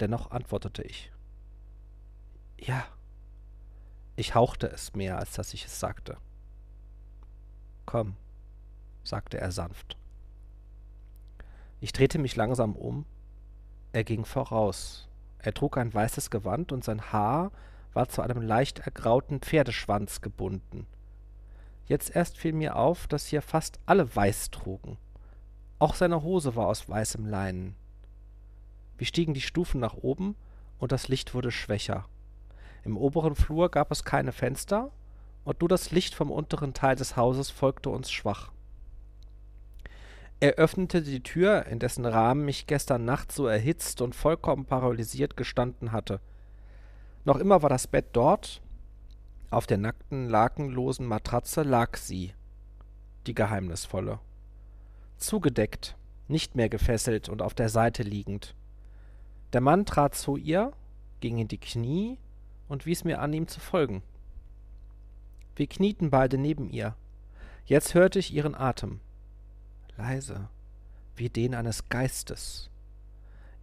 dennoch 0.00 0.30
antwortete 0.30 0.82
ich. 0.84 1.12
Ja. 2.58 2.86
Ich 4.16 4.34
hauchte 4.34 4.68
es 4.68 4.94
mehr, 4.94 5.18
als 5.18 5.32
dass 5.32 5.52
ich 5.52 5.66
es 5.66 5.78
sagte. 5.78 6.16
Komm, 7.84 8.16
sagte 9.04 9.38
er 9.38 9.52
sanft. 9.52 9.96
Ich 11.80 11.92
drehte 11.92 12.18
mich 12.18 12.36
langsam 12.36 12.74
um. 12.74 13.06
Er 13.92 14.04
ging 14.04 14.24
voraus, 14.24 15.08
er 15.38 15.54
trug 15.54 15.78
ein 15.78 15.92
weißes 15.92 16.30
Gewand 16.30 16.72
und 16.72 16.84
sein 16.84 17.12
Haar 17.12 17.52
war 17.94 18.08
zu 18.08 18.22
einem 18.22 18.42
leicht 18.42 18.80
ergrauten 18.80 19.40
Pferdeschwanz 19.40 20.20
gebunden. 20.20 20.86
Jetzt 21.86 22.14
erst 22.14 22.36
fiel 22.36 22.52
mir 22.52 22.76
auf, 22.76 23.06
dass 23.06 23.26
hier 23.26 23.40
fast 23.40 23.78
alle 23.86 24.14
weiß 24.14 24.50
trugen. 24.50 24.98
Auch 25.78 25.94
seine 25.94 26.22
Hose 26.22 26.54
war 26.54 26.66
aus 26.66 26.88
weißem 26.88 27.24
Leinen. 27.26 27.76
Wir 28.98 29.06
stiegen 29.06 29.32
die 29.32 29.40
Stufen 29.40 29.80
nach 29.80 29.94
oben, 29.94 30.36
und 30.78 30.92
das 30.92 31.08
Licht 31.08 31.34
wurde 31.34 31.50
schwächer. 31.50 32.04
Im 32.84 32.96
oberen 32.96 33.34
Flur 33.34 33.70
gab 33.70 33.90
es 33.90 34.04
keine 34.04 34.32
Fenster, 34.32 34.90
und 35.44 35.60
nur 35.60 35.68
das 35.68 35.90
Licht 35.90 36.14
vom 36.14 36.30
unteren 36.30 36.74
Teil 36.74 36.94
des 36.94 37.16
Hauses 37.16 37.50
folgte 37.50 37.90
uns 37.90 38.10
schwach. 38.10 38.52
Er 40.40 40.52
öffnete 40.52 41.02
die 41.02 41.22
Tür, 41.22 41.66
in 41.66 41.80
dessen 41.80 42.06
Rahmen 42.06 42.46
ich 42.46 42.68
gestern 42.68 43.04
Nacht 43.04 43.32
so 43.32 43.46
erhitzt 43.46 44.00
und 44.00 44.14
vollkommen 44.14 44.66
paralysiert 44.66 45.36
gestanden 45.36 45.90
hatte. 45.90 46.20
Noch 47.24 47.38
immer 47.38 47.62
war 47.62 47.68
das 47.68 47.88
Bett 47.88 48.10
dort, 48.12 48.62
auf 49.50 49.66
der 49.66 49.78
nackten, 49.78 50.28
lakenlosen 50.28 51.06
Matratze 51.06 51.62
lag 51.62 51.96
sie, 51.96 52.34
die 53.26 53.34
Geheimnisvolle. 53.34 54.20
Zugedeckt, 55.16 55.96
nicht 56.28 56.54
mehr 56.54 56.68
gefesselt 56.68 57.28
und 57.28 57.42
auf 57.42 57.54
der 57.54 57.68
Seite 57.68 58.04
liegend. 58.04 58.54
Der 59.52 59.60
Mann 59.60 59.86
trat 59.86 60.14
zu 60.14 60.36
ihr, 60.36 60.72
ging 61.18 61.38
in 61.38 61.48
die 61.48 61.58
Knie 61.58 62.18
und 62.68 62.86
wies 62.86 63.02
mir 63.02 63.20
an, 63.20 63.32
ihm 63.32 63.48
zu 63.48 63.58
folgen. 63.58 64.02
Wir 65.56 65.66
knieten 65.66 66.10
beide 66.10 66.38
neben 66.38 66.70
ihr. 66.70 66.94
Jetzt 67.64 67.94
hörte 67.94 68.20
ich 68.20 68.32
ihren 68.32 68.54
Atem 68.54 69.00
leise, 69.98 70.48
wie 71.16 71.28
den 71.28 71.54
eines 71.54 71.88
Geistes. 71.88 72.70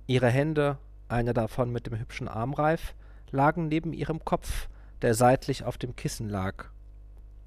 Ihre 0.05 0.29
Hände, 0.29 0.77
eine 1.07 1.33
davon 1.33 1.71
mit 1.71 1.87
dem 1.87 1.97
hübschen 1.97 2.27
Armreif, 2.27 2.93
lagen 3.31 3.67
neben 3.67 3.93
ihrem 3.93 4.23
Kopf, 4.23 4.67
der 5.01 5.13
seitlich 5.13 5.63
auf 5.63 5.77
dem 5.77 5.95
Kissen 5.95 6.29
lag. 6.29 6.65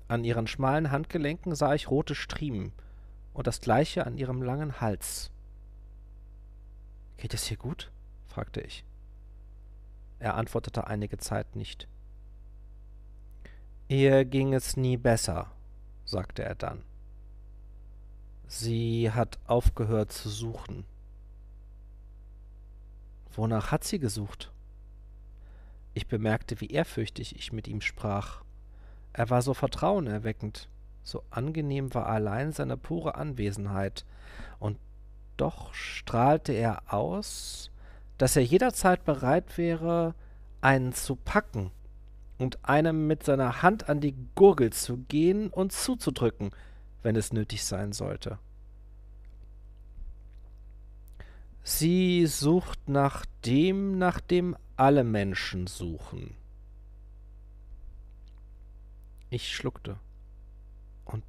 An 0.09 0.25
ihren 0.25 0.47
schmalen 0.47 0.91
Handgelenken 0.91 1.55
sah 1.55 1.75
ich 1.75 1.91
rote 1.91 2.15
Striemen 2.15 2.73
und 3.35 3.47
das 3.47 3.61
gleiche 3.61 4.07
an 4.07 4.17
ihrem 4.17 4.43
langen 4.43 4.81
Hals. 4.81 5.31
Geht 7.19 7.35
es 7.35 7.45
hier 7.45 7.57
gut? 7.57 7.91
fragte 8.27 8.61
ich. 8.61 8.85
Er 10.19 10.35
antwortete 10.35 10.87
einige 10.87 11.19
Zeit 11.19 11.55
nicht. 11.55 11.87
Ihr 13.89 14.25
ging 14.25 14.55
es 14.55 14.77
nie 14.77 14.97
besser, 14.97 15.51
sagte 16.05 16.43
er 16.43 16.55
dann. 16.55 16.88
Sie 18.51 19.13
hat 19.13 19.39
aufgehört 19.47 20.11
zu 20.11 20.31
suchen. 20.31 20.85
Wonach 23.37 23.71
hat 23.71 23.85
sie 23.85 23.99
gesucht? 23.99 24.51
Ich 25.93 26.07
bemerkte, 26.07 26.61
wie 26.63 26.71
ehrfürchtig 26.71 27.37
ich 27.37 27.53
mit 27.53 27.69
ihm 27.69 27.83
sprach. 27.83 28.41
Er 29.13 29.29
war 29.29 29.43
so 29.43 29.53
vertrauenerweckend, 29.53 30.69
so 31.03 31.23
angenehm 31.31 31.93
war 31.93 32.07
allein 32.07 32.53
seine 32.53 32.79
pure 32.79 33.17
Anwesenheit, 33.17 34.07
und 34.59 34.79
doch 35.37 35.75
strahlte 35.75 36.53
er 36.53 36.83
aus, 36.93 37.71
dass 38.17 38.35
er 38.35 38.45
jederzeit 38.45 39.05
bereit 39.05 39.59
wäre, 39.59 40.15
einen 40.63 40.95
zu 40.95 41.17
packen 41.17 41.71
und 42.39 42.65
einem 42.65 43.07
mit 43.07 43.25
seiner 43.25 43.61
Hand 43.63 43.91
an 43.91 44.01
die 44.01 44.15
Gurgel 44.35 44.73
zu 44.73 44.97
gehen 44.97 45.51
und 45.51 45.73
zuzudrücken, 45.73 46.51
wenn 47.09 47.17
es 47.17 47.33
nötig 47.33 47.65
sein 47.65 47.95
sollte. 47.95 48.37
Sie 51.63 52.27
sucht 52.27 52.87
nach 52.87 53.25
dem, 53.47 53.97
nach 53.97 54.21
dem 54.21 54.55
alle 54.77 55.05
Menschen 55.05 55.67
suchen. 55.69 56.35
Ich 59.31 59.57
schluckte. 59.57 59.97
Und 61.07 61.25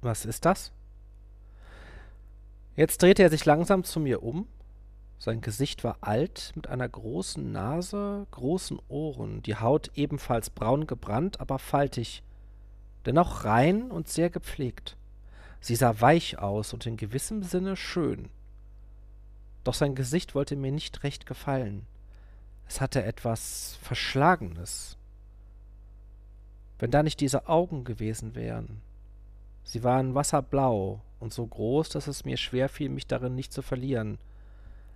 was 0.00 0.24
ist 0.24 0.46
das? 0.46 0.72
Jetzt 2.74 3.02
drehte 3.02 3.22
er 3.22 3.28
sich 3.28 3.44
langsam 3.44 3.84
zu 3.84 4.00
mir 4.00 4.22
um. 4.22 4.48
Sein 5.18 5.42
Gesicht 5.42 5.84
war 5.84 5.98
alt, 6.00 6.52
mit 6.56 6.66
einer 6.66 6.88
großen 6.88 7.52
Nase, 7.52 8.26
großen 8.30 8.80
Ohren, 8.88 9.42
die 9.42 9.56
Haut 9.56 9.90
ebenfalls 9.96 10.48
braun 10.48 10.86
gebrannt, 10.86 11.40
aber 11.40 11.58
faltig, 11.58 12.22
dennoch 13.04 13.44
rein 13.44 13.90
und 13.90 14.08
sehr 14.08 14.30
gepflegt. 14.30 14.96
Sie 15.60 15.76
sah 15.76 16.00
weich 16.00 16.38
aus 16.38 16.72
und 16.72 16.86
in 16.86 16.96
gewissem 16.96 17.42
Sinne 17.42 17.76
schön. 17.76 18.30
Doch 19.64 19.74
sein 19.74 19.94
Gesicht 19.94 20.34
wollte 20.34 20.56
mir 20.56 20.72
nicht 20.72 21.02
recht 21.04 21.26
gefallen. 21.26 21.86
Es 22.66 22.80
hatte 22.80 23.02
etwas 23.02 23.78
Verschlagenes. 23.82 24.96
Wenn 26.78 26.90
da 26.90 27.02
nicht 27.02 27.20
diese 27.20 27.48
Augen 27.48 27.84
gewesen 27.84 28.34
wären. 28.34 28.80
Sie 29.64 29.84
waren 29.84 30.14
wasserblau 30.14 31.00
und 31.18 31.34
so 31.34 31.46
groß, 31.46 31.90
dass 31.90 32.06
es 32.06 32.24
mir 32.24 32.38
schwer 32.38 32.68
fiel, 32.68 32.88
mich 32.88 33.06
darin 33.06 33.34
nicht 33.34 33.52
zu 33.52 33.60
verlieren. 33.60 34.18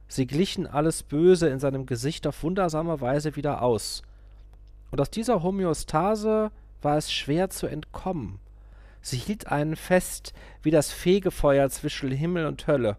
Sie 0.09 0.27
glichen 0.27 0.67
alles 0.67 1.03
Böse 1.03 1.49
in 1.49 1.61
seinem 1.61 1.85
Gesicht 1.85 2.27
auf 2.27 2.43
wundersame 2.43 3.01
Weise 3.01 3.37
wieder 3.37 3.63
aus. 3.63 4.03
Und 4.91 5.01
aus 5.01 5.11
dieser 5.11 5.43
Homöostase 5.43 6.51
war 6.81 6.97
es 6.97 7.13
schwer 7.13 7.51
zu 7.51 7.67
entkommen. 7.67 8.39
Sie 9.05 9.19
hielt 9.19 9.49
einen 9.49 9.77
fest 9.77 10.33
wie 10.63 10.71
das 10.71 10.91
Fegefeuer 10.91 11.69
zwischen 11.69 12.11
Himmel 12.11 12.47
und 12.47 12.67
Hölle. 12.67 12.97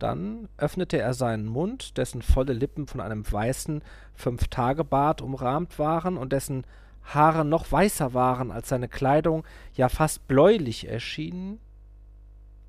Dann 0.00 0.48
öffnete 0.56 0.98
er 0.98 1.14
seinen 1.14 1.46
Mund, 1.46 1.96
dessen 1.98 2.20
volle 2.20 2.52
Lippen 2.52 2.88
von 2.88 3.00
einem 3.00 3.24
weißen 3.30 3.80
Fünftagebart 4.16 5.22
umrahmt 5.22 5.78
waren 5.78 6.16
und 6.16 6.32
dessen 6.32 6.66
Haare 7.04 7.44
noch 7.44 7.70
weißer 7.70 8.12
waren 8.12 8.50
als 8.50 8.70
seine 8.70 8.88
Kleidung, 8.88 9.44
ja 9.72 9.88
fast 9.88 10.26
bläulich 10.26 10.88
erschienen, 10.88 11.60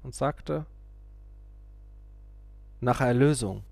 und 0.04 0.14
sagte 0.14 0.68
Nach 2.80 3.02
Erlösung. 3.02 3.64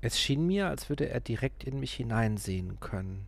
Es 0.00 0.18
schien 0.18 0.46
mir, 0.46 0.68
als 0.68 0.88
würde 0.88 1.10
er 1.10 1.20
direkt 1.20 1.64
in 1.64 1.78
mich 1.80 1.92
hineinsehen 1.92 2.80
können. 2.80 3.26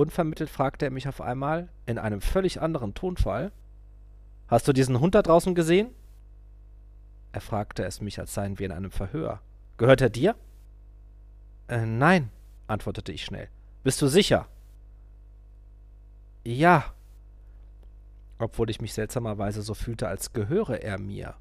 Unvermittelt 0.00 0.48
fragte 0.48 0.86
er 0.86 0.90
mich 0.90 1.06
auf 1.08 1.20
einmal, 1.20 1.68
in 1.84 1.98
einem 1.98 2.22
völlig 2.22 2.62
anderen 2.62 2.94
Tonfall, 2.94 3.52
Hast 4.48 4.66
du 4.66 4.72
diesen 4.72 4.98
Hund 4.98 5.14
da 5.14 5.22
draußen 5.22 5.54
gesehen? 5.54 5.90
Er 7.32 7.40
fragte 7.40 7.84
es 7.84 8.00
mich, 8.00 8.18
als 8.18 8.34
seien 8.34 8.58
wir 8.58 8.66
in 8.66 8.72
einem 8.72 8.90
Verhör. 8.90 9.40
Gehört 9.76 10.00
er 10.00 10.08
dir? 10.08 10.34
Äh, 11.68 11.84
nein, 11.86 12.30
antwortete 12.66 13.12
ich 13.12 13.24
schnell. 13.24 13.48
Bist 13.84 14.02
du 14.02 14.08
sicher? 14.08 14.48
Ja, 16.42 16.94
obwohl 18.38 18.70
ich 18.70 18.80
mich 18.80 18.94
seltsamerweise 18.94 19.60
so 19.60 19.74
fühlte, 19.74 20.08
als 20.08 20.32
gehöre 20.32 20.82
er 20.82 20.98
mir. 20.98 21.34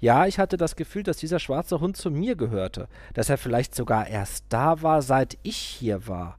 Ja, 0.00 0.26
ich 0.26 0.40
hatte 0.40 0.56
das 0.56 0.76
Gefühl, 0.76 1.04
dass 1.04 1.18
dieser 1.18 1.38
schwarze 1.38 1.80
Hund 1.80 1.96
zu 1.96 2.10
mir 2.10 2.34
gehörte, 2.36 2.88
dass 3.14 3.30
er 3.30 3.38
vielleicht 3.38 3.74
sogar 3.74 4.08
erst 4.08 4.44
da 4.48 4.82
war, 4.82 5.00
seit 5.00 5.38
ich 5.42 5.56
hier 5.56 6.06
war. 6.08 6.36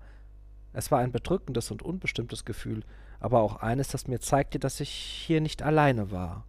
Es 0.78 0.92
war 0.92 1.00
ein 1.00 1.12
bedrückendes 1.12 1.72
und 1.72 1.82
unbestimmtes 1.82 2.46
Gefühl, 2.46 2.84
aber 3.20 3.42
auch 3.42 3.56
eines, 3.56 3.88
das 3.88 4.08
mir 4.08 4.20
zeigte, 4.20 4.60
dass 4.60 4.80
ich 4.80 4.92
hier 4.92 5.42
nicht 5.42 5.64
alleine 5.64 6.12
war. 6.12 6.46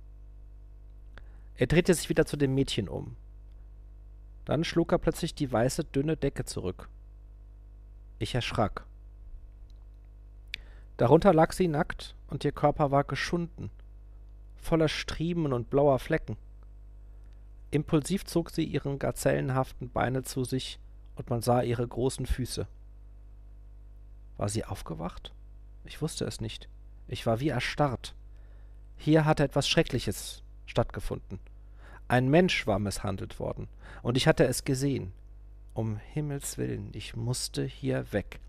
Er 1.57 1.67
drehte 1.67 1.95
sich 1.95 2.11
wieder 2.11 2.27
zu 2.27 2.37
dem 2.37 2.55
Mädchen 2.55 2.91
um. 2.91 3.17
Dann 4.45 4.65
schlug 4.65 4.93
er 4.93 4.99
plötzlich 4.99 5.35
die 5.35 5.51
weiße, 5.51 5.83
dünne 5.85 6.19
Decke 6.19 6.45
zurück. 6.45 6.91
Ich 8.19 8.35
erschrak. 8.35 8.85
Darunter 10.99 11.33
lag 11.33 11.55
sie 11.55 11.67
nackt, 11.67 12.15
und 12.27 12.45
ihr 12.45 12.53
Körper 12.53 12.91
war 12.91 13.05
geschunden, 13.05 13.71
voller 14.57 14.89
Striemen 14.89 15.55
und 15.55 15.71
blauer 15.71 15.99
Flecken. 15.99 16.37
Impulsiv 17.71 18.27
zog 18.27 18.51
sie 18.51 18.65
ihren 18.65 18.99
gazellenhaften 18.99 19.89
Beine 19.89 20.23
zu 20.23 20.45
sich, 20.45 20.79
und 21.17 21.31
man 21.31 21.41
sah 21.41 21.63
ihre 21.63 21.89
großen 21.89 22.27
Füße. 22.27 22.69
War 24.39 24.49
sie 24.49 24.65
aufgewacht? 24.65 25.35
Ich 25.85 26.01
wusste 26.01 26.25
es 26.25 26.41
nicht. 26.41 26.71
Ich 27.07 27.27
war 27.27 27.41
wie 27.41 27.49
erstarrt. 27.49 28.15
Hier 28.97 29.27
hatte 29.27 29.45
etwas 29.45 29.69
Schreckliches 29.69 30.43
stattgefunden. 30.65 31.39
Ein 32.09 32.29
Mensch 32.29 32.67
war 32.67 32.79
misshandelt 32.79 33.39
worden, 33.39 33.69
und 34.03 34.17
ich 34.17 34.27
hatte 34.27 34.47
es 34.47 34.65
gesehen. 34.65 35.13
Um 35.75 35.99
Himmels 35.99 36.57
willen, 36.57 36.91
ich 36.95 37.15
musste 37.15 37.65
hier 37.65 38.13
weg. 38.13 38.41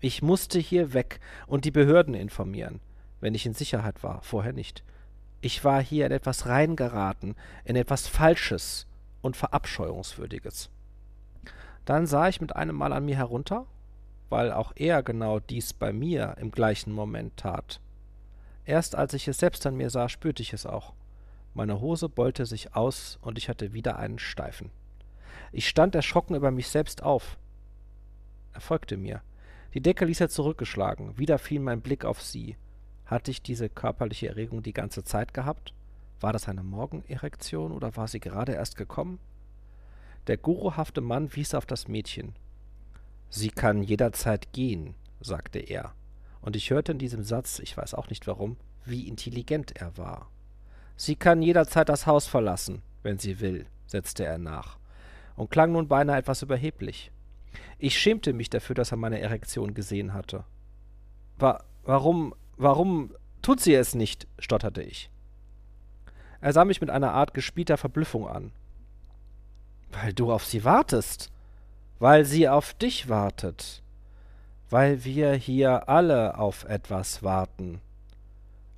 Ich 0.00 0.22
musste 0.22 0.58
hier 0.58 0.94
weg 0.94 1.20
und 1.46 1.64
die 1.64 1.70
Behörden 1.70 2.14
informieren, 2.14 2.80
wenn 3.20 3.34
ich 3.34 3.46
in 3.46 3.54
Sicherheit 3.54 4.02
war, 4.02 4.22
vorher 4.22 4.52
nicht. 4.52 4.82
Ich 5.40 5.64
war 5.64 5.82
hier 5.82 6.06
in 6.06 6.12
etwas 6.12 6.46
reingeraten, 6.46 7.34
in 7.64 7.76
etwas 7.76 8.06
Falsches 8.06 8.86
und 9.22 9.36
Verabscheuungswürdiges. 9.36 10.70
Dann 11.84 12.06
sah 12.06 12.28
ich 12.28 12.40
mit 12.40 12.56
einem 12.56 12.76
Mal 12.76 12.92
an 12.92 13.04
mir 13.04 13.16
herunter, 13.16 13.66
weil 14.28 14.52
auch 14.52 14.72
er 14.76 15.02
genau 15.02 15.38
dies 15.40 15.72
bei 15.72 15.92
mir 15.92 16.36
im 16.38 16.50
gleichen 16.50 16.92
Moment 16.92 17.36
tat. 17.36 17.80
Erst 18.64 18.96
als 18.96 19.14
ich 19.14 19.28
es 19.28 19.38
selbst 19.38 19.64
an 19.66 19.76
mir 19.76 19.90
sah, 19.90 20.08
spürte 20.08 20.42
ich 20.42 20.52
es 20.52 20.66
auch. 20.66 20.92
Meine 21.54 21.80
Hose 21.80 22.08
beulte 22.08 22.44
sich 22.44 22.74
aus 22.74 23.18
und 23.22 23.38
ich 23.38 23.48
hatte 23.48 23.72
wieder 23.72 23.98
einen 23.98 24.18
Steifen. 24.18 24.70
Ich 25.52 25.68
stand 25.68 25.94
erschrocken 25.94 26.34
über 26.34 26.50
mich 26.50 26.68
selbst 26.68 27.02
auf. 27.02 27.38
Er 28.52 28.60
folgte 28.60 28.96
mir. 28.96 29.22
Die 29.72 29.80
Decke 29.80 30.04
ließ 30.04 30.20
er 30.20 30.28
zurückgeschlagen. 30.28 31.16
Wieder 31.18 31.38
fiel 31.38 31.60
mein 31.60 31.80
Blick 31.80 32.04
auf 32.04 32.22
sie. 32.22 32.56
Hatte 33.04 33.30
ich 33.30 33.42
diese 33.42 33.68
körperliche 33.68 34.28
Erregung 34.28 34.62
die 34.62 34.72
ganze 34.72 35.04
Zeit 35.04 35.32
gehabt? 35.32 35.72
War 36.20 36.32
das 36.32 36.48
eine 36.48 36.62
Morgenerektion 36.62 37.72
oder 37.72 37.96
war 37.96 38.08
sie 38.08 38.20
gerade 38.20 38.52
erst 38.52 38.76
gekommen? 38.76 39.18
Der 40.26 40.36
guruhafte 40.36 41.00
Mann 41.00 41.34
wies 41.36 41.54
auf 41.54 41.66
das 41.66 41.86
Mädchen. 41.86 42.34
Sie 43.28 43.50
kann 43.50 43.82
jederzeit 43.82 44.52
gehen, 44.52 44.94
sagte 45.20 45.58
er. 45.58 45.92
Und 46.40 46.56
ich 46.56 46.70
hörte 46.70 46.92
in 46.92 46.98
diesem 46.98 47.24
Satz, 47.24 47.58
ich 47.58 47.76
weiß 47.76 47.94
auch 47.94 48.08
nicht 48.08 48.26
warum, 48.26 48.56
wie 48.84 49.08
intelligent 49.08 49.72
er 49.76 49.96
war. 49.96 50.30
Sie 50.96 51.16
kann 51.16 51.42
jederzeit 51.42 51.88
das 51.88 52.06
Haus 52.06 52.26
verlassen, 52.26 52.82
wenn 53.02 53.18
sie 53.18 53.40
will, 53.40 53.66
setzte 53.86 54.24
er 54.24 54.38
nach, 54.38 54.78
und 55.34 55.50
klang 55.50 55.72
nun 55.72 55.88
beinahe 55.88 56.18
etwas 56.18 56.42
überheblich. 56.42 57.10
Ich 57.78 57.98
schämte 57.98 58.32
mich 58.32 58.48
dafür, 58.48 58.74
dass 58.74 58.92
er 58.92 58.96
meine 58.96 59.20
Erektion 59.20 59.74
gesehen 59.74 60.14
hatte. 60.14 60.44
Wa 61.38 61.62
warum, 61.84 62.34
warum 62.56 63.14
tut 63.42 63.60
sie 63.60 63.74
es 63.74 63.94
nicht? 63.94 64.26
stotterte 64.38 64.82
ich. 64.82 65.10
Er 66.40 66.52
sah 66.52 66.64
mich 66.64 66.80
mit 66.80 66.90
einer 66.90 67.12
Art 67.12 67.34
gespielter 67.34 67.76
Verblüffung 67.76 68.28
an. 68.28 68.52
Weil 69.92 70.12
du 70.12 70.32
auf 70.32 70.44
sie 70.44 70.64
wartest. 70.64 71.30
Weil 71.98 72.24
sie 72.24 72.48
auf 72.48 72.74
dich 72.74 73.08
wartet. 73.08 73.82
Weil 74.68 75.04
wir 75.04 75.32
hier 75.34 75.88
alle 75.88 76.38
auf 76.38 76.64
etwas 76.64 77.22
warten. 77.22 77.80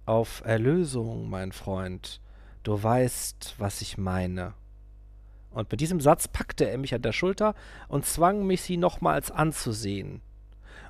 Auf 0.06 0.42
Erlösung, 0.44 1.28
mein 1.28 1.52
Freund. 1.52 2.20
Du 2.62 2.82
weißt, 2.82 3.54
was 3.58 3.80
ich 3.82 3.98
meine. 3.98 4.54
Und 5.50 5.70
mit 5.70 5.80
diesem 5.80 6.00
Satz 6.00 6.28
packte 6.28 6.68
er 6.68 6.78
mich 6.78 6.94
an 6.94 7.02
der 7.02 7.12
Schulter 7.12 7.54
und 7.88 8.06
zwang 8.06 8.46
mich, 8.46 8.62
sie 8.62 8.76
nochmals 8.76 9.30
anzusehen. 9.30 10.20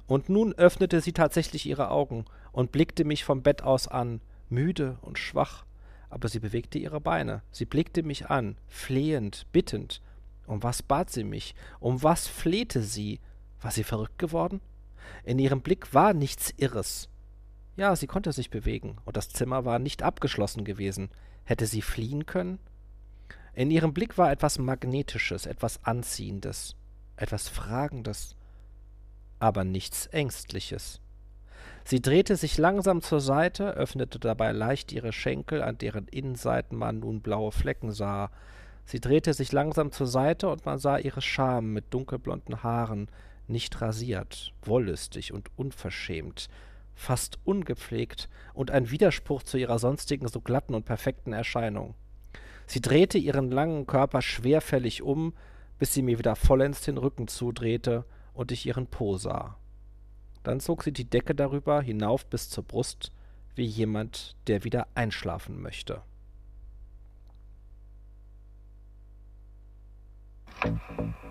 Und 0.06 0.28
nun 0.28 0.52
öffnete 0.54 1.00
sie 1.00 1.12
tatsächlich 1.12 1.66
ihre 1.66 1.90
Augen 1.90 2.24
und 2.52 2.72
blickte 2.72 3.04
mich 3.04 3.24
vom 3.24 3.42
Bett 3.42 3.62
aus 3.62 3.88
an, 3.88 4.20
müde 4.48 4.98
und 5.02 5.18
schwach, 5.18 5.64
aber 6.10 6.28
sie 6.28 6.40
bewegte 6.40 6.78
ihre 6.78 7.00
Beine, 7.00 7.42
sie 7.50 7.66
blickte 7.66 8.02
mich 8.02 8.28
an, 8.28 8.56
flehend, 8.66 9.46
bittend. 9.52 10.00
Um 10.48 10.62
was 10.62 10.82
bat 10.82 11.10
sie 11.10 11.24
mich? 11.24 11.54
Um 11.78 12.02
was 12.02 12.26
flehte 12.26 12.82
sie? 12.82 13.20
War 13.60 13.70
sie 13.70 13.84
verrückt 13.84 14.18
geworden? 14.18 14.60
In 15.24 15.38
ihrem 15.38 15.60
Blick 15.60 15.94
war 15.94 16.14
nichts 16.14 16.52
Irres. 16.56 17.08
Ja, 17.76 17.94
sie 17.94 18.06
konnte 18.06 18.32
sich 18.32 18.50
bewegen, 18.50 18.96
und 19.04 19.16
das 19.16 19.28
Zimmer 19.28 19.64
war 19.64 19.78
nicht 19.78 20.02
abgeschlossen 20.02 20.64
gewesen. 20.64 21.10
Hätte 21.44 21.66
sie 21.66 21.82
fliehen 21.82 22.26
können? 22.26 22.58
In 23.54 23.70
ihrem 23.70 23.92
Blick 23.92 24.18
war 24.18 24.30
etwas 24.30 24.58
Magnetisches, 24.58 25.46
etwas 25.46 25.84
Anziehendes, 25.84 26.76
etwas 27.16 27.48
Fragendes, 27.48 28.36
aber 29.38 29.64
nichts 29.64 30.06
Ängstliches. 30.06 31.00
Sie 31.84 32.02
drehte 32.02 32.36
sich 32.36 32.58
langsam 32.58 33.00
zur 33.00 33.20
Seite, 33.20 33.70
öffnete 33.70 34.18
dabei 34.18 34.52
leicht 34.52 34.92
ihre 34.92 35.12
Schenkel, 35.12 35.62
an 35.62 35.78
deren 35.78 36.06
Innenseiten 36.06 36.76
man 36.76 37.00
nun 37.00 37.22
blaue 37.22 37.50
Flecken 37.50 37.92
sah. 37.92 38.30
Sie 38.88 39.00
drehte 39.00 39.34
sich 39.34 39.52
langsam 39.52 39.92
zur 39.92 40.06
Seite, 40.06 40.48
und 40.48 40.64
man 40.64 40.78
sah 40.78 40.96
ihre 40.96 41.20
Scham 41.20 41.74
mit 41.74 41.92
dunkelblonden 41.92 42.62
Haaren, 42.62 43.10
nicht 43.46 43.82
rasiert, 43.82 44.54
wollüstig 44.62 45.34
und 45.34 45.50
unverschämt, 45.56 46.48
fast 46.94 47.38
ungepflegt 47.44 48.30
und 48.54 48.70
ein 48.70 48.90
Widerspruch 48.90 49.42
zu 49.42 49.58
ihrer 49.58 49.78
sonstigen 49.78 50.26
so 50.26 50.40
glatten 50.40 50.74
und 50.74 50.86
perfekten 50.86 51.34
Erscheinung. 51.34 51.96
Sie 52.64 52.80
drehte 52.80 53.18
ihren 53.18 53.50
langen 53.50 53.86
Körper 53.86 54.22
schwerfällig 54.22 55.02
um, 55.02 55.34
bis 55.78 55.92
sie 55.92 56.00
mir 56.00 56.18
wieder 56.18 56.34
vollends 56.34 56.80
den 56.80 56.96
Rücken 56.96 57.28
zudrehte 57.28 58.06
und 58.32 58.52
ich 58.52 58.64
ihren 58.64 58.86
Po 58.86 59.18
sah. 59.18 59.58
Dann 60.44 60.60
zog 60.60 60.82
sie 60.82 60.92
die 60.92 61.10
Decke 61.10 61.34
darüber 61.34 61.82
hinauf 61.82 62.24
bis 62.24 62.48
zur 62.48 62.64
Brust, 62.64 63.12
wie 63.54 63.66
jemand, 63.66 64.34
der 64.46 64.64
wieder 64.64 64.86
einschlafen 64.94 65.60
möchte. 65.60 66.00
Thank 70.62 70.82
you. 70.90 71.27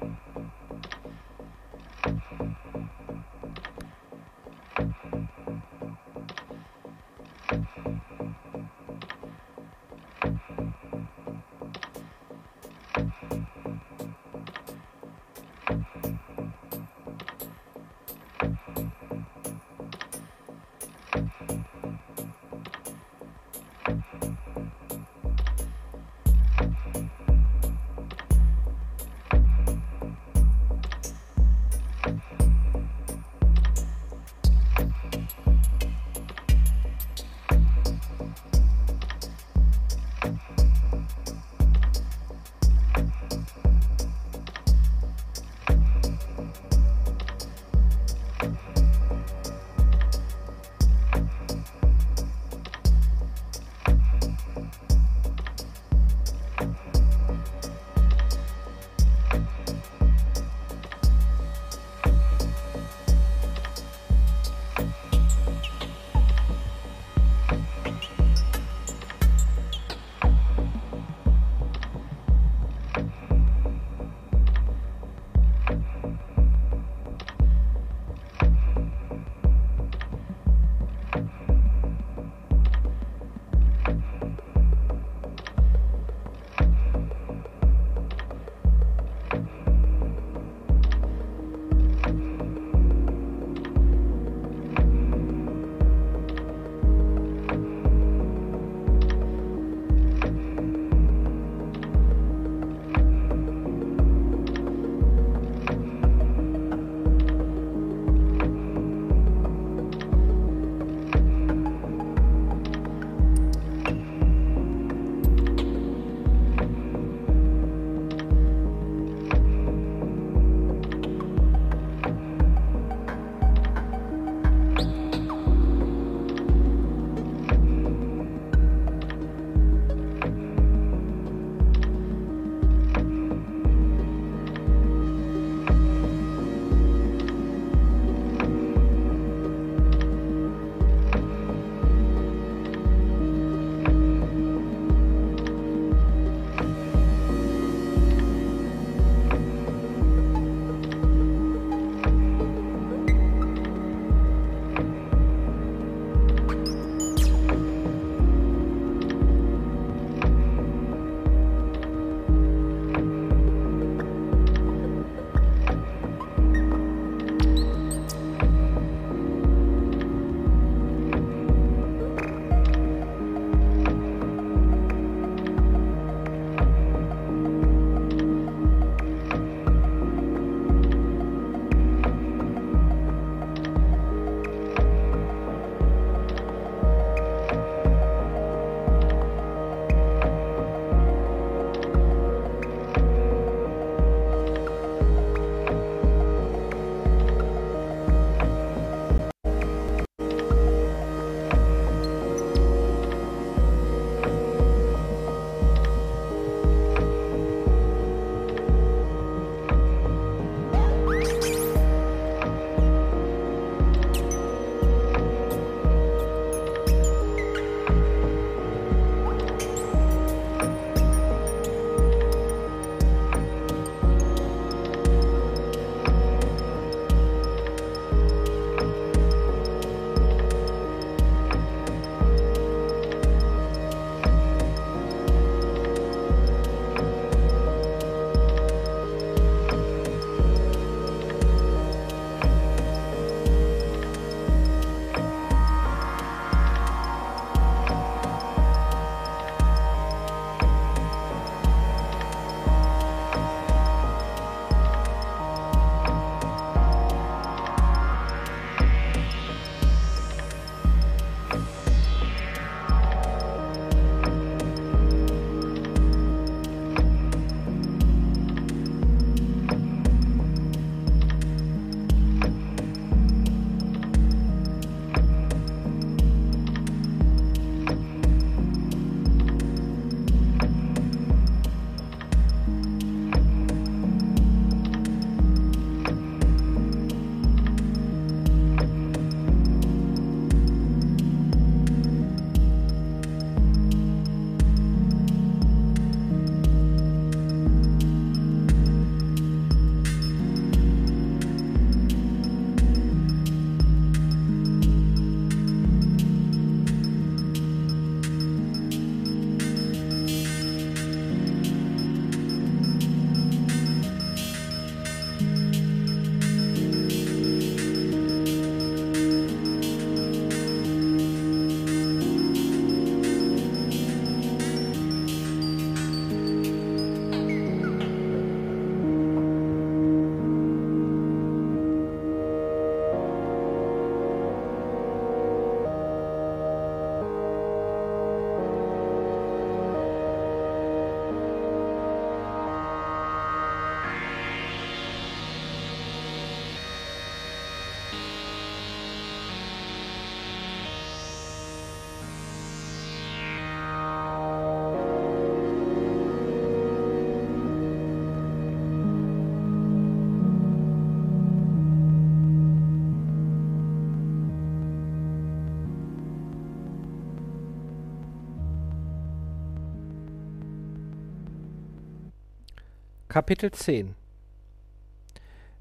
Kapitel 373.37 373.69
10 373.69 374.15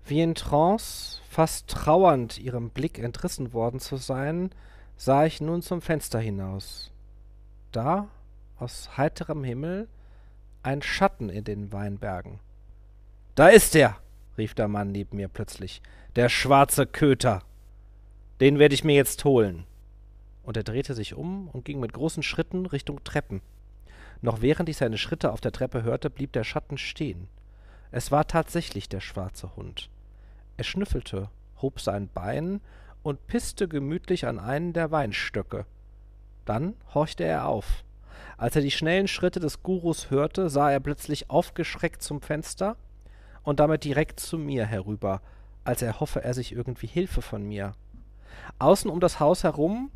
Wie 0.04 0.20
in 0.20 0.34
Trance, 0.34 1.22
fast 1.26 1.68
trauernd 1.68 2.38
ihrem 2.38 2.68
Blick 2.68 2.98
entrissen 2.98 3.54
worden 3.54 3.80
zu 3.80 3.96
sein, 3.96 4.50
sah 4.98 5.24
ich 5.24 5.40
nun 5.40 5.62
zum 5.62 5.80
Fenster 5.80 6.20
hinaus. 6.20 6.92
Da, 7.72 8.08
aus 8.58 8.98
heiterem 8.98 9.42
Himmel, 9.42 9.88
ein 10.62 10.82
Schatten 10.82 11.30
in 11.30 11.44
den 11.44 11.72
Weinbergen. 11.72 12.40
»Da 13.34 13.48
ist 13.48 13.74
er!« 13.74 13.96
rief 14.36 14.52
der 14.52 14.68
Mann 14.68 14.92
neben 14.92 15.16
mir 15.16 15.28
plötzlich. 15.28 15.80
»Der 16.14 16.28
schwarze 16.28 16.86
Köter! 16.86 17.42
Den 18.38 18.58
werde 18.58 18.74
ich 18.74 18.84
mir 18.84 18.96
jetzt 18.96 19.24
holen!« 19.24 19.64
Und 20.42 20.58
er 20.58 20.62
drehte 20.62 20.92
sich 20.92 21.14
um 21.14 21.48
und 21.48 21.64
ging 21.64 21.80
mit 21.80 21.94
großen 21.94 22.22
Schritten 22.22 22.66
Richtung 22.66 23.02
Treppen. 23.02 23.40
Noch 24.20 24.42
während 24.42 24.68
ich 24.68 24.76
seine 24.76 24.98
Schritte 24.98 25.32
auf 25.32 25.40
der 25.40 25.52
Treppe 25.52 25.84
hörte, 25.84 26.10
blieb 26.10 26.32
der 26.34 26.44
Schatten 26.44 26.76
stehen. 26.76 27.28
Es 27.90 28.10
war 28.10 28.26
tatsächlich 28.26 28.88
der 28.88 29.00
schwarze 29.00 29.54
Hund. 29.56 29.88
Er 30.56 30.64
schnüffelte, 30.64 31.30
hob 31.60 31.80
sein 31.80 32.08
Bein 32.12 32.60
und 33.02 33.26
pißte 33.26 33.68
gemütlich 33.68 34.26
an 34.26 34.38
einen 34.38 34.72
der 34.72 34.90
Weinstöcke. 34.90 35.66
Dann 36.44 36.74
horchte 36.94 37.24
er 37.24 37.46
auf. 37.46 37.84
Als 38.36 38.56
er 38.56 38.62
die 38.62 38.70
schnellen 38.70 39.08
Schritte 39.08 39.40
des 39.40 39.62
Gurus 39.62 40.10
hörte, 40.10 40.50
sah 40.50 40.70
er 40.70 40.80
plötzlich 40.80 41.30
aufgeschreckt 41.30 42.02
zum 42.02 42.20
Fenster 42.20 42.76
und 43.42 43.60
damit 43.60 43.84
direkt 43.84 44.20
zu 44.20 44.38
mir 44.38 44.66
herüber, 44.66 45.22
als 45.64 45.82
erhoffe 45.82 46.22
er 46.22 46.34
sich 46.34 46.52
irgendwie 46.52 46.86
Hilfe 46.86 47.22
von 47.22 47.42
mir. 47.42 47.72
Außen 48.58 48.90
um 48.90 49.00
das 49.00 49.20
Haus 49.20 49.44
herum 49.44 49.90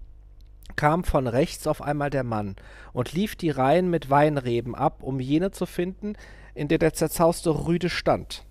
kam 0.76 1.05
von 1.05 1.26
rechts 1.26 1.66
auf 1.66 1.82
einmal 1.82 2.10
der 2.10 2.24
Mann 2.24 2.56
und 2.92 3.12
lief 3.12 3.36
die 3.36 3.51
Reihen 3.51 3.90
mit 3.90 4.10
Weinreben 4.10 4.74
ab, 4.74 5.02
um 5.02 5.20
jene 5.20 5.51
zu 5.51 5.66
finden, 5.66 6.14
in 6.55 6.68
der 6.68 6.78
der 6.78 6.92
zerzauste 6.92 7.66
Rüde 7.66 7.88
stand. 7.88 8.44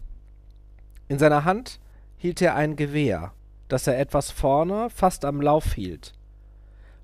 In 1.07 1.19
seiner 1.19 1.45
Hand 1.45 1.79
hielt 2.17 2.41
er 2.41 2.55
ein 2.55 2.75
Gewehr, 2.75 3.33
das 3.67 3.87
er 3.87 3.99
etwas 3.99 4.31
vorne, 4.31 4.89
fast 4.89 5.25
am 5.25 5.41
Lauf 5.41 5.73
hielt. 5.73 6.13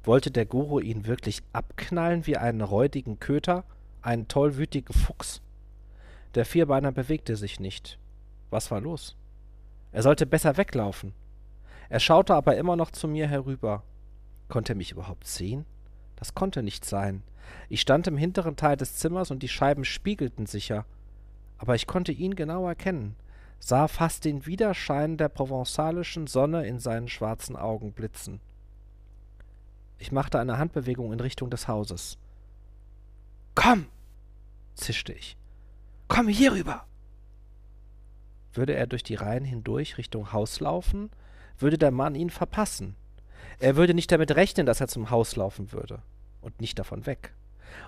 Wollte 0.03 0.29
der 0.29 0.45
Guru 0.45 0.79
ihn 0.79 1.07
wirklich 1.07 1.41
abknallen 1.53 2.27
wie 2.27 2.37
einen 2.37 2.61
räudigen 2.61 3.19
Köter, 3.19 3.63
einen 4.01 4.27
tollwütigen 4.27 4.93
Fuchs? 4.93 5.41
Der 6.35 6.45
Vierbeiner 6.45 6.91
bewegte 6.91 7.35
sich 7.35 7.59
nicht. 7.59 7.97
Was 8.51 8.69
war 8.69 8.81
los? 8.81 9.15
Er 9.91 10.03
sollte 10.03 10.25
besser 10.25 10.57
weglaufen. 10.57 11.13
Er 11.89 11.99
schaute 11.99 12.35
aber 12.35 12.57
immer 12.57 12.75
noch 12.75 12.91
zu 12.91 13.07
mir 13.07 13.27
herüber. 13.27 13.83
Konnte 14.47 14.73
er 14.73 14.75
mich 14.75 14.91
überhaupt 14.91 15.27
sehen? 15.27 15.65
Das 16.15 16.33
konnte 16.33 16.63
nicht 16.63 16.85
sein. 16.85 17.23
Ich 17.69 17.81
stand 17.81 18.07
im 18.07 18.17
hinteren 18.17 18.55
Teil 18.55 18.77
des 18.77 18.95
Zimmers 18.95 19.31
und 19.31 19.43
die 19.43 19.49
Scheiben 19.49 19.85
spiegelten 19.85 20.45
sicher. 20.45 20.85
Aber 21.57 21.75
ich 21.75 21.87
konnte 21.87 22.11
ihn 22.11 22.35
genau 22.35 22.67
erkennen, 22.67 23.15
sah 23.59 23.87
fast 23.87 24.25
den 24.25 24.45
Widerschein 24.45 25.17
der 25.17 25.29
provençalischen 25.29 26.27
Sonne 26.27 26.67
in 26.67 26.79
seinen 26.79 27.07
schwarzen 27.07 27.55
Augen 27.55 27.93
blitzen. 27.93 28.39
Ich 29.97 30.11
machte 30.11 30.39
eine 30.39 30.57
Handbewegung 30.57 31.13
in 31.13 31.19
Richtung 31.19 31.49
des 31.49 31.67
Hauses. 31.67 32.17
Komm, 33.55 33.87
zischte 34.75 35.13
ich. 35.13 35.37
Komm 36.07 36.27
hier 36.27 36.53
rüber. 36.53 36.85
Würde 38.53 38.73
er 38.73 38.87
durch 38.87 39.03
die 39.03 39.15
Reihen 39.15 39.45
hindurch 39.45 39.97
Richtung 39.97 40.33
Haus 40.33 40.59
laufen, 40.59 41.09
würde 41.57 41.77
der 41.77 41.91
Mann 41.91 42.15
ihn 42.15 42.29
verpassen. 42.29 42.95
Er 43.59 43.75
würde 43.75 43.93
nicht 43.93 44.11
damit 44.11 44.35
rechnen, 44.35 44.65
dass 44.65 44.81
er 44.81 44.87
zum 44.87 45.09
Haus 45.09 45.35
laufen 45.35 45.71
würde. 45.71 45.99
Und 46.41 46.61
nicht 46.61 46.77
davon 46.77 47.05
weg. 47.05 47.33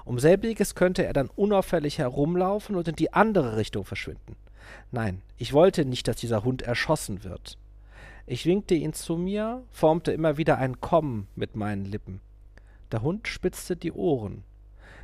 Um 0.05 0.19
selbiges 0.19 0.75
könnte 0.75 1.05
er 1.05 1.13
dann 1.13 1.29
unauffällig 1.35 1.99
herumlaufen 1.99 2.75
und 2.75 2.87
in 2.87 2.95
die 2.95 3.13
andere 3.13 3.57
Richtung 3.57 3.85
verschwinden. 3.85 4.35
Nein, 4.91 5.21
ich 5.37 5.53
wollte 5.53 5.85
nicht, 5.85 6.07
dass 6.07 6.17
dieser 6.17 6.43
Hund 6.43 6.61
erschossen 6.61 7.23
wird. 7.23 7.57
Ich 8.25 8.45
winkte 8.45 8.75
ihn 8.75 8.91
zu 8.91 9.15
mir, 9.15 9.63
formte 9.71 10.11
immer 10.11 10.37
wieder 10.37 10.57
ein 10.57 10.81
Kommen 10.81 11.27
mit 11.35 11.55
meinen 11.55 11.85
Lippen. 11.85 12.19
Der 12.91 13.01
Hund 13.01 13.27
spitzte 13.27 13.77
die 13.77 13.93
Ohren. 13.93 14.43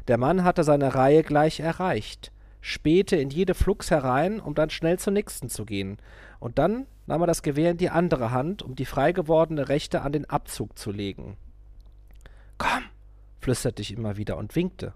Der 0.10 0.18
Mann 0.18 0.44
hatte 0.44 0.66
seine 0.66 0.96
Reihe 0.96 1.24
gleich 1.24 1.62
erreicht, 1.62 2.33
spähte 2.64 3.18
in 3.18 3.30
jede 3.30 3.54
Flux 3.56 3.92
herein, 3.92 4.40
um 4.40 4.56
dann 4.56 4.70
schnell 4.70 4.98
zur 4.98 5.12
nächsten 5.12 5.50
zu 5.50 5.66
gehen, 5.66 5.98
und 6.40 6.58
dann 6.58 6.88
nahm 7.06 7.22
er 7.22 7.28
das 7.28 7.44
Gewehr 7.44 7.72
in 7.72 7.78
die 7.78 7.90
andere 7.90 8.32
Hand, 8.32 8.64
um 8.64 8.74
die 8.74 8.86
frei 8.86 9.12
gewordene 9.12 9.68
rechte 9.68 10.02
an 10.02 10.14
den 10.14 10.30
Abzug 10.30 10.78
zu 10.80 10.92
legen. 10.92 11.36
Komm, 12.58 12.84
flüsterte 13.42 13.82
ich 13.82 13.92
immer 13.92 14.16
wieder 14.16 14.38
und 14.38 14.56
winkte. 14.56 14.94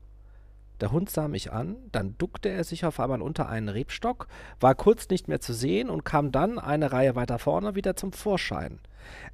Der 0.80 0.92
Hund 0.92 1.10
sah 1.10 1.28
mich 1.28 1.52
an, 1.52 1.76
dann 1.92 2.16
duckte 2.18 2.48
er 2.50 2.64
sich 2.64 2.86
auf 2.86 3.02
einmal 3.02 3.22
unter 3.22 3.50
einen 3.50 3.68
Rebstock, 3.68 4.28
war 4.62 4.74
kurz 4.74 5.10
nicht 5.10 5.28
mehr 5.28 5.42
zu 5.42 5.54
sehen 5.54 5.90
und 5.90 6.06
kam 6.06 6.32
dann 6.32 6.60
eine 6.60 6.94
Reihe 6.94 7.16
weiter 7.16 7.40
vorne 7.40 7.76
wieder 7.76 7.98
zum 7.98 8.14
Vorschein. 8.14 8.80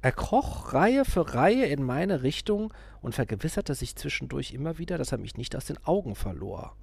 Er 0.02 0.12
kroch 0.12 0.72
Reihe 0.72 1.04
für 1.04 1.34
Reihe 1.34 1.66
in 1.66 1.84
meine 1.84 2.24
Richtung 2.24 2.74
und 3.00 3.14
vergewisserte 3.14 3.76
sich 3.76 3.94
zwischendurch 3.94 4.52
immer 4.52 4.78
wieder, 4.78 4.98
dass 4.98 5.12
er 5.12 5.18
mich 5.18 5.36
nicht 5.36 5.54
aus 5.54 5.66
den 5.66 5.78
Augen 5.84 6.16
verlor. 6.16 6.74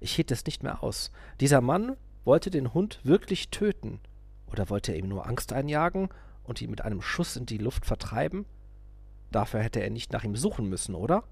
Ich 0.00 0.14
hielt 0.14 0.30
es 0.30 0.44
nicht 0.44 0.62
mehr 0.62 0.82
aus. 0.82 1.10
Dieser 1.40 1.60
Mann 1.60 1.96
wollte 2.24 2.50
den 2.50 2.74
Hund 2.74 3.00
wirklich 3.04 3.50
töten. 3.50 4.00
Oder 4.46 4.70
wollte 4.70 4.92
er 4.92 4.98
ihm 4.98 5.08
nur 5.08 5.26
Angst 5.26 5.52
einjagen 5.52 6.08
und 6.44 6.60
ihn 6.60 6.70
mit 6.70 6.82
einem 6.82 7.02
Schuss 7.02 7.36
in 7.36 7.46
die 7.46 7.58
Luft 7.58 7.86
vertreiben? 7.86 8.44
Dafür 9.30 9.60
hätte 9.60 9.80
er 9.80 9.90
nicht 9.90 10.12
nach 10.12 10.24
ihm 10.24 10.36
suchen 10.36 10.68
müssen, 10.68 10.94
oder? 10.94 11.24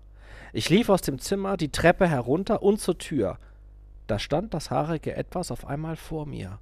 Ich 0.52 0.68
lief 0.68 0.88
aus 0.88 1.02
dem 1.02 1.18
Zimmer, 1.18 1.56
die 1.56 1.70
Treppe 1.70 2.08
herunter 2.08 2.62
und 2.62 2.80
zur 2.80 2.98
Tür. 2.98 3.38
Da 4.06 4.18
stand 4.18 4.52
das 4.54 4.70
haarige 4.70 5.16
Etwas 5.16 5.50
auf 5.50 5.66
einmal 5.66 5.96
vor 5.96 6.26
mir. 6.26 6.58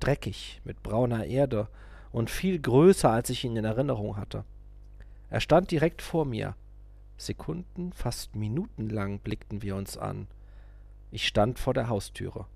Dreckig, 0.00 0.60
mit 0.64 0.82
brauner 0.82 1.24
Erde 1.24 1.68
und 2.12 2.30
viel 2.30 2.58
größer, 2.58 3.10
als 3.10 3.30
ich 3.30 3.44
ihn 3.44 3.56
in 3.56 3.64
Erinnerung 3.64 4.16
hatte. 4.16 4.44
Er 5.30 5.40
stand 5.40 5.70
direkt 5.70 6.02
vor 6.02 6.24
mir. 6.24 6.54
Sekunden, 7.16 7.92
fast 7.92 8.34
minutenlang 8.34 9.18
blickten 9.18 9.62
wir 9.62 9.76
uns 9.76 9.96
an. 9.96 10.26
Ich 11.14 11.28
stand 11.28 11.60
vor 11.60 11.74
der 11.74 11.88
Haustüre. 11.88 12.46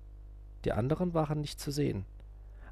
Die 0.65 0.73
anderen 0.73 1.13
waren 1.13 1.39
nicht 1.39 1.61
zu 1.61 1.71
sehen. 1.71 2.03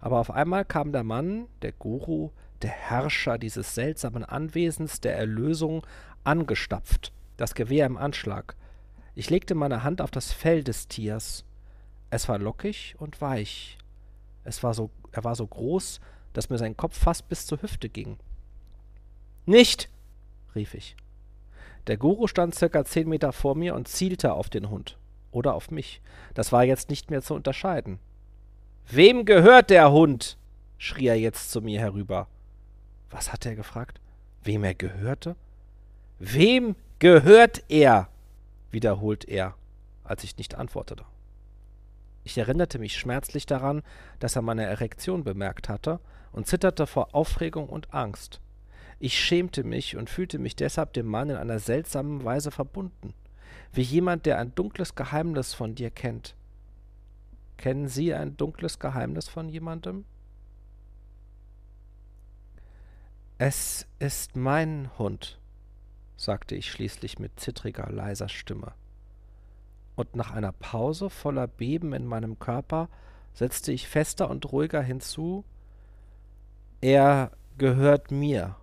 Aber 0.02 0.20
auf 0.20 0.30
einmal 0.30 0.66
kam 0.66 0.92
der 0.92 1.06
Mann, 1.06 1.48
der 1.62 1.72
Guru, 1.72 2.32
der 2.62 2.72
Herrscher 2.72 3.38
dieses 3.38 3.74
seltsamen 3.74 4.26
Anwesens 4.26 5.00
der 5.00 5.16
Erlösung, 5.16 5.88
angestapft 6.26 7.14
das 7.38 7.56
Gewehr 7.56 7.86
im 7.86 7.96
Anschlag. 7.96 8.58
Ich 9.16 9.30
legte 9.30 9.56
meine 9.56 9.84
Hand 9.84 10.02
auf 10.02 10.12
das 10.12 10.34
Fell 10.34 10.62
des 10.62 10.90
Tiers. 10.90 11.46
Es 12.10 12.28
war 12.28 12.38
lockig 12.38 12.96
und 12.98 13.22
weich. 13.22 13.78
Es 14.44 14.64
war 14.64 14.74
so, 14.74 14.90
er 15.14 15.24
war 15.24 15.36
so 15.36 15.48
groß, 15.48 16.02
dass 16.34 16.50
mir 16.50 16.58
sein 16.58 16.76
Kopf 16.76 16.98
fast 16.98 17.30
bis 17.30 17.46
zur 17.46 17.62
Hüfte 17.62 17.88
ging. 17.88 18.18
Nicht! 19.46 19.90
rief 20.54 20.74
ich. 20.74 20.98
Der 21.88 21.96
Guru 21.96 22.28
stand 22.28 22.56
circa 22.56 22.84
zehn 22.84 23.08
Meter 23.08 23.32
vor 23.32 23.56
mir 23.56 23.74
und 23.74 23.88
zielte 23.88 24.34
auf 24.34 24.50
den 24.50 24.70
Hund. 24.70 24.98
Oder 25.38 25.54
auf 25.54 25.70
mich. 25.70 26.02
Das 26.34 26.52
war 26.52 26.64
jetzt 26.64 26.90
nicht 26.90 27.12
mehr 27.12 27.22
zu 27.22 27.36
unterscheiden. 27.36 28.00
Wem 28.90 29.26
gehört 29.26 29.70
der 29.70 29.92
Hund? 29.92 30.38
schrie 30.80 31.08
er 31.08 31.20
jetzt 31.20 31.52
zu 31.52 31.62
mir 31.62 31.80
herüber. 31.80 32.28
Was 33.10 33.32
hat 33.32 33.46
er 33.46 33.56
gefragt? 33.56 34.00
Wem 34.44 34.64
er 34.64 34.76
gehörte? 34.76 35.36
Wem 36.20 36.76
Gehört 37.00 37.64
er, 37.70 38.10
wiederholt 38.72 39.30
er, 39.30 39.54
als 40.04 40.24
ich 40.24 40.36
nicht 40.38 40.56
antwortete. 40.56 41.06
Ich 42.24 42.40
erinnerte 42.40 42.80
mich 42.80 42.98
schmerzlich 42.98 43.46
daran, 43.46 43.84
dass 44.18 44.36
er 44.36 44.42
meine 44.42 44.64
Erektion 44.64 45.24
bemerkt 45.24 45.70
hatte 45.70 46.00
und 46.32 46.48
zitterte 46.48 46.88
vor 46.88 47.14
Aufregung 47.14 47.70
und 47.70 47.94
Angst. 47.94 48.42
Ich 48.98 49.20
schämte 49.20 49.64
mich 49.64 49.96
und 49.96 50.10
fühlte 50.10 50.40
mich 50.40 50.56
deshalb 50.56 50.94
dem 50.94 51.06
Mann 51.06 51.30
in 51.30 51.36
einer 51.36 51.60
seltsamen 51.60 52.26
Weise 52.26 52.50
verbunden, 52.50 53.14
wie 53.74 53.82
jemand, 53.82 54.26
der 54.26 54.40
ein 54.40 54.54
dunkles 54.56 54.96
Geheimnis 54.96 55.54
von 55.54 55.76
dir 55.76 55.92
kennt. 55.92 56.36
Kennen 57.58 57.88
Sie 57.88 58.14
ein 58.14 58.38
dunkles 58.38 58.80
Geheimnis 58.80 59.28
von 59.28 59.50
jemandem? 59.50 60.06
Es 63.40 63.88
ist 64.00 64.36
mein 64.36 64.90
Hund, 64.98 65.40
sagte 66.16 66.56
ich 66.56 66.72
schließlich 66.72 67.20
mit 67.20 67.40
zittriger, 67.40 67.92
leiser 67.92 68.30
Stimme. 68.30 68.74
Und 69.96 70.16
nach 70.16 70.32
einer 70.32 70.52
Pause 70.52 71.10
voller 71.10 71.48
Beben 71.48 71.94
in 71.94 72.06
meinem 72.06 72.40
Körper 72.40 72.90
setzte 73.34 73.72
ich 73.72 73.88
fester 73.88 74.30
und 74.30 74.52
ruhiger 74.52 74.82
hinzu 74.82 75.44
Er 76.82 77.32
gehört 77.58 78.12
mir. 78.12 78.56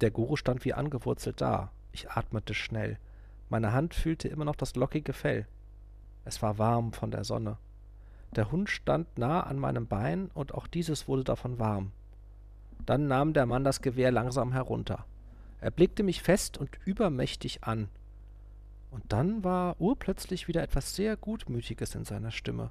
Der 0.00 0.10
Guru 0.10 0.36
stand 0.36 0.64
wie 0.64 0.72
angewurzelt 0.72 1.40
da. 1.40 1.70
Ich 1.92 2.10
atmete 2.10 2.54
schnell. 2.54 2.98
Meine 3.48 3.72
Hand 3.72 3.94
fühlte 3.94 4.28
immer 4.28 4.44
noch 4.44 4.56
das 4.56 4.76
lockige 4.76 5.12
Fell. 5.12 5.46
Es 6.24 6.42
war 6.42 6.58
warm 6.58 6.92
von 6.92 7.10
der 7.10 7.24
Sonne. 7.24 7.56
Der 8.36 8.52
Hund 8.52 8.70
stand 8.70 9.18
nah 9.18 9.40
an 9.40 9.58
meinem 9.58 9.88
Bein, 9.88 10.30
und 10.34 10.54
auch 10.54 10.66
dieses 10.66 11.08
wurde 11.08 11.24
davon 11.24 11.58
warm. 11.58 11.90
Dann 12.86 13.08
nahm 13.08 13.32
der 13.32 13.46
Mann 13.46 13.64
das 13.64 13.82
Gewehr 13.82 14.12
langsam 14.12 14.52
herunter. 14.52 15.04
Er 15.60 15.70
blickte 15.70 16.02
mich 16.02 16.22
fest 16.22 16.56
und 16.56 16.70
übermächtig 16.84 17.64
an. 17.64 17.88
Und 18.90 19.12
dann 19.12 19.44
war 19.44 19.80
urplötzlich 19.80 20.48
wieder 20.48 20.62
etwas 20.62 20.94
sehr 20.94 21.16
Gutmütiges 21.16 21.94
in 21.94 22.04
seiner 22.04 22.30
Stimme. 22.30 22.70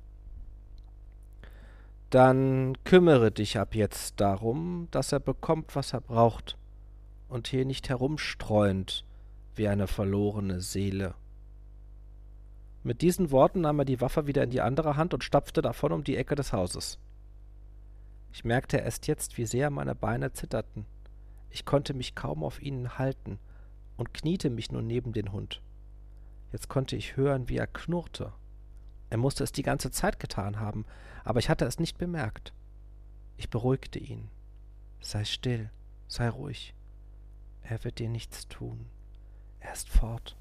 Dann 2.09 2.75
kümmere 2.85 3.31
dich 3.31 3.59
ab 3.59 3.75
jetzt 3.75 4.19
darum, 4.19 4.87
dass 4.91 5.11
er 5.11 5.19
bekommt, 5.19 5.75
was 5.75 5.93
er 5.93 6.01
braucht, 6.01 6.57
und 7.27 7.47
hier 7.47 7.65
nicht 7.65 7.89
herumstreuend 7.89 9.05
wie 9.59 9.67
eine 9.67 9.87
verlorene 9.87 10.61
Seele. 10.61 11.13
Mit 12.81 13.01
diesen 13.01 13.29
Worten 13.29 13.61
nahm 13.61 13.79
er 13.79 13.85
die 13.85 13.99
Waffe 13.99 14.25
wieder 14.25 14.41
in 14.41 14.51
die 14.51 14.61
andere 14.61 14.95
Hand 14.95 15.13
und 15.13 15.23
stapfte 15.23 15.61
davon 15.61 15.91
um 15.91 16.03
die 16.05 16.15
Ecke 16.15 16.33
des 16.35 16.53
Hauses. 16.53 16.97
Ich 18.31 18.45
merkte 18.45 18.77
erst 18.77 19.07
jetzt, 19.07 19.37
wie 19.37 19.45
sehr 19.45 19.69
meine 19.69 19.95
Beine 19.95 20.31
zitterten. 20.31 20.85
Ich 21.49 21.65
konnte 21.65 21.93
mich 21.93 22.15
kaum 22.15 22.41
auf 22.41 22.61
ihnen 22.61 22.97
halten 22.97 23.37
und 23.97 24.13
kniete 24.13 24.49
mich 24.49 24.71
nun 24.71 24.87
neben 24.87 25.11
den 25.11 25.33
Hund. 25.33 25.61
Jetzt 26.53 26.69
konnte 26.69 26.95
ich 26.95 27.17
hören, 27.17 27.49
wie 27.49 27.57
er 27.57 27.67
knurrte. 27.67 28.31
Er 29.09 29.17
musste 29.17 29.43
es 29.43 29.51
die 29.51 29.63
ganze 29.63 29.91
Zeit 29.91 30.21
getan 30.21 30.61
haben, 30.61 30.85
aber 31.25 31.39
ich 31.39 31.49
hatte 31.49 31.65
es 31.65 31.79
nicht 31.79 31.97
bemerkt. 31.97 32.53
Ich 33.35 33.49
beruhigte 33.49 33.99
ihn. 33.99 34.29
Sei 35.01 35.25
still, 35.25 35.69
sei 36.07 36.29
ruhig. 36.29 36.73
Er 37.61 37.83
wird 37.83 37.99
dir 37.99 38.07
nichts 38.07 38.47
tun. 38.47 38.85
Er 39.59 39.73
ist 39.73 39.89
fort. 39.89 40.35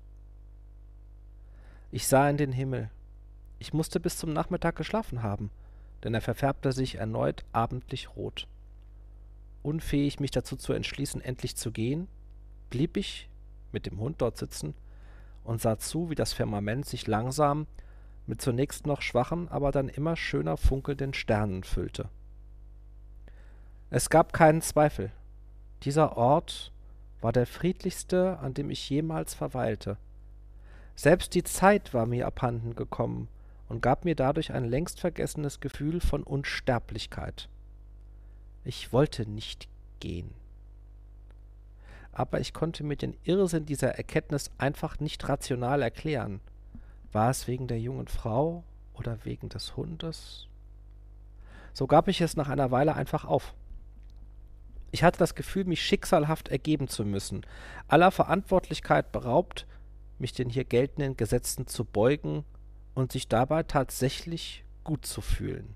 Ich 1.90 2.06
sah 2.06 2.28
in 2.28 2.36
den 2.36 2.52
Himmel. 2.52 2.90
Ich 3.58 3.72
musste 3.72 3.98
bis 3.98 4.16
zum 4.18 4.32
Nachmittag 4.32 4.76
geschlafen 4.76 5.22
haben, 5.22 5.50
denn 6.04 6.14
er 6.14 6.20
verfärbte 6.20 6.72
sich 6.72 6.96
erneut 6.96 7.44
abendlich 7.52 8.16
rot. 8.16 8.46
Unfähig, 9.62 10.20
mich 10.20 10.30
dazu 10.30 10.56
zu 10.56 10.72
entschließen, 10.72 11.20
endlich 11.20 11.56
zu 11.56 11.72
gehen, 11.72 12.08
blieb 12.70 12.96
ich 12.96 13.28
mit 13.72 13.86
dem 13.86 13.98
Hund 13.98 14.20
dort 14.22 14.36
sitzen 14.36 14.74
und 15.44 15.60
sah 15.60 15.78
zu, 15.78 16.10
wie 16.10 16.14
das 16.14 16.32
Firmament 16.32 16.86
sich 16.86 17.06
langsam 17.06 17.66
mit 18.26 18.42
zunächst 18.42 18.86
noch 18.86 19.00
schwachen, 19.00 19.48
aber 19.48 19.72
dann 19.72 19.88
immer 19.88 20.14
schöner 20.14 20.56
funkelnden 20.56 21.14
Sternen 21.14 21.64
füllte. 21.64 22.10
Es 23.90 24.10
gab 24.10 24.34
keinen 24.34 24.60
Zweifel. 24.60 25.10
Dieser 25.82 26.16
Ort 26.18 26.72
war 27.20 27.32
der 27.32 27.46
friedlichste, 27.46 28.38
an 28.38 28.54
dem 28.54 28.70
ich 28.70 28.88
jemals 28.88 29.34
verweilte. 29.34 29.96
Selbst 30.94 31.34
die 31.34 31.44
Zeit 31.44 31.94
war 31.94 32.06
mir 32.06 32.26
abhanden 32.26 32.74
gekommen 32.74 33.28
und 33.68 33.82
gab 33.82 34.04
mir 34.04 34.14
dadurch 34.14 34.52
ein 34.52 34.64
längst 34.64 35.00
vergessenes 35.00 35.60
Gefühl 35.60 36.00
von 36.00 36.22
Unsterblichkeit. 36.22 37.48
Ich 38.64 38.92
wollte 38.92 39.28
nicht 39.28 39.68
gehen. 40.00 40.32
Aber 42.12 42.40
ich 42.40 42.52
konnte 42.52 42.82
mir 42.82 42.96
den 42.96 43.16
Irrsinn 43.24 43.66
dieser 43.66 43.94
Erkenntnis 43.94 44.50
einfach 44.58 44.98
nicht 44.98 45.28
rational 45.28 45.82
erklären. 45.82 46.40
War 47.12 47.30
es 47.30 47.46
wegen 47.46 47.68
der 47.68 47.80
jungen 47.80 48.08
Frau 48.08 48.64
oder 48.94 49.24
wegen 49.24 49.48
des 49.48 49.76
Hundes? 49.76 50.48
So 51.74 51.86
gab 51.86 52.08
ich 52.08 52.20
es 52.20 52.36
nach 52.36 52.48
einer 52.48 52.72
Weile 52.72 52.94
einfach 52.96 53.24
auf. 53.24 53.54
Ich 54.90 55.02
hatte 55.02 55.18
das 55.18 55.34
Gefühl, 55.34 55.64
mich 55.64 55.82
schicksalhaft 55.82 56.48
ergeben 56.48 56.88
zu 56.88 57.04
müssen, 57.04 57.44
aller 57.88 58.10
Verantwortlichkeit 58.10 59.12
beraubt, 59.12 59.66
mich 60.18 60.32
den 60.32 60.48
hier 60.48 60.64
geltenden 60.64 61.16
Gesetzen 61.16 61.66
zu 61.66 61.84
beugen 61.84 62.44
und 62.94 63.12
sich 63.12 63.28
dabei 63.28 63.62
tatsächlich 63.62 64.64
gut 64.84 65.04
zu 65.04 65.20
fühlen. 65.20 65.74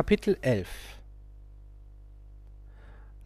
Kapitel 0.00 0.38
11 0.40 0.66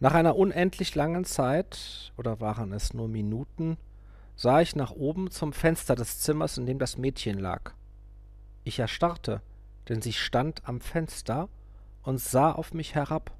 Nach 0.01 0.13
einer 0.13 0.35
unendlich 0.35 0.93
langen 0.93 1.23
Zeit, 1.23 2.11
oder 2.17 2.41
waren 2.41 2.73
es 2.73 2.93
nur 2.93 3.07
Minuten, 3.07 3.77
sah 4.35 4.59
ich 4.59 4.75
nach 4.75 4.91
oben 4.91 5.31
zum 5.31 5.53
Fenster 5.53 5.95
des 5.95 6.19
Zimmers, 6.19 6.57
in 6.57 6.65
dem 6.65 6.77
das 6.77 6.97
Mädchen 6.97 7.39
lag. 7.39 7.71
Ich 8.65 8.77
erstarrte, 8.79 9.41
denn 9.87 10.01
sie 10.01 10.11
stand 10.11 10.67
am 10.67 10.81
Fenster 10.81 11.47
und 12.03 12.19
sah 12.19 12.51
auf 12.51 12.73
mich 12.73 12.93
herab. 12.93 13.31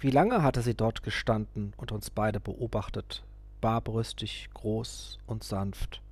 Wie 0.00 0.10
lange 0.10 0.42
hatte 0.42 0.62
sie 0.62 0.74
dort 0.74 1.04
gestanden 1.04 1.74
und 1.76 1.92
uns 1.92 2.10
beide 2.10 2.40
beobachtet, 2.40 3.22
barbrüstig, 3.60 4.48
groß 4.52 5.20
und 5.28 5.44
sanft. 5.44 6.02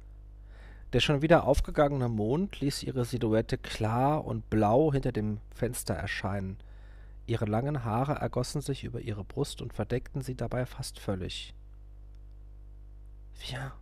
Der 0.92 1.00
schon 1.00 1.22
wieder 1.22 1.44
aufgegangene 1.46 2.10
Mond 2.10 2.60
ließ 2.60 2.82
ihre 2.82 3.06
Silhouette 3.06 3.56
klar 3.56 4.26
und 4.26 4.50
blau 4.50 4.92
hinter 4.92 5.10
dem 5.10 5.40
Fenster 5.54 5.94
erscheinen. 5.94 6.58
Ihre 7.26 7.46
langen 7.46 7.84
Haare 7.84 8.14
ergossen 8.14 8.60
sich 8.60 8.84
über 8.84 9.00
ihre 9.00 9.24
Brust 9.24 9.62
und 9.62 9.72
verdeckten 9.72 10.20
sie 10.20 10.34
dabei 10.34 10.66
fast 10.66 10.98
völlig. 10.98 11.54
Viens, 13.32 13.72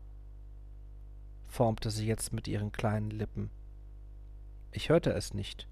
formte 1.49 1.91
sie 1.91 2.07
jetzt 2.07 2.33
mit 2.33 2.47
ihren 2.47 2.71
kleinen 2.71 3.11
Lippen. 3.11 3.51
Ich 4.71 4.89
hörte 4.89 5.11
es 5.13 5.35
nicht, 5.35 5.67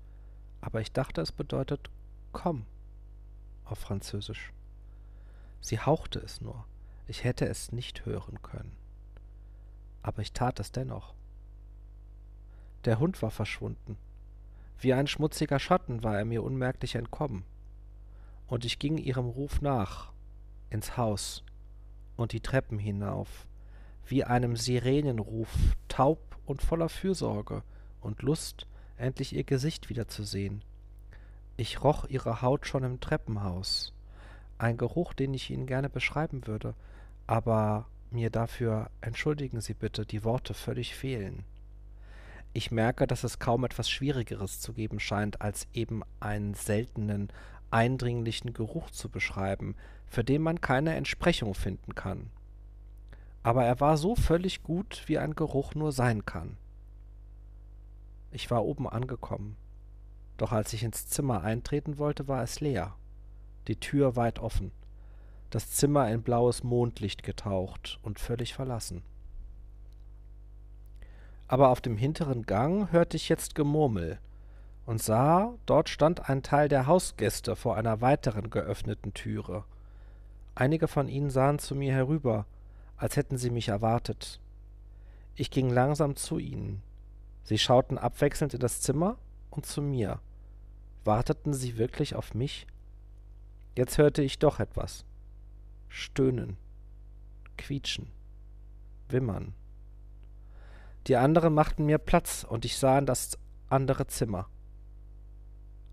aber 0.61 0.81
ich 0.81 0.91
dachte, 0.91 1.21
es 1.21 1.31
bedeutet 1.31 1.89
komm 2.33 2.67
auf 3.65 3.79
Französisch. 3.79 4.53
Sie 5.61 5.79
hauchte 5.79 6.19
es 6.19 6.41
nur, 6.41 6.65
ich 7.07 7.23
hätte 7.23 7.47
es 7.47 7.71
nicht 7.71 8.07
hören 8.07 8.43
können. 8.43 8.77
Aber 10.03 10.23
ich 10.23 10.33
tat 10.33 10.59
es 10.59 10.73
dennoch. 10.73 11.15
Der 12.85 12.99
Hund 12.99 13.21
war 13.23 13.31
verschwunden. 13.31 13.97
Wie 14.81 14.93
ein 14.93 15.07
schmutziger 15.07 15.59
Schatten 15.59 16.05
war 16.05 16.17
er 16.17 16.25
mir 16.25 16.43
unmerklich 16.43 16.95
entkommen. 16.95 17.45
Und 18.47 18.65
ich 18.65 18.79
ging 18.79 18.97
ihrem 18.97 19.27
Ruf 19.27 19.61
nach, 19.61 20.13
ins 20.71 20.97
Haus 20.97 21.43
und 22.17 22.33
die 22.33 22.41
Treppen 22.41 22.79
hinauf, 22.79 23.47
wie 24.07 24.25
einem 24.25 24.57
Sirenenruf, 24.57 25.49
taub 25.89 26.37
und 26.47 26.63
voller 26.63 26.89
Fürsorge 26.89 27.63
und 28.01 28.23
Lust, 28.23 28.67
endlich 28.97 29.35
ihr 29.35 29.45
Gesicht 29.45 29.89
wiederzusehen. 29.91 30.63
Ich 31.57 31.83
roch 31.83 32.05
ihre 32.07 32.41
Haut 32.41 32.67
schon 32.67 32.85
im 32.85 33.01
Treppenhaus. 33.01 33.93
Ein 34.59 34.77
Geruch, 34.77 35.13
den 35.13 35.35
ich 35.35 35.51
Ihnen 35.51 35.67
gerne 35.67 35.91
beschreiben 35.91 36.47
würde, 36.47 36.75
aber 37.27 37.87
mir 38.11 38.31
dafür, 38.31 38.91
entschuldigen 39.01 39.61
Sie 39.61 39.75
bitte, 39.75 40.07
die 40.07 40.25
Worte 40.25 40.55
völlig 40.55 40.95
fehlen. 40.95 41.45
Ich 42.59 42.73
merke, 42.73 43.07
dass 43.07 43.23
es 43.23 43.39
kaum 43.39 43.63
etwas 43.63 43.89
Schwierigeres 43.89 44.59
zu 44.59 44.73
geben 44.73 44.99
scheint, 44.99 45.41
als 45.41 45.69
eben 45.75 46.03
einen 46.19 46.55
seltenen, 46.55 47.29
eindringlichen 47.71 48.53
Geruch 48.53 48.91
zu 48.91 49.09
beschreiben, 49.09 49.77
für 50.09 50.25
den 50.25 50.43
man 50.43 50.61
keine 50.61 50.97
Entsprechung 50.97 51.55
finden 51.55 51.95
kann. 51.95 52.31
Aber 53.45 53.65
er 53.65 53.79
war 53.79 53.97
so 53.97 54.17
völlig 54.17 54.65
gut, 54.65 55.05
wie 55.07 55.19
ein 55.19 55.37
Geruch 55.37 55.77
nur 55.77 55.93
sein 55.93 56.27
kann. 56.27 56.57
Ich 58.33 58.51
war 58.51 58.65
oben 58.65 58.89
angekommen. 58.89 59.57
Doch 60.37 60.51
als 60.51 60.73
ich 60.73 60.83
ins 60.83 61.07
Zimmer 61.07 61.45
eintreten 61.45 61.97
wollte, 61.97 62.27
war 62.27 62.43
es 62.43 62.59
leer. 62.59 62.97
Die 63.69 63.79
Tür 63.79 64.17
weit 64.17 64.41
offen. 64.41 64.73
Das 65.51 65.71
Zimmer 65.71 66.11
in 66.11 66.25
blaues 66.25 66.65
Mondlicht 66.65 67.23
getaucht 67.23 68.01
und 68.03 68.19
völlig 68.19 68.53
verlassen. 68.53 69.05
Aber 71.49 71.71
auf 71.71 71.81
dem 71.81 71.97
hinteren 71.97 72.45
Gang 72.45 72.93
hörte 72.93 73.17
ich 73.17 73.31
jetzt 73.31 73.55
Gemurmel 73.55 74.19
und 74.85 75.03
sah, 75.03 75.55
dort 75.67 75.89
stand 75.89 76.29
ein 76.29 76.43
Teil 76.43 76.69
der 76.69 76.87
Hausgäste 76.87 77.57
vor 77.57 77.77
einer 77.77 78.01
weiteren 78.01 78.51
geöffneten 78.51 79.15
Türe. 79.15 79.65
Einige 80.55 80.89
von 80.89 81.09
ihnen 81.09 81.31
sahen 81.31 81.59
zu 81.59 81.75
mir 81.75 81.93
herüber, 81.93 82.47
als 82.97 83.17
hätten 83.17 83.39
sie 83.39 83.51
mich 83.51 83.69
erwartet. 83.69 84.41
Ich 85.37 85.51
ging 85.51 85.71
langsam 85.71 86.17
zu 86.17 86.39
ihnen. 86.39 86.83
Sie 87.45 87.59
schauten 87.59 87.97
abwechselnd 87.97 88.55
in 88.55 88.61
das 88.61 88.81
Zimmer 88.81 89.17
und 89.51 89.67
zu 89.67 89.81
mir. 89.81 90.21
Warteten 91.05 91.55
sie 91.55 91.79
wirklich 91.79 92.15
auf 92.15 92.35
mich? 92.35 92.67
Jetzt 93.77 93.97
hörte 93.97 94.23
ich 94.23 94.39
doch 94.39 94.59
etwas. 94.59 95.05
Stöhnen, 95.89 96.59
quietschen, 97.57 98.11
wimmern. 99.09 99.55
Die 101.09 101.17
anderen 101.17 101.55
machten 101.55 101.87
mir 101.87 101.99
Platz 101.99 102.45
und 102.49 102.65
ich 102.65 102.77
sah 102.77 102.99
in 102.99 103.07
das 103.07 103.39
andere 103.69 104.07
Zimmer. 104.07 104.49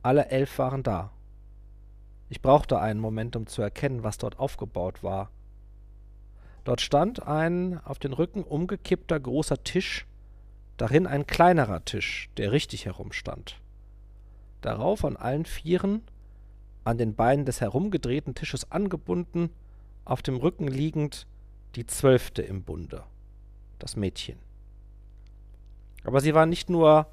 Alle 0.03 0.27
elf 0.27 0.59
waren 0.59 0.83
da. 0.83 1.11
Ich 2.29 2.41
brauchte 2.41 2.79
einen 2.79 2.99
Moment, 2.99 3.35
um 3.35 3.47
zu 3.47 3.61
erkennen, 3.61 4.03
was 4.03 4.17
dort 4.17 4.39
aufgebaut 4.39 5.03
war. 5.03 5.31
Dort 6.63 6.81
stand 6.81 7.25
ein 7.25 7.79
auf 7.85 7.99
den 7.99 8.13
Rücken 8.13 8.43
umgekippter 8.43 9.19
großer 9.19 9.63
Tisch 9.63 10.05
darin 10.77 11.07
ein 11.07 11.25
kleinerer 11.25 11.85
Tisch, 11.85 12.29
der 12.37 12.51
richtig 12.51 12.85
herumstand. 12.85 13.61
Darauf 14.61 15.05
an 15.05 15.15
allen 15.15 15.45
Vieren, 15.45 16.01
an 16.83 16.97
den 16.97 17.15
Beinen 17.15 17.45
des 17.45 17.61
herumgedrehten 17.61 18.35
Tisches 18.35 18.71
angebunden, 18.71 19.49
auf 20.03 20.21
dem 20.21 20.37
Rücken 20.37 20.67
liegend, 20.67 21.27
die 21.75 21.85
Zwölfte 21.85 22.41
im 22.41 22.63
Bunde, 22.63 23.03
das 23.79 23.95
Mädchen. 23.95 24.44
Aber 26.05 26.21
sie 26.21 26.33
war 26.33 26.45
nicht 26.45 26.69
nur 26.69 27.07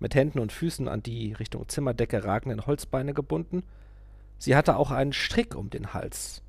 mit 0.00 0.14
Händen 0.14 0.40
und 0.40 0.52
Füßen 0.52 0.88
an 0.88 1.02
die 1.02 1.32
Richtung 1.32 1.68
Zimmerdecke 1.68 2.24
ragenden 2.24 2.66
Holzbeine 2.66 3.14
gebunden, 3.14 3.62
sie 4.38 4.56
hatte 4.56 4.76
auch 4.76 4.90
einen 4.90 5.12
Strick 5.12 5.54
um 5.54 5.70
den 5.70 5.94
Hals, 5.94 6.42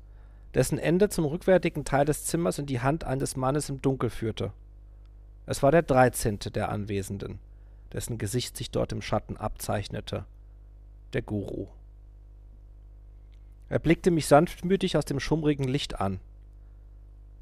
dessen 0.52 0.78
Ende 0.78 1.08
zum 1.08 1.24
rückwärtigen 1.24 1.84
Teil 1.84 2.04
des 2.04 2.24
Zimmers 2.24 2.58
in 2.58 2.66
die 2.66 2.80
Hand 2.80 3.04
eines 3.04 3.36
Mannes 3.36 3.70
im 3.70 3.80
Dunkel 3.80 4.10
führte. 4.10 4.52
Es 5.46 5.62
war 5.62 5.70
der 5.70 5.82
dreizehnte 5.82 6.50
der 6.50 6.70
Anwesenden, 6.70 7.38
dessen 7.92 8.18
Gesicht 8.18 8.56
sich 8.56 8.72
dort 8.72 8.90
im 8.90 9.00
Schatten 9.00 9.36
abzeichnete, 9.36 10.26
der 11.12 11.22
Guru. 11.22 11.68
Er 13.68 13.78
blickte 13.78 14.10
mich 14.10 14.26
sanftmütig 14.26 14.96
aus 14.96 15.04
dem 15.04 15.20
schummrigen 15.20 15.68
Licht 15.68 16.00
an. 16.00 16.18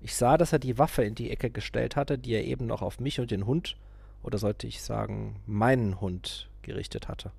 Ich 0.02 0.14
sah, 0.14 0.36
dass 0.36 0.52
er 0.52 0.58
die 0.58 0.78
Waffe 0.78 1.02
in 1.02 1.14
die 1.14 1.30
Ecke 1.30 1.48
gestellt 1.48 1.96
hatte, 1.96 2.18
die 2.18 2.32
er 2.32 2.44
eben 2.44 2.66
noch 2.66 2.82
auf 2.82 3.00
mich 3.00 3.20
und 3.20 3.30
den 3.30 3.46
Hund, 3.46 3.76
oder 4.24 4.38
sollte 4.38 4.66
ich 4.66 4.82
sagen, 4.82 5.36
meinen 5.46 6.00
Hund, 6.00 6.48
gerichtet 6.62 7.08
hatte. 7.08 7.30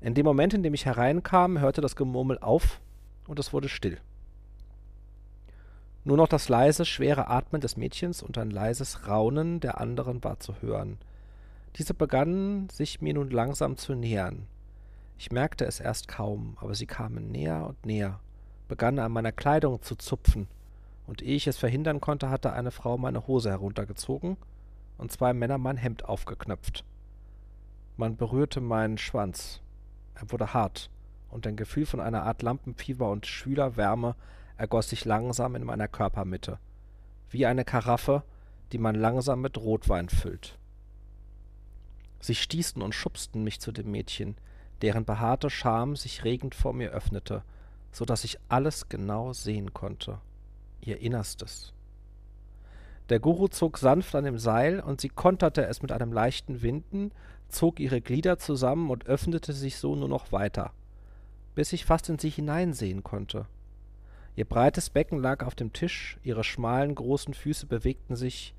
In 0.00 0.14
dem 0.14 0.26
Moment, 0.26 0.52
in 0.52 0.62
dem 0.62 0.74
ich 0.74 0.84
hereinkam, 0.84 1.60
hörte 1.60 1.80
das 1.80 1.96
Gemurmel 1.96 2.38
auf 2.38 2.80
und 3.26 3.38
es 3.38 3.52
wurde 3.52 3.68
still. 3.68 3.98
Nur 6.04 6.16
noch 6.16 6.28
das 6.28 6.48
leise, 6.48 6.84
schwere 6.84 7.28
Atmen 7.28 7.60
des 7.60 7.76
Mädchens 7.76 8.22
und 8.22 8.36
ein 8.36 8.50
leises 8.50 9.06
Raunen 9.06 9.60
der 9.60 9.80
anderen 9.80 10.24
war 10.24 10.40
zu 10.40 10.60
hören. 10.60 10.98
Diese 11.76 11.94
begannen 11.94 12.68
sich 12.70 13.00
mir 13.00 13.14
nun 13.14 13.30
langsam 13.30 13.76
zu 13.76 13.94
nähern. 13.94 14.46
Ich 15.18 15.30
merkte 15.30 15.66
es 15.66 15.78
erst 15.78 16.08
kaum, 16.08 16.56
aber 16.60 16.74
sie 16.74 16.86
kamen 16.86 17.30
näher 17.30 17.66
und 17.68 17.86
näher, 17.86 18.18
begannen 18.66 18.98
an 18.98 19.12
meiner 19.12 19.32
Kleidung 19.32 19.82
zu 19.82 19.94
zupfen, 19.94 20.48
und 21.06 21.22
ehe 21.22 21.36
ich 21.36 21.46
es 21.46 21.58
verhindern 21.58 22.00
konnte, 22.00 22.30
hatte 22.30 22.52
eine 22.52 22.70
Frau 22.70 22.96
meine 22.96 23.26
Hose 23.26 23.50
heruntergezogen 23.50 24.36
und 25.00 25.10
zwei 25.10 25.32
Männer 25.32 25.56
mein 25.56 25.78
Hemd 25.78 26.04
aufgeknöpft. 26.04 26.84
Man 27.96 28.16
berührte 28.16 28.60
meinen 28.60 28.98
Schwanz. 28.98 29.60
Er 30.14 30.30
wurde 30.30 30.52
hart, 30.52 30.90
und 31.30 31.46
ein 31.46 31.56
Gefühl 31.56 31.86
von 31.86 32.00
einer 32.00 32.24
Art 32.24 32.42
Lampenfieber 32.42 33.10
und 33.10 33.26
schwüler 33.26 33.76
Wärme 33.76 34.14
ergoss 34.58 34.90
sich 34.90 35.06
langsam 35.06 35.56
in 35.56 35.64
meiner 35.64 35.88
Körpermitte, 35.88 36.58
wie 37.30 37.46
eine 37.46 37.64
Karaffe, 37.64 38.22
die 38.72 38.78
man 38.78 38.94
langsam 38.94 39.40
mit 39.40 39.56
Rotwein 39.56 40.10
füllt. 40.10 40.58
Sie 42.20 42.34
stießen 42.34 42.82
und 42.82 42.94
schubsten 42.94 43.42
mich 43.42 43.58
zu 43.58 43.72
dem 43.72 43.90
Mädchen, 43.90 44.36
deren 44.82 45.06
behaarte 45.06 45.48
Scham 45.48 45.96
sich 45.96 46.24
regend 46.24 46.54
vor 46.54 46.74
mir 46.74 46.90
öffnete, 46.90 47.42
so 47.90 48.04
dass 48.04 48.24
ich 48.24 48.38
alles 48.50 48.90
genau 48.90 49.32
sehen 49.32 49.72
konnte, 49.72 50.20
ihr 50.82 51.00
Innerstes. 51.00 51.72
Der 53.10 53.18
Guru 53.18 53.48
zog 53.48 53.78
sanft 53.78 54.14
an 54.14 54.24
dem 54.24 54.38
Seil, 54.38 54.80
und 54.80 55.00
sie 55.00 55.08
konterte 55.08 55.66
es 55.66 55.82
mit 55.82 55.90
einem 55.90 56.12
leichten 56.12 56.62
Winden, 56.62 57.10
zog 57.48 57.80
ihre 57.80 58.00
Glieder 58.00 58.38
zusammen 58.38 58.88
und 58.88 59.06
öffnete 59.06 59.52
sich 59.52 59.76
so 59.76 59.96
nur 59.96 60.08
noch 60.08 60.30
weiter, 60.30 60.72
bis 61.56 61.72
ich 61.72 61.84
fast 61.84 62.08
in 62.08 62.20
sie 62.20 62.30
hineinsehen 62.30 63.02
konnte. 63.02 63.46
Ihr 64.36 64.44
breites 64.44 64.90
Becken 64.90 65.18
lag 65.18 65.44
auf 65.44 65.56
dem 65.56 65.72
Tisch, 65.72 66.18
ihre 66.22 66.44
schmalen, 66.44 66.94
großen 66.94 67.34
Füße 67.34 67.66
bewegten 67.66 68.14
sich, 68.14 68.54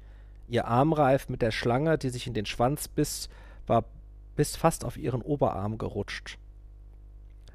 ihr 0.49 0.67
Armreif 0.67 1.29
mit 1.29 1.41
der 1.41 1.51
Schlange, 1.51 1.97
die 1.97 2.09
sich 2.09 2.27
in 2.27 2.33
den 2.33 2.45
Schwanz 2.45 2.89
biss, 2.89 3.29
war 3.67 3.85
bis 4.35 4.57
fast 4.57 4.83
auf 4.83 4.97
ihren 4.97 5.21
Oberarm 5.21 5.77
gerutscht. 5.77 6.37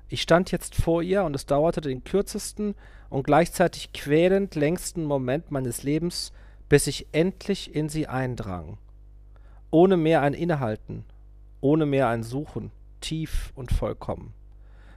Ich 0.09 0.23
stand 0.23 0.51
jetzt 0.51 0.75
vor 0.75 1.03
ihr, 1.03 1.25
und 1.25 1.37
es 1.37 1.45
dauerte 1.45 1.83
den 1.83 2.05
kürzesten 2.05 2.75
und 3.11 3.25
gleichzeitig 3.25 3.93
quälend 3.93 4.55
längsten 4.55 5.05
Moment 5.05 5.51
meines 5.51 5.83
Lebens, 5.83 6.33
bis 6.69 6.87
ich 6.87 7.07
endlich 7.13 7.75
in 7.75 7.89
sie 7.89 8.07
eindrang. 8.07 8.79
Ohne 9.71 9.97
mehr 9.97 10.23
ein 10.23 10.35
Innehalten, 10.35 11.05
ohne 11.61 11.87
mehr 11.87 12.09
ein 12.09 12.23
Suchen, 12.23 12.71
tief 13.01 13.53
und 13.55 13.73
vollkommen. 13.73 14.33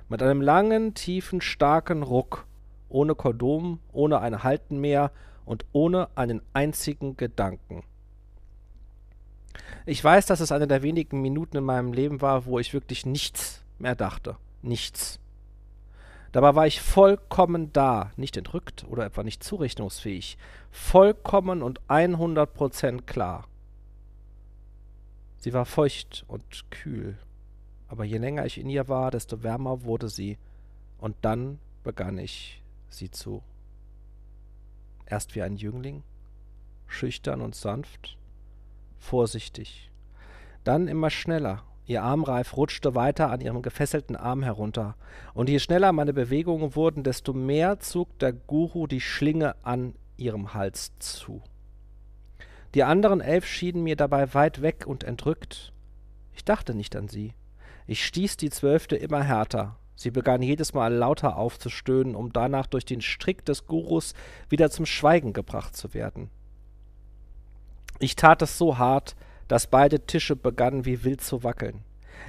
Mit 0.08 0.24
einem 0.24 0.42
langen, 0.42 0.94
tiefen, 0.94 1.42
starken 1.42 2.04
Ruck 2.04 2.46
ohne 2.90 3.16
Kondom, 3.16 3.80
ohne 3.92 4.20
ein 4.20 4.44
Halten 4.44 4.80
mehr 4.80 5.12
und 5.46 5.66
ohne 5.72 6.10
einen 6.16 6.42
einzigen 6.54 7.16
Gedanken. 7.16 7.84
Ich 9.86 10.04
weiß, 10.04 10.26
dass 10.26 10.40
es 10.40 10.52
eine 10.52 10.68
der 10.68 10.84
wenigen 10.84 11.22
Minuten 11.22 11.58
in 11.58 11.64
meinem 11.64 11.94
Leben 11.94 12.22
war, 12.22 12.46
wo 12.46 12.60
ich 12.60 12.74
wirklich 12.74 13.06
nichts 13.06 13.62
mehr 13.78 13.96
dachte. 13.96 14.36
Nichts. 14.62 15.20
Dabei 16.32 16.54
war 16.54 16.68
ich 16.68 16.82
vollkommen 16.82 17.74
da, 17.74 18.12
nicht 18.16 18.38
entrückt 18.38 18.86
oder 18.88 19.06
etwa 19.06 19.24
nicht 19.24 19.44
zurechnungsfähig, 19.44 20.38
vollkommen 20.70 21.64
und 21.64 21.82
100 21.88 22.54
Prozent 22.54 23.08
klar. 23.08 23.48
Sie 25.38 25.54
war 25.54 25.66
feucht 25.66 26.26
und 26.28 26.70
kühl, 26.70 27.18
aber 27.88 28.04
je 28.04 28.18
länger 28.18 28.46
ich 28.46 28.60
in 28.60 28.70
ihr 28.70 28.88
war, 28.88 29.10
desto 29.10 29.42
wärmer 29.42 29.84
wurde 29.84 30.10
sie, 30.10 30.38
und 31.00 31.16
dann 31.22 31.60
begann 31.84 32.18
ich, 32.18 32.62
sie 32.90 33.10
zu. 33.10 33.42
Erst 35.06 35.34
wie 35.34 35.42
ein 35.42 35.56
Jüngling, 35.56 36.04
schüchtern 36.88 37.42
und 37.42 37.56
sanft, 37.56 38.18
vorsichtig, 39.00 39.90
dann 40.64 40.88
immer 40.88 41.10
schneller. 41.10 41.64
Ihr 41.90 42.04
Armreif 42.04 42.56
rutschte 42.56 42.94
weiter 42.94 43.32
an 43.32 43.42
ihrem 43.42 43.64
gefesselten 43.64 44.16
Arm 44.16 44.44
herunter, 44.44 44.96
und 45.34 45.50
je 45.50 45.58
schneller 45.58 45.92
meine 45.92 46.14
Bewegungen 46.14 46.76
wurden, 46.76 47.02
desto 47.02 47.34
mehr 47.34 47.80
zog 47.80 48.20
der 48.20 48.32
Guru 48.32 48.86
die 48.86 49.02
Schlinge 49.02 49.56
an 49.66 49.96
ihrem 50.16 50.54
Hals 50.54 50.92
zu. 51.00 51.42
Die 52.76 52.84
anderen 52.84 53.22
elf 53.22 53.48
schienen 53.48 53.82
mir 53.82 53.96
dabei 53.96 54.36
weit 54.36 54.62
weg 54.62 54.86
und 54.86 55.04
entrückt. 55.04 55.74
Ich 56.36 56.46
dachte 56.46 56.76
nicht 56.76 56.96
an 56.96 57.08
sie. 57.08 57.34
Ich 57.88 58.06
stieß 58.06 58.38
die 58.38 58.52
zwölfte 58.52 58.96
immer 58.96 59.24
härter. 59.24 59.76
Sie 59.96 60.12
begann 60.12 60.44
jedes 60.44 60.76
Mal 60.76 60.94
lauter 60.94 61.38
aufzustöhnen, 61.38 62.14
um 62.16 62.32
danach 62.32 62.68
durch 62.68 62.86
den 62.86 63.02
Strick 63.02 63.46
des 63.46 63.66
Gurus 63.66 64.14
wieder 64.48 64.70
zum 64.70 64.86
Schweigen 64.86 65.34
gebracht 65.34 65.76
zu 65.76 65.96
werden. 65.96 66.30
Ich 67.98 68.16
tat 68.16 68.44
es 68.44 68.60
so 68.60 68.78
hart, 68.78 69.16
dass 69.50 69.68
beide 69.68 70.06
Tische 70.06 70.38
begannen 70.38 70.86
wie 70.86 71.04
wild 71.04 71.20
zu 71.20 71.44
wackeln. 71.44 71.84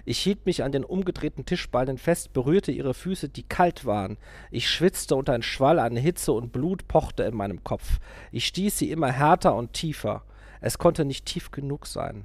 Ich 0.05 0.19
hielt 0.19 0.47
mich 0.47 0.65
an 0.65 0.73
den 0.73 0.85
umgedrehten 0.85 1.45
Tischballen 1.45 1.99
fest, 1.99 2.33
berührte 2.33 2.73
ihre 2.73 2.95
Füße, 2.95 3.29
die 3.29 3.43
kalt 3.43 3.85
waren. 3.85 4.19
Ich 4.51 4.69
schwitzte 4.69 5.15
und 5.15 5.29
ein 5.29 5.43
Schwall 5.43 5.79
an 5.79 5.97
Hitze 5.97 6.33
und 6.33 6.53
Blut 6.53 6.89
pochte 6.89 7.25
in 7.25 7.37
meinem 7.37 7.63
Kopf. 7.63 7.99
Ich 8.33 8.47
stieß 8.47 8.79
sie 8.79 8.91
immer 8.91 9.13
härter 9.13 9.55
und 9.55 9.73
tiefer. 9.73 10.23
Es 10.61 10.79
konnte 10.79 11.05
nicht 11.05 11.27
tief 11.27 11.51
genug 11.51 11.87
sein. 11.87 12.25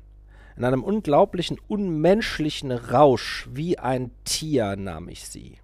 In 0.57 0.63
einem 0.63 0.83
unglaublichen, 0.83 1.59
unmenschlichen 1.67 2.71
Rausch, 2.71 3.49
wie 3.51 3.77
ein 3.77 4.11
Tier, 4.23 4.77
nahm 4.77 5.09
ich 5.09 5.27
sie. 5.27 5.57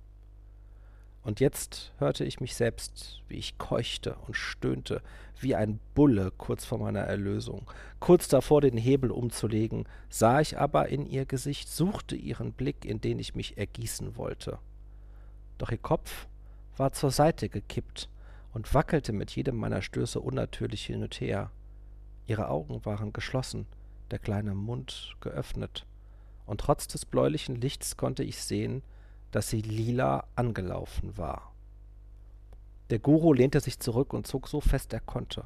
Und 1.23 1.39
jetzt 1.39 1.93
hörte 1.99 2.25
ich 2.25 2.39
mich 2.39 2.55
selbst, 2.55 3.21
wie 3.27 3.35
ich 3.35 3.57
keuchte 3.59 4.15
und 4.27 4.35
stöhnte, 4.35 5.01
wie 5.39 5.55
ein 5.55 5.79
Bulle 5.93 6.31
kurz 6.35 6.65
vor 6.65 6.79
meiner 6.79 7.01
Erlösung. 7.01 7.69
Kurz 7.99 8.27
davor, 8.27 8.61
den 8.61 8.77
Hebel 8.77 9.11
umzulegen, 9.11 9.87
sah 10.09 10.41
ich 10.41 10.57
aber 10.57 10.89
in 10.89 11.05
ihr 11.05 11.25
Gesicht, 11.25 11.69
suchte 11.69 12.15
ihren 12.15 12.53
Blick, 12.53 12.85
in 12.85 13.01
den 13.01 13.19
ich 13.19 13.35
mich 13.35 13.57
ergießen 13.57 14.15
wollte. 14.17 14.57
Doch 15.59 15.71
ihr 15.71 15.77
Kopf 15.77 16.27
war 16.75 16.91
zur 16.91 17.11
Seite 17.11 17.49
gekippt 17.49 18.09
und 18.53 18.73
wackelte 18.73 19.13
mit 19.13 19.31
jedem 19.31 19.57
meiner 19.57 19.83
Stöße 19.83 20.19
unnatürlich 20.19 20.85
hin 20.85 21.03
und 21.03 21.21
her. 21.21 21.51
Ihre 22.25 22.49
Augen 22.49 22.83
waren 22.85 23.13
geschlossen, 23.13 23.67
der 24.09 24.19
kleine 24.19 24.55
Mund 24.55 25.15
geöffnet, 25.21 25.85
und 26.45 26.61
trotz 26.61 26.87
des 26.87 27.05
bläulichen 27.05 27.55
Lichts 27.55 27.95
konnte 27.95 28.23
ich 28.23 28.41
sehen, 28.41 28.81
dass 29.31 29.49
sie 29.49 29.61
lila 29.61 30.25
angelaufen 30.35 31.17
war. 31.17 31.51
Der 32.89 32.99
Guru 32.99 33.33
lehnte 33.33 33.59
sich 33.61 33.79
zurück 33.79 34.13
und 34.13 34.27
zog 34.27 34.47
so 34.47 34.59
fest 34.61 34.93
er 34.93 34.99
konnte. 34.99 35.45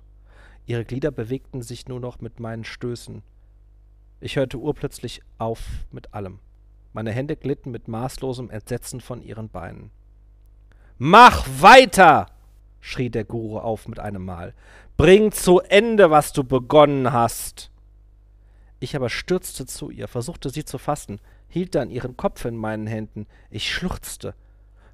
Ihre 0.66 0.84
Glieder 0.84 1.12
bewegten 1.12 1.62
sich 1.62 1.88
nur 1.88 2.00
noch 2.00 2.20
mit 2.20 2.40
meinen 2.40 2.64
Stößen. 2.64 3.22
Ich 4.20 4.36
hörte 4.36 4.58
urplötzlich 4.58 5.22
auf 5.38 5.62
mit 5.92 6.14
allem. 6.14 6.40
Meine 6.94 7.12
Hände 7.12 7.36
glitten 7.36 7.72
mit 7.72 7.88
maßlosem 7.88 8.50
Entsetzen 8.50 9.02
von 9.02 9.22
ihren 9.22 9.50
Beinen. 9.50 9.92
Mach 10.98 11.46
weiter! 11.60 12.28
schrie 12.80 13.10
der 13.10 13.26
Guru 13.26 13.60
auf 13.60 13.88
mit 13.88 14.00
einem 14.00 14.24
Mal. 14.24 14.54
Bring 14.98 15.32
zu 15.32 15.60
Ende, 15.60 16.10
was 16.10 16.34
du 16.34 16.44
begonnen 16.44 17.12
hast. 17.12 17.70
Ich 18.80 18.96
aber 18.96 19.10
stürzte 19.10 19.66
zu 19.66 19.90
ihr, 19.90 20.08
versuchte 20.08 20.50
sie 20.50 20.64
zu 20.64 20.78
fassen, 20.78 21.20
hielt 21.56 21.74
dann 21.74 21.90
ihren 21.90 22.18
Kopf 22.18 22.44
in 22.44 22.58
meinen 22.58 22.86
Händen. 22.86 23.28
Ich 23.50 23.74
schluchzte. 23.74 24.36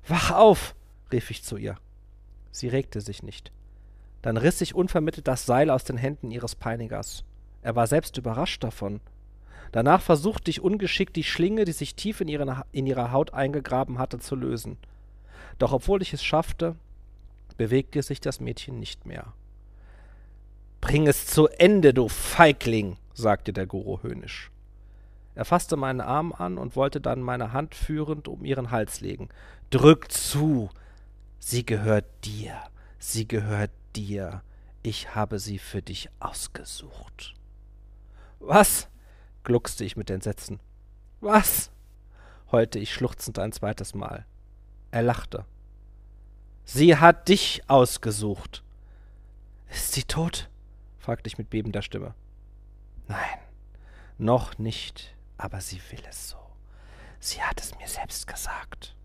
Wach 0.07 0.29
auf! 0.29 0.75
rief 1.11 1.31
ich 1.31 1.43
zu 1.43 1.57
ihr. 1.57 1.75
Sie 2.51 2.67
regte 2.67 3.01
sich 3.01 3.23
nicht. 3.23 3.51
Dann 4.21 4.37
riss 4.37 4.61
ich 4.61 4.75
unvermittelt 4.75 5.27
das 5.27 5.47
Seil 5.47 5.71
aus 5.71 5.85
den 5.85 5.97
Händen 5.97 6.29
ihres 6.29 6.53
Peinigers. 6.53 7.23
Er 7.63 7.75
war 7.75 7.87
selbst 7.87 8.15
überrascht 8.19 8.63
davon. 8.63 8.99
Danach 9.71 10.03
versuchte 10.03 10.51
ich 10.51 10.61
ungeschickt, 10.61 11.15
die 11.15 11.23
Schlinge, 11.23 11.65
die 11.65 11.71
sich 11.71 11.95
tief 11.95 12.21
in, 12.21 12.27
ihren, 12.27 12.55
in 12.71 12.85
ihrer 12.85 13.11
Haut 13.11 13.33
eingegraben 13.33 13.97
hatte, 13.97 14.19
zu 14.19 14.35
lösen. 14.35 14.77
Doch 15.57 15.71
obwohl 15.71 16.03
ich 16.03 16.13
es 16.13 16.23
schaffte, 16.23 16.75
bewegte 17.57 18.03
sich 18.03 18.21
das 18.21 18.39
Mädchen 18.39 18.79
nicht 18.79 19.07
mehr. 19.07 19.33
Bring 20.79 21.07
es 21.07 21.25
zu 21.25 21.47
Ende, 21.47 21.95
du 21.95 22.07
Feigling, 22.07 22.97
sagte 23.15 23.51
der 23.51 23.65
Guru 23.65 24.03
höhnisch. 24.03 24.50
Er 25.33 25.45
fasste 25.45 25.77
meinen 25.77 26.01
Arm 26.01 26.33
an 26.33 26.57
und 26.57 26.75
wollte 26.75 26.99
dann 26.99 27.21
meine 27.21 27.53
Hand 27.53 27.75
führend 27.75 28.27
um 28.27 28.43
ihren 28.43 28.71
Hals 28.71 29.01
legen. 29.01 29.29
Drück 29.69 30.11
zu! 30.11 30.69
Sie 31.39 31.65
gehört 31.65 32.05
dir, 32.23 32.55
sie 32.99 33.27
gehört 33.27 33.71
dir. 33.95 34.43
Ich 34.83 35.15
habe 35.15 35.39
sie 35.39 35.57
für 35.57 35.81
dich 35.81 36.09
ausgesucht. 36.19 37.33
Was? 38.39 38.87
gluckste 39.43 39.83
ich 39.83 39.95
mit 39.95 40.09
Entsetzen. 40.09 40.59
Was? 41.19 41.71
heulte 42.51 42.79
ich 42.79 42.93
schluchzend 42.93 43.39
ein 43.39 43.51
zweites 43.51 43.93
Mal. 43.95 44.25
Er 44.91 45.03
lachte. 45.03 45.45
Sie 46.65 46.97
hat 46.97 47.29
dich 47.29 47.63
ausgesucht. 47.67 48.63
Ist 49.69 49.93
sie 49.93 50.03
tot? 50.03 50.49
fragte 50.99 51.27
ich 51.27 51.37
mit 51.37 51.49
bebender 51.49 51.81
Stimme. 51.81 52.13
Nein, 53.07 53.39
noch 54.17 54.57
nicht, 54.57 55.15
aber 55.41 55.61
sie 55.61 55.81
will 55.89 56.01
es 56.09 56.29
so. 56.29 56.37
Sie 57.19 57.41
hat 57.41 57.59
es 57.61 57.77
mir 57.77 57.87
selbst 57.87 58.27
gesagt. 58.27 58.95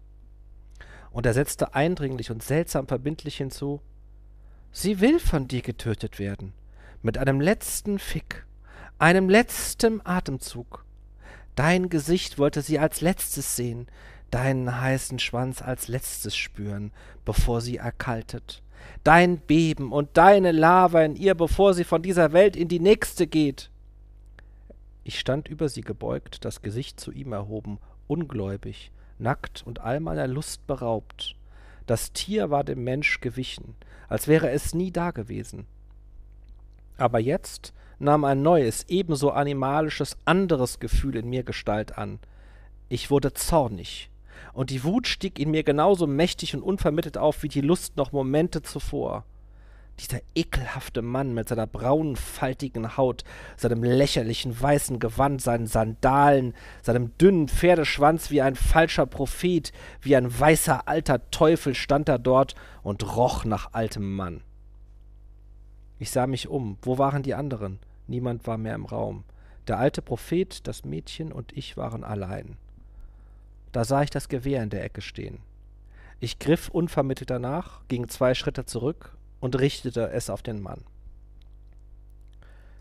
Und 1.10 1.26
er 1.26 1.34
setzte 1.34 1.74
eindringlich 1.74 2.30
und 2.30 2.42
seltsam 2.42 2.86
verbindlich 2.86 3.36
hinzu, 3.36 3.80
sie 4.72 5.00
will 5.00 5.18
von 5.18 5.48
dir 5.48 5.62
getötet 5.62 6.18
werden, 6.18 6.52
mit 7.02 7.18
einem 7.18 7.40
letzten 7.40 7.98
Fick, 7.98 8.46
einem 8.98 9.28
letzten 9.28 10.04
Atemzug. 10.04 10.84
Dein 11.54 11.88
Gesicht 11.88 12.38
wollte 12.38 12.62
sie 12.62 12.78
als 12.78 13.00
letztes 13.00 13.56
sehen, 13.56 13.86
deinen 14.30 14.80
heißen 14.80 15.18
Schwanz 15.18 15.62
als 15.62 15.88
letztes 15.88 16.36
spüren, 16.36 16.92
bevor 17.24 17.60
sie 17.60 17.78
erkaltet 17.78 18.62
dein 19.04 19.38
Beben 19.38 19.92
und 19.92 20.16
deine 20.16 20.52
Lava 20.52 21.02
in 21.02 21.16
ihr, 21.16 21.34
bevor 21.34 21.74
sie 21.74 21.84
von 21.84 22.02
dieser 22.02 22.32
Welt 22.32 22.56
in 22.56 22.68
die 22.68 22.80
nächste 22.80 23.26
geht. 23.26 23.70
Ich 25.08 25.20
stand 25.20 25.46
über 25.46 25.68
sie 25.68 25.82
gebeugt, 25.82 26.44
das 26.44 26.62
Gesicht 26.62 26.98
zu 26.98 27.12
ihm 27.12 27.32
erhoben, 27.32 27.78
ungläubig, 28.08 28.90
nackt 29.20 29.62
und 29.64 29.80
all 29.80 30.00
meiner 30.00 30.26
Lust 30.26 30.66
beraubt. 30.66 31.36
Das 31.86 32.12
Tier 32.12 32.50
war 32.50 32.64
dem 32.64 32.82
Mensch 32.82 33.20
gewichen, 33.20 33.76
als 34.08 34.26
wäre 34.26 34.50
es 34.50 34.74
nie 34.74 34.90
dagewesen. 34.90 35.66
Aber 36.96 37.20
jetzt 37.20 37.72
nahm 38.00 38.24
ein 38.24 38.42
neues, 38.42 38.84
ebenso 38.88 39.30
animalisches, 39.30 40.16
anderes 40.24 40.80
Gefühl 40.80 41.14
in 41.14 41.30
mir 41.30 41.44
Gestalt 41.44 41.96
an. 41.96 42.18
Ich 42.88 43.08
wurde 43.08 43.32
zornig, 43.32 44.10
und 44.54 44.70
die 44.70 44.82
Wut 44.82 45.06
stieg 45.06 45.38
in 45.38 45.52
mir 45.52 45.62
genauso 45.62 46.08
mächtig 46.08 46.56
und 46.56 46.62
unvermittelt 46.62 47.16
auf 47.16 47.44
wie 47.44 47.48
die 47.48 47.60
Lust 47.60 47.96
noch 47.96 48.10
Momente 48.10 48.60
zuvor. 48.62 49.24
Dieser 49.98 50.20
ekelhafte 50.34 51.00
Mann 51.00 51.32
mit 51.32 51.48
seiner 51.48 51.66
braunen, 51.66 52.16
faltigen 52.16 52.98
Haut, 52.98 53.24
seinem 53.56 53.82
lächerlichen 53.82 54.60
weißen 54.60 54.98
Gewand, 54.98 55.40
seinen 55.40 55.66
Sandalen, 55.66 56.54
seinem 56.82 57.16
dünnen 57.16 57.48
Pferdeschwanz 57.48 58.30
wie 58.30 58.42
ein 58.42 58.56
falscher 58.56 59.06
Prophet, 59.06 59.72
wie 60.02 60.14
ein 60.14 60.38
weißer 60.38 60.86
alter 60.86 61.30
Teufel 61.30 61.74
stand 61.74 62.10
er 62.10 62.18
dort 62.18 62.54
und 62.82 63.16
roch 63.16 63.46
nach 63.46 63.72
altem 63.72 64.14
Mann. 64.14 64.42
Ich 65.98 66.10
sah 66.10 66.26
mich 66.26 66.48
um. 66.48 66.76
Wo 66.82 66.98
waren 66.98 67.22
die 67.22 67.34
anderen? 67.34 67.78
Niemand 68.06 68.46
war 68.46 68.58
mehr 68.58 68.74
im 68.74 68.84
Raum. 68.84 69.24
Der 69.66 69.78
alte 69.78 70.02
Prophet, 70.02 70.66
das 70.68 70.84
Mädchen 70.84 71.32
und 71.32 71.56
ich 71.56 71.78
waren 71.78 72.04
allein. 72.04 72.58
Da 73.72 73.84
sah 73.84 74.02
ich 74.02 74.10
das 74.10 74.28
Gewehr 74.28 74.62
in 74.62 74.70
der 74.70 74.84
Ecke 74.84 75.00
stehen. 75.00 75.38
Ich 76.20 76.38
griff 76.38 76.68
unvermittelt 76.68 77.30
danach, 77.30 77.80
ging 77.88 78.08
zwei 78.08 78.34
Schritte 78.34 78.66
zurück 78.66 79.15
und 79.40 79.58
richtete 79.58 80.10
es 80.10 80.30
auf 80.30 80.42
den 80.42 80.60
Mann. 80.62 80.84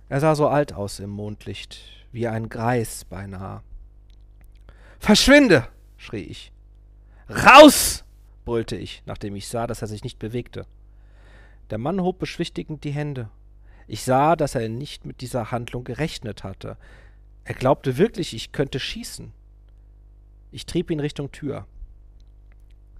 Er 0.08 0.20
sah 0.20 0.36
so 0.36 0.48
alt 0.48 0.74
aus 0.74 1.00
im 1.00 1.10
Mondlicht, 1.10 1.80
wie 2.12 2.28
ein 2.28 2.50
Greis 2.50 3.06
beinahe. 3.06 3.64
Verschwinde! 5.00 5.68
schrie 5.98 6.24
ich. 6.24 6.52
Raus! 7.30 8.04
brüllte 8.46 8.76
ich, 8.76 9.02
nachdem 9.06 9.36
ich 9.36 9.48
sah, 9.48 9.66
dass 9.66 9.82
er 9.82 9.88
sich 9.88 10.04
nicht 10.04 10.20
bewegte. 10.20 10.66
Der 11.72 11.80
Mann 11.80 12.02
hob 12.02 12.20
beschwichtigend 12.20 12.84
die 12.84 12.92
Hände. 12.92 13.30
Ich 13.88 14.04
sah, 14.04 14.36
dass 14.36 14.56
er 14.56 14.70
nicht 14.70 15.06
mit 15.06 15.22
dieser 15.22 15.52
Handlung 15.52 15.84
gerechnet 15.84 16.44
hatte. 16.44 16.78
Er 17.44 17.56
glaubte 17.56 17.98
wirklich, 17.98 18.34
ich 18.34 18.52
könnte 18.52 18.80
schießen. 18.80 19.32
Ich 20.52 20.66
trieb 20.66 20.90
ihn 20.92 21.00
Richtung 21.00 21.32
Tür. 21.32 21.68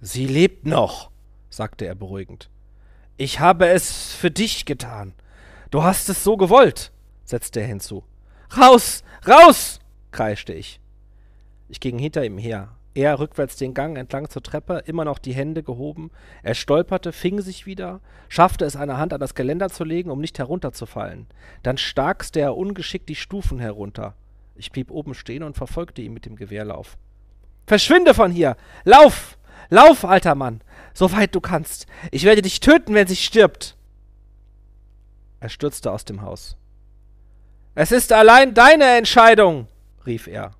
Sie 0.00 0.26
lebt 0.26 0.66
noch, 0.66 1.10
sagte 1.48 1.86
er 1.86 1.94
beruhigend. 1.94 2.50
Ich 3.18 3.40
habe 3.40 3.68
es 3.68 4.12
für 4.12 4.30
dich 4.30 4.66
getan. 4.66 5.14
Du 5.70 5.82
hast 5.82 6.10
es 6.10 6.22
so 6.22 6.36
gewollt, 6.36 6.92
setzte 7.24 7.60
er 7.60 7.66
hinzu. 7.66 8.04
Raus, 8.56 9.02
raus! 9.26 9.80
kreischte 10.12 10.52
ich. 10.52 10.80
Ich 11.68 11.80
ging 11.80 11.98
hinter 11.98 12.24
ihm 12.24 12.36
her. 12.36 12.76
Er 12.94 13.18
rückwärts 13.18 13.56
den 13.56 13.72
Gang 13.72 13.96
entlang 13.96 14.28
zur 14.28 14.42
Treppe, 14.42 14.82
immer 14.86 15.04
noch 15.06 15.18
die 15.18 15.34
Hände 15.34 15.62
gehoben. 15.62 16.10
Er 16.42 16.54
stolperte, 16.54 17.12
fing 17.12 17.40
sich 17.40 17.64
wieder, 17.64 18.00
schaffte 18.28 18.66
es, 18.66 18.76
eine 18.76 18.98
Hand 18.98 19.14
an 19.14 19.20
das 19.20 19.34
Geländer 19.34 19.70
zu 19.70 19.84
legen, 19.84 20.10
um 20.10 20.20
nicht 20.20 20.38
herunterzufallen. 20.38 21.26
Dann 21.62 21.78
starkste 21.78 22.40
er 22.40 22.56
ungeschickt 22.56 23.08
die 23.08 23.14
Stufen 23.14 23.58
herunter. 23.58 24.14
Ich 24.56 24.72
blieb 24.72 24.90
oben 24.90 25.14
stehen 25.14 25.42
und 25.42 25.56
verfolgte 25.56 26.02
ihn 26.02 26.12
mit 26.12 26.26
dem 26.26 26.36
Gewehrlauf. 26.36 26.98
Verschwinde 27.66 28.12
von 28.12 28.30
hier! 28.30 28.56
Lauf! 28.84 29.38
Lauf, 29.68 30.04
alter 30.04 30.34
Mann! 30.34 30.60
So 30.96 31.12
weit 31.12 31.34
du 31.34 31.42
kannst! 31.42 31.86
Ich 32.10 32.24
werde 32.24 32.40
dich 32.40 32.58
töten, 32.60 32.94
wenn 32.94 33.06
sie 33.06 33.16
stirbt! 33.16 33.76
Er 35.40 35.50
stürzte 35.50 35.92
aus 35.92 36.06
dem 36.06 36.22
Haus. 36.22 36.56
Es 37.74 37.92
ist 37.92 38.14
allein 38.14 38.54
deine 38.54 38.96
Entscheidung, 38.96 39.68
rief 40.06 40.26
er. 40.26 40.52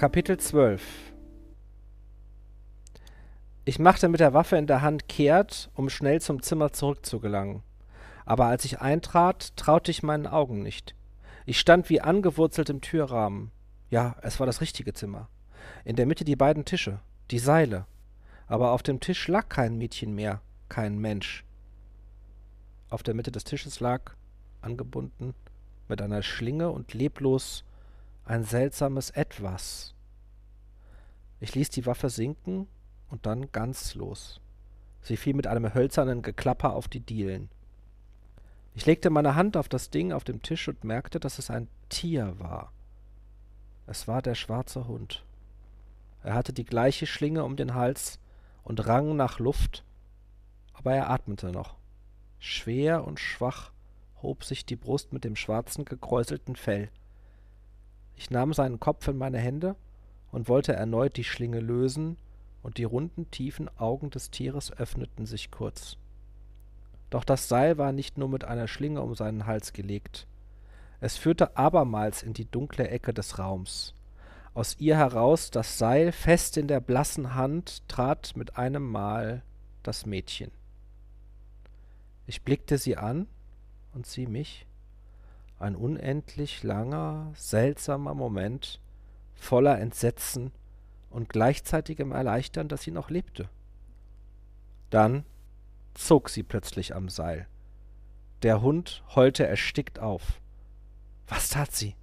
Kapitel 0.00 0.38
12 0.38 0.82
Ich 3.66 3.78
machte 3.78 4.08
mit 4.08 4.20
der 4.20 4.32
Waffe 4.32 4.56
in 4.56 4.66
der 4.66 4.80
Hand 4.80 5.10
kehrt, 5.10 5.68
um 5.74 5.90
schnell 5.90 6.22
zum 6.22 6.40
Zimmer 6.42 6.72
zurückzugelangen. 6.72 7.62
Aber 8.24 8.46
als 8.46 8.64
ich 8.64 8.80
eintrat, 8.80 9.54
traute 9.58 9.90
ich 9.90 10.02
meinen 10.02 10.26
Augen 10.26 10.62
nicht. 10.62 10.94
Ich 11.44 11.60
stand 11.60 11.90
wie 11.90 12.00
angewurzelt 12.00 12.70
im 12.70 12.80
Türrahmen. 12.80 13.50
Ja, 13.90 14.16
es 14.22 14.40
war 14.40 14.46
das 14.46 14.62
richtige 14.62 14.94
Zimmer. 14.94 15.28
In 15.84 15.96
der 15.96 16.06
Mitte 16.06 16.24
die 16.24 16.34
beiden 16.34 16.64
Tische, 16.64 17.00
die 17.30 17.38
Seile. 17.38 17.84
Aber 18.46 18.70
auf 18.70 18.82
dem 18.82 19.00
Tisch 19.00 19.28
lag 19.28 19.50
kein 19.50 19.76
Mädchen 19.76 20.14
mehr, 20.14 20.40
kein 20.70 20.98
Mensch. 20.98 21.44
Auf 22.88 23.02
der 23.02 23.12
Mitte 23.12 23.32
des 23.32 23.44
Tisches 23.44 23.80
lag, 23.80 24.14
angebunden, 24.62 25.34
mit 25.88 26.00
einer 26.00 26.22
Schlinge 26.22 26.70
und 26.70 26.94
leblos 26.94 27.64
ein 28.24 28.44
seltsames 28.44 29.10
Etwas. 29.10 29.94
Ich 31.40 31.54
ließ 31.54 31.70
die 31.70 31.86
Waffe 31.86 32.10
sinken 32.10 32.68
und 33.08 33.26
dann 33.26 33.50
ganz 33.52 33.94
los. 33.94 34.40
Sie 35.02 35.16
fiel 35.16 35.34
mit 35.34 35.46
einem 35.46 35.72
hölzernen 35.72 36.22
Geklapper 36.22 36.74
auf 36.74 36.88
die 36.88 37.00
Dielen. 37.00 37.48
Ich 38.74 38.86
legte 38.86 39.10
meine 39.10 39.34
Hand 39.34 39.56
auf 39.56 39.68
das 39.68 39.90
Ding 39.90 40.12
auf 40.12 40.24
dem 40.24 40.42
Tisch 40.42 40.68
und 40.68 40.84
merkte, 40.84 41.18
dass 41.18 41.38
es 41.38 41.50
ein 41.50 41.68
Tier 41.88 42.38
war. 42.38 42.72
Es 43.86 44.06
war 44.06 44.22
der 44.22 44.34
schwarze 44.34 44.86
Hund. 44.86 45.24
Er 46.22 46.34
hatte 46.34 46.52
die 46.52 46.64
gleiche 46.64 47.06
Schlinge 47.06 47.44
um 47.44 47.56
den 47.56 47.74
Hals 47.74 48.20
und 48.62 48.86
rang 48.86 49.16
nach 49.16 49.38
Luft, 49.38 49.84
aber 50.74 50.94
er 50.94 51.10
atmete 51.10 51.50
noch. 51.50 51.76
Schwer 52.38 53.04
und 53.04 53.18
schwach 53.18 53.72
hob 54.22 54.44
sich 54.44 54.64
die 54.64 54.76
Brust 54.76 55.12
mit 55.12 55.24
dem 55.24 55.36
schwarzen 55.36 55.84
gekräuselten 55.84 56.56
Fell. 56.56 56.90
Ich 58.20 58.30
nahm 58.30 58.52
seinen 58.52 58.78
Kopf 58.78 59.08
in 59.08 59.16
meine 59.16 59.38
Hände 59.38 59.76
und 60.30 60.46
wollte 60.46 60.74
erneut 60.74 61.16
die 61.16 61.24
Schlinge 61.24 61.58
lösen, 61.58 62.18
und 62.62 62.76
die 62.76 62.84
runden, 62.84 63.30
tiefen 63.30 63.70
Augen 63.78 64.10
des 64.10 64.30
Tieres 64.30 64.76
öffneten 64.76 65.24
sich 65.24 65.50
kurz. 65.50 65.96
Doch 67.08 67.24
das 67.24 67.48
Seil 67.48 67.78
war 67.78 67.92
nicht 67.92 68.18
nur 68.18 68.28
mit 68.28 68.44
einer 68.44 68.68
Schlinge 68.68 69.00
um 69.00 69.14
seinen 69.14 69.46
Hals 69.46 69.72
gelegt. 69.72 70.26
Es 71.00 71.16
führte 71.16 71.56
abermals 71.56 72.22
in 72.22 72.34
die 72.34 72.44
dunkle 72.44 72.88
Ecke 72.88 73.14
des 73.14 73.38
Raums. 73.38 73.94
Aus 74.52 74.76
ihr 74.78 74.98
heraus 74.98 75.50
das 75.50 75.78
Seil 75.78 76.12
fest 76.12 76.58
in 76.58 76.68
der 76.68 76.80
blassen 76.80 77.34
Hand 77.34 77.88
trat 77.88 78.36
mit 78.36 78.58
einem 78.58 78.86
Mal 78.86 79.42
das 79.82 80.04
Mädchen. 80.04 80.50
Ich 82.26 82.42
blickte 82.42 82.76
sie 82.76 82.98
an 82.98 83.28
und 83.94 84.06
sie 84.06 84.26
mich 84.26 84.66
ein 85.60 85.76
unendlich 85.76 86.62
langer, 86.62 87.30
seltsamer 87.34 88.14
Moment 88.14 88.80
voller 89.34 89.78
Entsetzen 89.78 90.52
und 91.10 91.28
gleichzeitigem 91.28 92.12
Erleichtern, 92.12 92.68
dass 92.68 92.82
sie 92.82 92.90
noch 92.90 93.10
lebte. 93.10 93.48
Dann 94.88 95.24
zog 95.94 96.30
sie 96.30 96.42
plötzlich 96.42 96.94
am 96.94 97.08
Seil. 97.08 97.46
Der 98.42 98.62
Hund 98.62 99.02
heulte 99.14 99.46
erstickt 99.46 99.98
auf. 99.98 100.40
Was 101.28 101.50
tat 101.50 101.72
sie? 101.72 101.94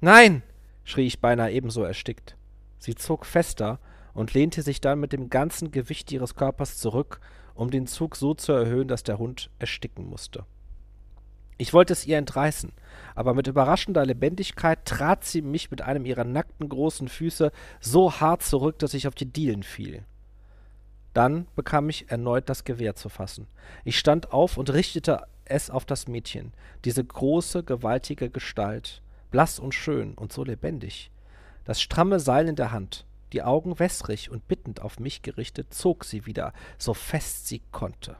Nein! 0.00 0.42
schrie 0.84 1.06
ich 1.06 1.20
beinahe 1.20 1.52
ebenso 1.52 1.82
erstickt. 1.82 2.36
Sie 2.78 2.94
zog 2.94 3.26
fester 3.26 3.78
und 4.12 4.34
lehnte 4.34 4.62
sich 4.62 4.80
dann 4.80 5.00
mit 5.00 5.12
dem 5.12 5.28
ganzen 5.28 5.70
Gewicht 5.70 6.12
ihres 6.12 6.34
Körpers 6.34 6.78
zurück, 6.78 7.20
um 7.54 7.70
den 7.70 7.86
Zug 7.86 8.16
so 8.16 8.34
zu 8.34 8.52
erhöhen, 8.52 8.88
dass 8.88 9.02
der 9.02 9.18
Hund 9.18 9.50
ersticken 9.58 10.08
musste. 10.08 10.46
Ich 11.56 11.72
wollte 11.72 11.92
es 11.92 12.06
ihr 12.06 12.18
entreißen, 12.18 12.72
aber 13.14 13.34
mit 13.34 13.46
überraschender 13.46 14.04
Lebendigkeit 14.04 14.84
trat 14.84 15.24
sie 15.24 15.42
mich 15.42 15.70
mit 15.70 15.82
einem 15.82 16.04
ihrer 16.04 16.24
nackten 16.24 16.68
großen 16.68 17.08
Füße 17.08 17.52
so 17.80 18.20
hart 18.20 18.42
zurück, 18.42 18.78
dass 18.80 18.94
ich 18.94 19.06
auf 19.06 19.14
die 19.14 19.30
Dielen 19.30 19.62
fiel. 19.62 20.04
Dann 21.12 21.46
bekam 21.54 21.88
ich 21.88 22.10
erneut 22.10 22.48
das 22.48 22.64
Gewehr 22.64 22.96
zu 22.96 23.08
fassen. 23.08 23.46
Ich 23.84 23.98
stand 23.98 24.32
auf 24.32 24.56
und 24.56 24.70
richtete 24.70 25.22
es 25.44 25.70
auf 25.70 25.84
das 25.84 26.08
Mädchen, 26.08 26.52
diese 26.84 27.04
große, 27.04 27.62
gewaltige 27.62 28.30
Gestalt, 28.30 29.00
blass 29.30 29.60
und 29.60 29.74
schön 29.74 30.14
und 30.14 30.32
so 30.32 30.42
lebendig. 30.42 31.10
Das 31.64 31.80
stramme 31.80 32.18
Seil 32.18 32.48
in 32.48 32.56
der 32.56 32.72
Hand, 32.72 33.06
die 33.32 33.42
Augen 33.42 33.78
wässrig 33.78 34.30
und 34.30 34.48
bittend 34.48 34.82
auf 34.82 34.98
mich 34.98 35.22
gerichtet, 35.22 35.72
zog 35.72 36.04
sie 36.04 36.26
wieder, 36.26 36.52
so 36.78 36.94
fest 36.94 37.46
sie 37.46 37.62
konnte. 37.70 38.16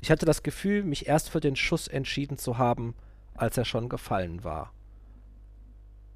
Ich 0.00 0.10
hatte 0.10 0.26
das 0.26 0.42
Gefühl, 0.42 0.82
mich 0.82 1.06
erst 1.06 1.30
für 1.30 1.40
den 1.40 1.56
Schuss 1.56 1.88
entschieden 1.88 2.38
zu 2.38 2.58
haben, 2.58 2.94
als 3.34 3.56
er 3.56 3.64
schon 3.64 3.88
gefallen 3.88 4.44
war. 4.44 4.72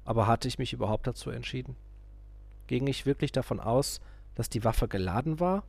Aber 0.05 0.27
hatte 0.27 0.47
ich 0.47 0.59
mich 0.59 0.73
überhaupt 0.73 1.07
dazu 1.07 1.29
entschieden? 1.29 1.75
Ging 2.67 2.87
ich 2.87 3.05
wirklich 3.05 3.31
davon 3.31 3.59
aus, 3.59 4.01
dass 4.35 4.49
die 4.49 4.63
Waffe 4.63 4.87
geladen 4.87 5.39
war? 5.39 5.63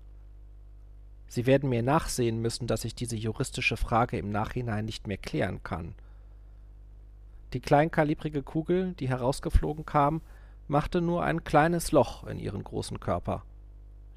Sie 1.29 1.47
werden 1.47 1.69
mir 1.69 1.83
nachsehen 1.83 2.41
müssen, 2.41 2.67
dass 2.67 2.85
ich 2.85 2.95
diese 2.95 3.17
juristische 3.17 3.77
Frage 3.77 4.19
im 4.19 4.31
Nachhinein 4.31 4.85
nicht 4.85 5.07
mehr 5.07 5.19
klären 5.19 5.63
kann. 5.63 5.95
Die 7.53 7.61
kleinkalibrige 7.61 8.43
Kugel, 8.43 8.95
die 8.95 9.09
herausgeflogen 9.09 9.87
kam, 9.87 10.23
machte 10.67 11.01
nur 11.01 11.23
ein 11.23 11.45
kleines 11.45 11.93
Loch 11.93 12.25
in 12.25 12.39
ihren 12.39 12.65
großen 12.65 13.01
Körper, 13.01 13.45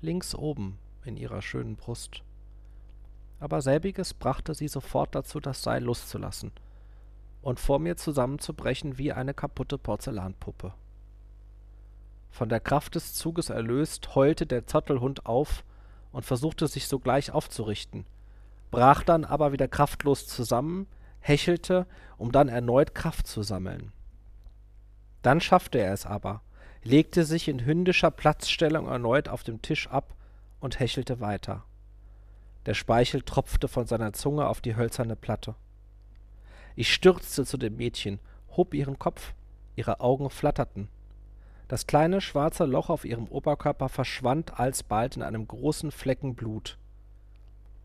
links 0.01 0.33
oben 0.33 0.79
in 1.05 1.17
ihrer 1.17 1.41
schönen 1.41 1.75
Brust 1.75 2.23
aber 3.39 3.61
selbiges 3.61 4.13
brachte 4.13 4.53
sie 4.53 4.67
sofort 4.67 5.13
dazu, 5.15 5.39
das 5.39 5.63
Seil 5.63 5.83
loszulassen 5.83 6.51
und 7.41 7.59
vor 7.59 7.79
mir 7.79 7.97
zusammenzubrechen 7.97 8.97
wie 8.97 9.13
eine 9.13 9.33
kaputte 9.33 9.77
Porzellanpuppe. 9.77 10.73
Von 12.29 12.49
der 12.49 12.59
Kraft 12.59 12.95
des 12.95 13.13
Zuges 13.13 13.49
erlöst, 13.49 14.15
heulte 14.15 14.45
der 14.45 14.67
Zottelhund 14.67 15.25
auf 15.25 15.63
und 16.11 16.25
versuchte 16.25 16.67
sich 16.67 16.87
sogleich 16.87 17.31
aufzurichten, 17.31 18.05
brach 18.69 19.03
dann 19.03 19.23
aber 19.23 19.51
wieder 19.51 19.67
kraftlos 19.67 20.27
zusammen, 20.27 20.87
hechelte, 21.19 21.87
um 22.17 22.31
dann 22.31 22.49
erneut 22.49 22.93
Kraft 22.93 23.27
zu 23.27 23.43
sammeln. 23.43 23.91
Dann 25.21 25.41
schaffte 25.41 25.79
er 25.79 25.93
es 25.93 26.05
aber, 26.05 26.41
legte 26.83 27.25
sich 27.25 27.47
in 27.47 27.65
hündischer 27.65 28.11
Platzstellung 28.11 28.87
erneut 28.87 29.29
auf 29.29 29.43
dem 29.43 29.61
Tisch 29.61 29.87
ab 29.87 30.15
und 30.59 30.79
hechelte 30.79 31.19
weiter. 31.19 31.63
Der 32.67 32.73
Speichel 32.73 33.21
tropfte 33.21 33.69
von 33.69 33.87
seiner 33.87 34.11
Zunge 34.11 34.45
auf 34.47 34.59
die 34.59 34.75
hölzerne 34.75 35.15
Platte. 35.15 35.55
Ich 36.75 36.93
stürzte 36.93 37.45
zu 37.45 37.57
dem 37.57 37.77
Mädchen, 37.77 38.19
hob 38.57 38.73
ihren 38.73 38.99
Kopf, 38.99 39.33
ihre 39.77 40.01
Augen 40.01 40.29
flatterten. 40.29 40.89
Das 41.69 41.87
kleine 41.87 42.19
schwarze 42.19 42.65
Loch 42.65 42.89
auf 42.89 43.05
ihrem 43.05 43.27
Oberkörper 43.29 43.87
verschwand 43.87 44.59
alsbald 44.59 45.15
in 45.15 45.23
einem 45.23 45.47
großen 45.47 45.91
Flecken 45.91 46.35
Blut. 46.35 46.77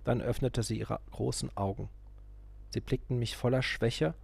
Dann 0.03 0.21
öffnete 0.21 0.65
sie 0.65 0.81
ihre 0.81 0.99
großen 1.13 1.57
Augen. 1.57 1.89
Sie 2.71 2.81
blickten 2.81 3.21
mich 3.21 3.37
voller 3.37 3.63
Schwäche 3.63 4.15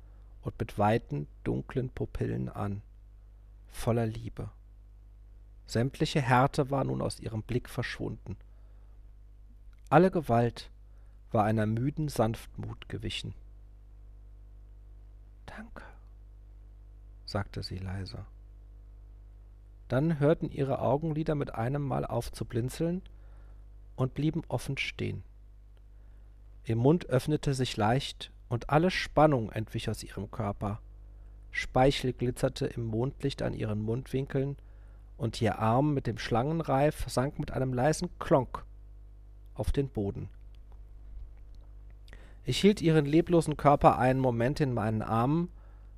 und 0.43 0.59
mit 0.59 0.76
weiten, 0.76 1.28
dunklen 1.44 1.89
Pupillen 1.89 2.48
an, 2.48 2.82
voller 3.68 4.06
Liebe. 4.06 4.51
Sämtliche 5.66 6.20
Härte 6.20 6.70
war 6.70 6.82
nun 6.82 7.01
aus 7.01 7.20
ihrem 7.20 7.43
Blick 7.43 7.68
verschwunden. 7.68 8.36
Alle 9.90 10.10
Gewalt 10.10 10.70
war 11.31 11.44
einer 11.44 11.65
müden 11.65 12.09
Sanftmut 12.09 12.90
gewichen. 12.90 13.32
Danke, 15.47 15.82
sagte 17.24 17.62
sie 17.62 17.78
leise. 17.78 18.27
Dann 19.89 20.20
hörten 20.20 20.51
ihre 20.51 20.81
Augenlider 20.81 21.35
mit 21.35 21.55
einem 21.55 21.81
Mal 21.81 22.05
auf 22.05 22.31
zu 22.31 22.44
blinzeln 22.44 23.01
und 23.97 24.12
blieben 24.12 24.43
offen 24.48 24.77
stehen. 24.77 25.23
Ihr 26.66 26.77
Mund 26.77 27.06
öffnete 27.06 27.55
sich 27.55 27.77
leicht, 27.78 28.31
und 28.51 28.69
alle 28.69 28.90
Spannung 28.90 29.51
entwich 29.52 29.89
aus 29.89 30.02
ihrem 30.02 30.31
Körper. 30.31 30.81
Speichel 31.51 32.12
glitzerte 32.12 32.66
im 32.66 32.85
Mondlicht 32.85 33.40
an 33.40 33.55
ihren 33.55 33.81
Mundwinkeln, 33.81 34.56
und 35.16 35.40
ihr 35.40 35.59
Arm 35.59 35.94
mit 35.94 36.06
dem 36.06 36.19
Schlangenreif 36.19 37.06
sank 37.09 37.39
mit 37.39 37.52
einem 37.52 37.73
leisen 37.73 38.10
Klonk 38.19 38.66
auf 39.59 39.72
den 39.72 39.89
Boden. 39.89 40.28
Ich 42.44 42.59
hielt 42.60 42.80
ihren 42.80 43.05
leblosen 43.05 43.56
Körper 43.56 43.98
einen 43.98 44.20
Moment 44.20 44.60
in 44.60 44.72
meinen 44.72 45.02
Armen, 45.02 45.51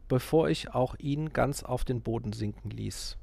bevor 0.09 0.49
ich 0.49 0.75
auch 0.75 0.97
ihn 0.99 1.33
ganz 1.33 1.63
auf 1.63 1.85
den 1.85 2.01
Boden 2.01 2.33
sinken 2.33 2.71
ließ. 2.71 3.17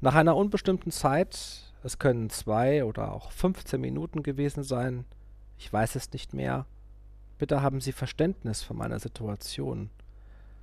Nach 0.00 0.14
einer 0.14 0.36
unbestimmten 0.36 0.90
Zeit, 0.90 1.72
es 1.82 1.98
können 1.98 2.30
zwei 2.30 2.84
oder 2.84 3.12
auch 3.12 3.32
fünfzehn 3.32 3.80
Minuten 3.80 4.22
gewesen 4.22 4.62
sein, 4.62 5.04
ich 5.58 5.70
weiß 5.70 5.96
es 5.96 6.12
nicht 6.12 6.32
mehr, 6.32 6.64
bitte 7.36 7.60
haben 7.60 7.80
Sie 7.80 7.92
Verständnis 7.92 8.62
für 8.62 8.74
meine 8.74 8.98
Situation, 9.00 9.90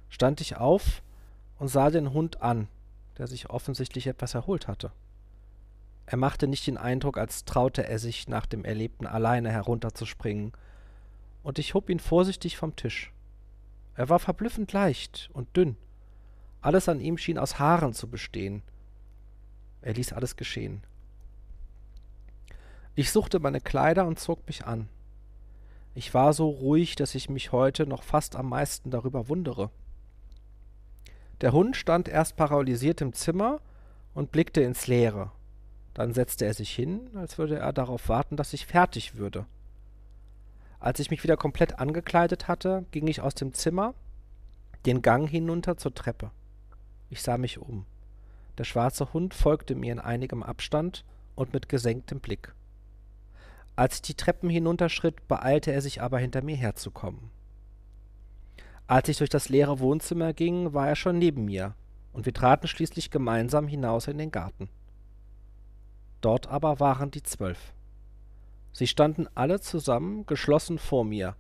stand 0.10 0.42
ich 0.42 0.58
auf 0.58 1.04
und 1.60 1.68
sah 1.68 1.90
den 1.90 2.14
Hund 2.14 2.42
an, 2.42 2.68
der 3.18 3.28
sich 3.28 3.50
offensichtlich 3.50 4.08
etwas 4.08 4.34
erholt 4.34 4.68
hatte. 4.68 4.92
Er 6.06 6.18
machte 6.18 6.48
nicht 6.48 6.68
den 6.68 6.78
Eindruck, 6.78 7.18
als 7.18 7.46
traute 7.46 7.88
er 7.88 8.00
sich 8.00 8.28
nach 8.28 8.46
dem 8.46 8.64
Erlebten 8.64 9.08
alleine 9.08 9.52
herunterzuspringen, 9.52 10.52
und 11.44 11.60
ich 11.60 11.74
hob 11.74 11.90
ihn 11.90 12.00
vorsichtig 12.00 12.58
vom 12.58 12.76
Tisch. 12.76 13.12
Er 13.96 14.10
war 14.10 14.20
verblüffend 14.20 14.74
leicht 14.74 15.30
und 15.34 15.56
dünn. 15.56 15.78
Alles 16.62 16.90
an 16.90 17.00
ihm 17.00 17.18
schien 17.18 17.38
aus 17.38 17.60
Haaren 17.60 17.94
zu 17.94 18.08
bestehen. 18.08 18.64
Er 19.82 19.94
ließ 19.94 20.14
alles 20.14 20.36
geschehen. 20.36 20.82
Ich 22.96 23.12
suchte 23.12 23.40
meine 23.40 23.62
Kleider 23.62 24.08
und 24.08 24.20
zog 24.20 24.46
mich 24.48 24.66
an. 24.66 24.90
Ich 25.94 26.14
war 26.14 26.34
so 26.34 26.50
ruhig, 26.50 26.96
dass 26.96 27.14
ich 27.14 27.30
mich 27.30 27.52
heute 27.52 27.86
noch 27.86 28.04
fast 28.04 28.36
am 28.36 28.50
meisten 28.50 28.90
darüber 28.90 29.30
wundere. 29.30 29.70
Der 31.42 31.52
Hund 31.52 31.76
stand 31.76 32.08
erst 32.08 32.36
paralysiert 32.36 33.02
im 33.02 33.14
Zimmer 33.14 33.62
und 34.14 34.32
blickte 34.32 34.62
ins 34.62 34.88
Leere. 34.88 35.32
Dann 35.96 36.14
setzte 36.14 36.46
er 36.46 36.54
sich 36.54 36.70
hin, 36.70 37.10
als 37.16 37.38
würde 37.40 37.58
er 37.58 37.74
darauf 37.74 38.10
warten, 38.10 38.36
dass 38.36 38.54
ich 38.54 38.68
fertig 38.68 39.16
würde. 39.16 39.46
Als 40.80 41.00
ich 41.00 41.10
mich 41.10 41.24
wieder 41.24 41.38
komplett 41.38 41.80
angekleidet 41.80 42.48
hatte, 42.48 42.86
ging 42.92 43.08
ich 43.08 43.22
aus 43.22 43.34
dem 43.34 43.54
Zimmer, 43.54 43.96
den 44.86 45.02
Gang 45.02 45.28
hinunter 45.28 45.78
zur 45.78 45.96
Treppe. 45.96 46.30
Ich 47.10 47.22
sah 47.24 47.38
mich 47.38 47.58
um. 47.58 47.86
Der 48.58 48.66
schwarze 48.66 49.14
Hund 49.14 49.34
folgte 49.34 49.74
mir 49.74 49.94
in 49.94 50.00
einigem 50.00 50.44
Abstand 50.44 51.06
und 51.34 51.54
mit 51.54 51.70
gesenktem 51.70 52.20
Blick. 52.20 52.54
Als 53.78 53.96
ich 53.96 54.02
die 54.02 54.14
Treppen 54.16 54.50
hinunterschritt, 54.50 55.28
beeilte 55.28 55.72
er 55.72 55.82
sich 55.82 56.02
aber 56.02 56.20
hinter 56.20 56.44
mir 56.44 56.56
herzukommen. 56.58 57.32
Als 58.86 59.08
ich 59.10 59.18
durch 59.18 59.30
das 59.30 59.50
leere 59.50 59.80
Wohnzimmer 59.80 60.34
ging, 60.34 60.74
war 60.74 60.90
er 60.90 60.96
schon 60.96 61.18
neben 61.18 61.46
mir, 61.46 61.74
und 62.14 62.26
wir 62.26 62.34
traten 62.34 62.68
schließlich 62.68 63.12
gemeinsam 63.12 63.68
hinaus 63.68 64.08
in 64.08 64.18
den 64.18 64.32
Garten. 64.32 64.70
Dort 66.26 66.48
aber 66.48 66.80
waren 66.80 67.12
die 67.12 67.22
zwölf. 67.22 67.76
Sie 68.72 68.88
standen 68.88 69.28
alle 69.36 69.60
zusammen 69.62 70.26
geschlossen 70.26 70.80
vor 70.80 71.06
mir, 71.06 71.36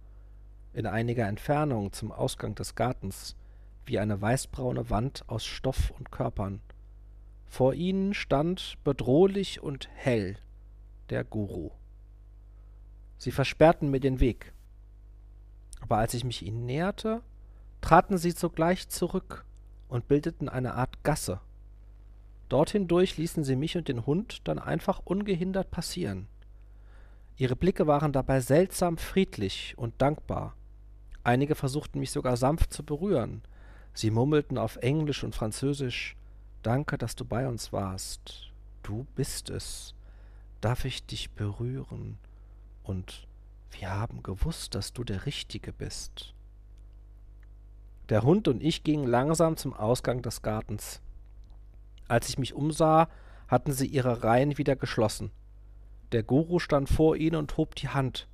in 0.73 0.85
einiger 0.85 1.27
Entfernung 1.27 1.91
zum 1.91 2.11
Ausgang 2.11 2.53
des 2.53 2.75
Gartens, 2.75 3.35
wie 3.87 3.97
eine 3.97 4.21
weißbraune 4.21 4.91
Wand 4.91 5.23
aus 5.25 5.43
Stoff 5.43 5.89
und 5.89 6.11
Körpern. 6.11 6.61
Vor 7.47 7.73
ihnen 7.73 8.13
stand 8.13 8.77
bedrohlich 8.83 9.59
und 9.59 9.89
hell 9.95 10.37
der 11.09 11.23
Guru. 11.23 11.71
Sie 13.17 13.31
versperrten 13.31 13.89
mir 13.89 13.99
den 13.99 14.19
Weg. 14.19 14.53
Aber 15.81 15.97
als 15.97 16.13
ich 16.13 16.23
mich 16.23 16.45
ihnen 16.45 16.67
näherte, 16.67 17.23
traten 17.81 18.19
sie 18.19 18.29
sogleich 18.29 18.87
zurück 18.89 19.45
und 19.87 20.07
bildeten 20.07 20.47
eine 20.47 20.75
Art 20.75 21.03
Gasse 21.03 21.41
Dort 22.49 22.69
hindurch 22.69 23.17
ließen 23.17 23.43
sie 23.43 23.55
mich 23.55 23.77
und 23.77 23.87
den 23.87 24.05
Hund 24.05 24.41
dann 24.47 24.59
einfach 24.59 25.01
ungehindert 25.03 25.71
passieren. 25.71 26.27
Ihre 27.37 27.55
Blicke 27.55 27.87
waren 27.87 28.13
dabei 28.13 28.39
seltsam 28.39 28.97
friedlich 28.97 29.73
und 29.77 30.01
dankbar. 30.01 30.55
Einige 31.23 31.55
versuchten 31.55 31.99
mich 31.99 32.11
sogar 32.11 32.37
sanft 32.37 32.71
zu 32.71 32.83
berühren. 32.83 33.41
Sie 33.93 34.11
murmelten 34.11 34.57
auf 34.57 34.77
Englisch 34.77 35.23
und 35.23 35.35
Französisch 35.35 36.15
Danke, 36.65 36.97
dass 36.97 37.15
du 37.15 37.25
bei 37.25 37.47
uns 37.47 37.71
warst. 37.71 38.51
Du 38.81 39.05
bist 39.13 39.51
es. 39.51 39.93
Darf 40.61 40.83
ich 40.85 41.05
dich 41.05 41.29
berühren? 41.29 42.17
Und 42.81 43.27
wir 43.69 43.91
haben 43.91 44.23
gewusst, 44.23 44.73
dass 44.73 44.91
du 44.91 45.03
der 45.03 45.27
Richtige 45.27 45.71
bist. 45.71 46.33
Der 48.09 48.23
Hund 48.23 48.47
und 48.47 48.63
ich 48.63 48.83
gingen 48.83 49.05
langsam 49.05 49.57
zum 49.57 49.75
Ausgang 49.75 50.23
des 50.23 50.41
Gartens. 50.41 51.01
Als 52.07 52.29
ich 52.29 52.37
mich 52.37 52.53
umsah, 52.53 53.07
hatten 53.47 53.71
sie 53.71 53.87
ihre 53.87 54.23
Reihen 54.23 54.57
wieder 54.57 54.75
geschlossen. 54.75 55.31
Der 56.11 56.23
Guru 56.23 56.59
stand 56.59 56.89
vor 56.89 57.15
ihnen 57.15 57.35
und 57.35 57.57
hob 57.57 57.75
die 57.75 57.89
Hand. 57.89 58.27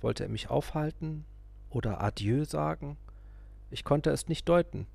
Wollte 0.00 0.24
er 0.24 0.28
mich 0.28 0.50
aufhalten 0.50 1.24
oder 1.70 2.02
Adieu 2.02 2.44
sagen? 2.44 2.96
Ich 3.70 3.84
konnte 3.84 4.10
es 4.10 4.28
nicht 4.28 4.48
deuten. 4.48 4.86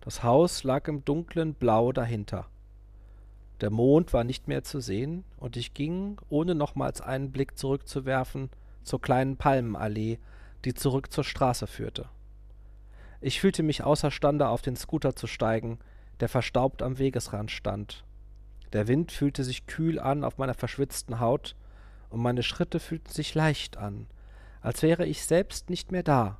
Das 0.00 0.22
Haus 0.22 0.64
lag 0.64 0.88
im 0.88 1.04
dunklen 1.04 1.54
Blau 1.54 1.92
dahinter. 1.92 2.48
Der 3.60 3.70
Mond 3.70 4.12
war 4.12 4.24
nicht 4.24 4.48
mehr 4.48 4.64
zu 4.64 4.80
sehen, 4.80 5.24
und 5.36 5.56
ich 5.56 5.72
ging, 5.72 6.20
ohne 6.28 6.54
nochmals 6.56 7.00
einen 7.00 7.30
Blick 7.30 7.56
zurückzuwerfen, 7.56 8.50
zur 8.82 9.00
kleinen 9.00 9.36
Palmenallee, 9.36 10.18
die 10.64 10.74
zurück 10.74 11.12
zur 11.12 11.22
Straße 11.22 11.68
führte. 11.68 12.08
Ich 13.20 13.40
fühlte 13.40 13.62
mich 13.62 13.84
außerstande, 13.84 14.48
auf 14.48 14.62
den 14.62 14.74
Scooter 14.74 15.14
zu 15.14 15.28
steigen, 15.28 15.78
der 16.20 16.28
verstaubt 16.28 16.82
am 16.82 16.98
Wegesrand 16.98 17.50
stand. 17.50 18.04
Der 18.72 18.88
Wind 18.88 19.12
fühlte 19.12 19.44
sich 19.44 19.66
kühl 19.66 19.98
an 19.98 20.24
auf 20.24 20.38
meiner 20.38 20.54
verschwitzten 20.54 21.20
Haut, 21.20 21.56
und 22.10 22.20
meine 22.20 22.42
Schritte 22.42 22.78
fühlten 22.78 23.10
sich 23.10 23.34
leicht 23.34 23.78
an, 23.78 24.06
als 24.60 24.82
wäre 24.82 25.06
ich 25.06 25.24
selbst 25.24 25.70
nicht 25.70 25.92
mehr 25.92 26.02
da, 26.02 26.38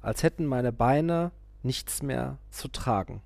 als 0.00 0.22
hätten 0.22 0.46
meine 0.46 0.72
Beine 0.72 1.30
nichts 1.62 2.02
mehr 2.02 2.38
zu 2.50 2.68
tragen. 2.68 3.20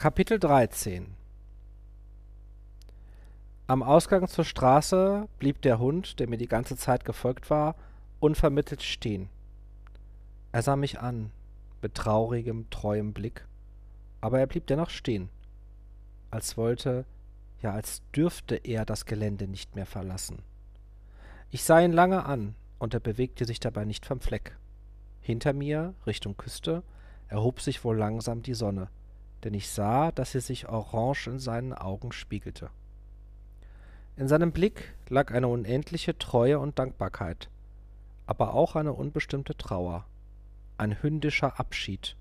Kapitel 0.00 0.38
13 0.38 1.14
Am 3.66 3.82
Ausgang 3.82 4.26
zur 4.28 4.46
Straße 4.46 5.28
blieb 5.38 5.60
der 5.60 5.78
Hund, 5.78 6.18
der 6.18 6.26
mir 6.26 6.38
die 6.38 6.48
ganze 6.48 6.74
Zeit 6.78 7.04
gefolgt 7.04 7.50
war, 7.50 7.74
unvermittelt 8.18 8.82
stehen. 8.82 9.28
Er 10.52 10.62
sah 10.62 10.76
mich 10.76 11.00
an, 11.00 11.32
mit 11.82 11.94
traurigem, 11.94 12.70
treuem 12.70 13.12
Blick, 13.12 13.46
aber 14.22 14.40
er 14.40 14.46
blieb 14.46 14.66
dennoch 14.68 14.88
stehen, 14.88 15.28
als 16.30 16.56
wollte, 16.56 17.04
ja 17.60 17.74
als 17.74 18.00
dürfte 18.16 18.56
er 18.56 18.86
das 18.86 19.04
Gelände 19.04 19.48
nicht 19.48 19.76
mehr 19.76 19.84
verlassen. 19.84 20.38
Ich 21.50 21.62
sah 21.62 21.78
ihn 21.78 21.92
lange 21.92 22.24
an, 22.24 22.54
und 22.78 22.94
er 22.94 23.00
bewegte 23.00 23.44
sich 23.44 23.60
dabei 23.60 23.84
nicht 23.84 24.06
vom 24.06 24.20
Fleck. 24.20 24.56
Hinter 25.20 25.52
mir, 25.52 25.92
Richtung 26.06 26.38
Küste, 26.38 26.84
erhob 27.28 27.60
sich 27.60 27.84
wohl 27.84 27.98
langsam 27.98 28.40
die 28.40 28.54
Sonne 28.54 28.88
denn 29.44 29.54
ich 29.54 29.70
sah, 29.70 30.12
dass 30.12 30.32
sie 30.32 30.40
sich 30.40 30.68
orange 30.68 31.28
in 31.28 31.38
seinen 31.38 31.72
Augen 31.72 32.12
spiegelte. 32.12 32.70
In 34.16 34.28
seinem 34.28 34.52
Blick 34.52 34.94
lag 35.08 35.32
eine 35.32 35.48
unendliche 35.48 36.18
Treue 36.18 36.58
und 36.58 36.78
Dankbarkeit, 36.78 37.48
aber 38.26 38.54
auch 38.54 38.76
eine 38.76 38.92
unbestimmte 38.92 39.56
Trauer, 39.56 40.04
ein 40.76 41.02
hündischer 41.02 41.58
Abschied. 41.58 42.16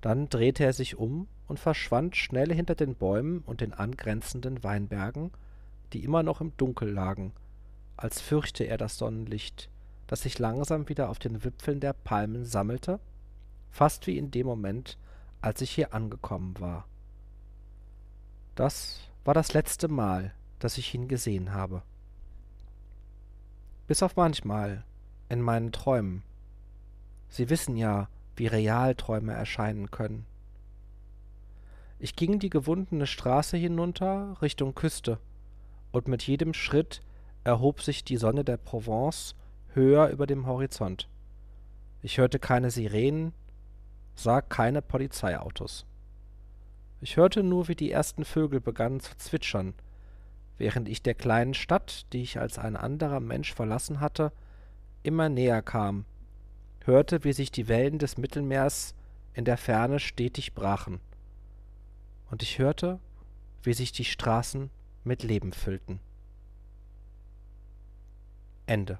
Dann 0.00 0.28
drehte 0.28 0.64
er 0.64 0.72
sich 0.72 0.96
um 0.96 1.28
und 1.46 1.60
verschwand 1.60 2.16
schnell 2.16 2.52
hinter 2.52 2.74
den 2.74 2.94
Bäumen 2.94 3.42
und 3.46 3.60
den 3.60 3.72
angrenzenden 3.72 4.64
Weinbergen, 4.64 5.30
die 5.92 6.04
immer 6.04 6.22
noch 6.22 6.40
im 6.40 6.56
Dunkel 6.56 6.90
lagen, 6.90 7.32
als 7.96 8.20
fürchte 8.20 8.64
er 8.64 8.78
das 8.78 8.96
Sonnenlicht, 8.96 9.68
das 10.06 10.22
sich 10.22 10.38
langsam 10.38 10.88
wieder 10.88 11.10
auf 11.10 11.18
den 11.18 11.44
Wipfeln 11.44 11.80
der 11.80 11.92
Palmen 11.92 12.44
sammelte, 12.44 12.98
fast 13.70 14.06
wie 14.06 14.18
in 14.18 14.30
dem 14.30 14.46
Moment, 14.46 14.98
als 15.42 15.60
ich 15.60 15.70
hier 15.70 15.92
angekommen 15.92 16.58
war. 16.58 16.86
Das 18.54 19.00
war 19.24 19.34
das 19.34 19.52
letzte 19.52 19.88
Mal, 19.88 20.32
dass 20.58 20.78
ich 20.78 20.94
ihn 20.94 21.08
gesehen 21.08 21.52
habe. 21.52 21.82
Bis 23.86 24.02
auf 24.02 24.16
manchmal 24.16 24.84
in 25.28 25.42
meinen 25.42 25.72
Träumen. 25.72 26.22
Sie 27.28 27.50
wissen 27.50 27.76
ja, 27.76 28.08
wie 28.36 28.46
real 28.46 28.94
Träume 28.94 29.32
erscheinen 29.32 29.90
können. 29.90 30.26
Ich 31.98 32.16
ging 32.16 32.38
die 32.38 32.50
gewundene 32.50 33.06
Straße 33.06 33.56
hinunter 33.56 34.36
Richtung 34.42 34.74
Küste, 34.74 35.18
und 35.92 36.08
mit 36.08 36.22
jedem 36.22 36.54
Schritt 36.54 37.02
erhob 37.44 37.82
sich 37.82 38.04
die 38.04 38.16
Sonne 38.16 38.44
der 38.44 38.56
Provence 38.56 39.34
höher 39.74 40.08
über 40.08 40.26
dem 40.26 40.46
Horizont. 40.46 41.08
Ich 42.02 42.18
hörte 42.18 42.38
keine 42.38 42.70
Sirenen, 42.70 43.32
sah 44.14 44.40
keine 44.40 44.82
Polizeiautos. 44.82 45.86
Ich 47.00 47.16
hörte 47.16 47.42
nur, 47.42 47.68
wie 47.68 47.74
die 47.74 47.90
ersten 47.90 48.24
Vögel 48.24 48.60
begannen 48.60 49.00
zu 49.00 49.16
zwitschern, 49.16 49.74
während 50.58 50.88
ich 50.88 51.02
der 51.02 51.14
kleinen 51.14 51.54
Stadt, 51.54 52.06
die 52.12 52.22
ich 52.22 52.38
als 52.38 52.58
ein 52.58 52.76
anderer 52.76 53.20
Mensch 53.20 53.52
verlassen 53.52 54.00
hatte, 54.00 54.32
immer 55.02 55.28
näher 55.28 55.62
kam, 55.62 56.04
hörte, 56.84 57.24
wie 57.24 57.32
sich 57.32 57.50
die 57.50 57.68
Wellen 57.68 57.98
des 57.98 58.18
Mittelmeers 58.18 58.94
in 59.34 59.44
der 59.44 59.56
Ferne 59.56 59.98
stetig 59.98 60.54
brachen. 60.54 61.00
Und 62.30 62.42
ich 62.42 62.58
hörte, 62.58 63.00
wie 63.62 63.74
sich 63.74 63.92
die 63.92 64.04
Straßen 64.04 64.70
mit 65.04 65.22
Leben 65.22 65.52
füllten. 65.52 66.00
Ende 68.66 68.98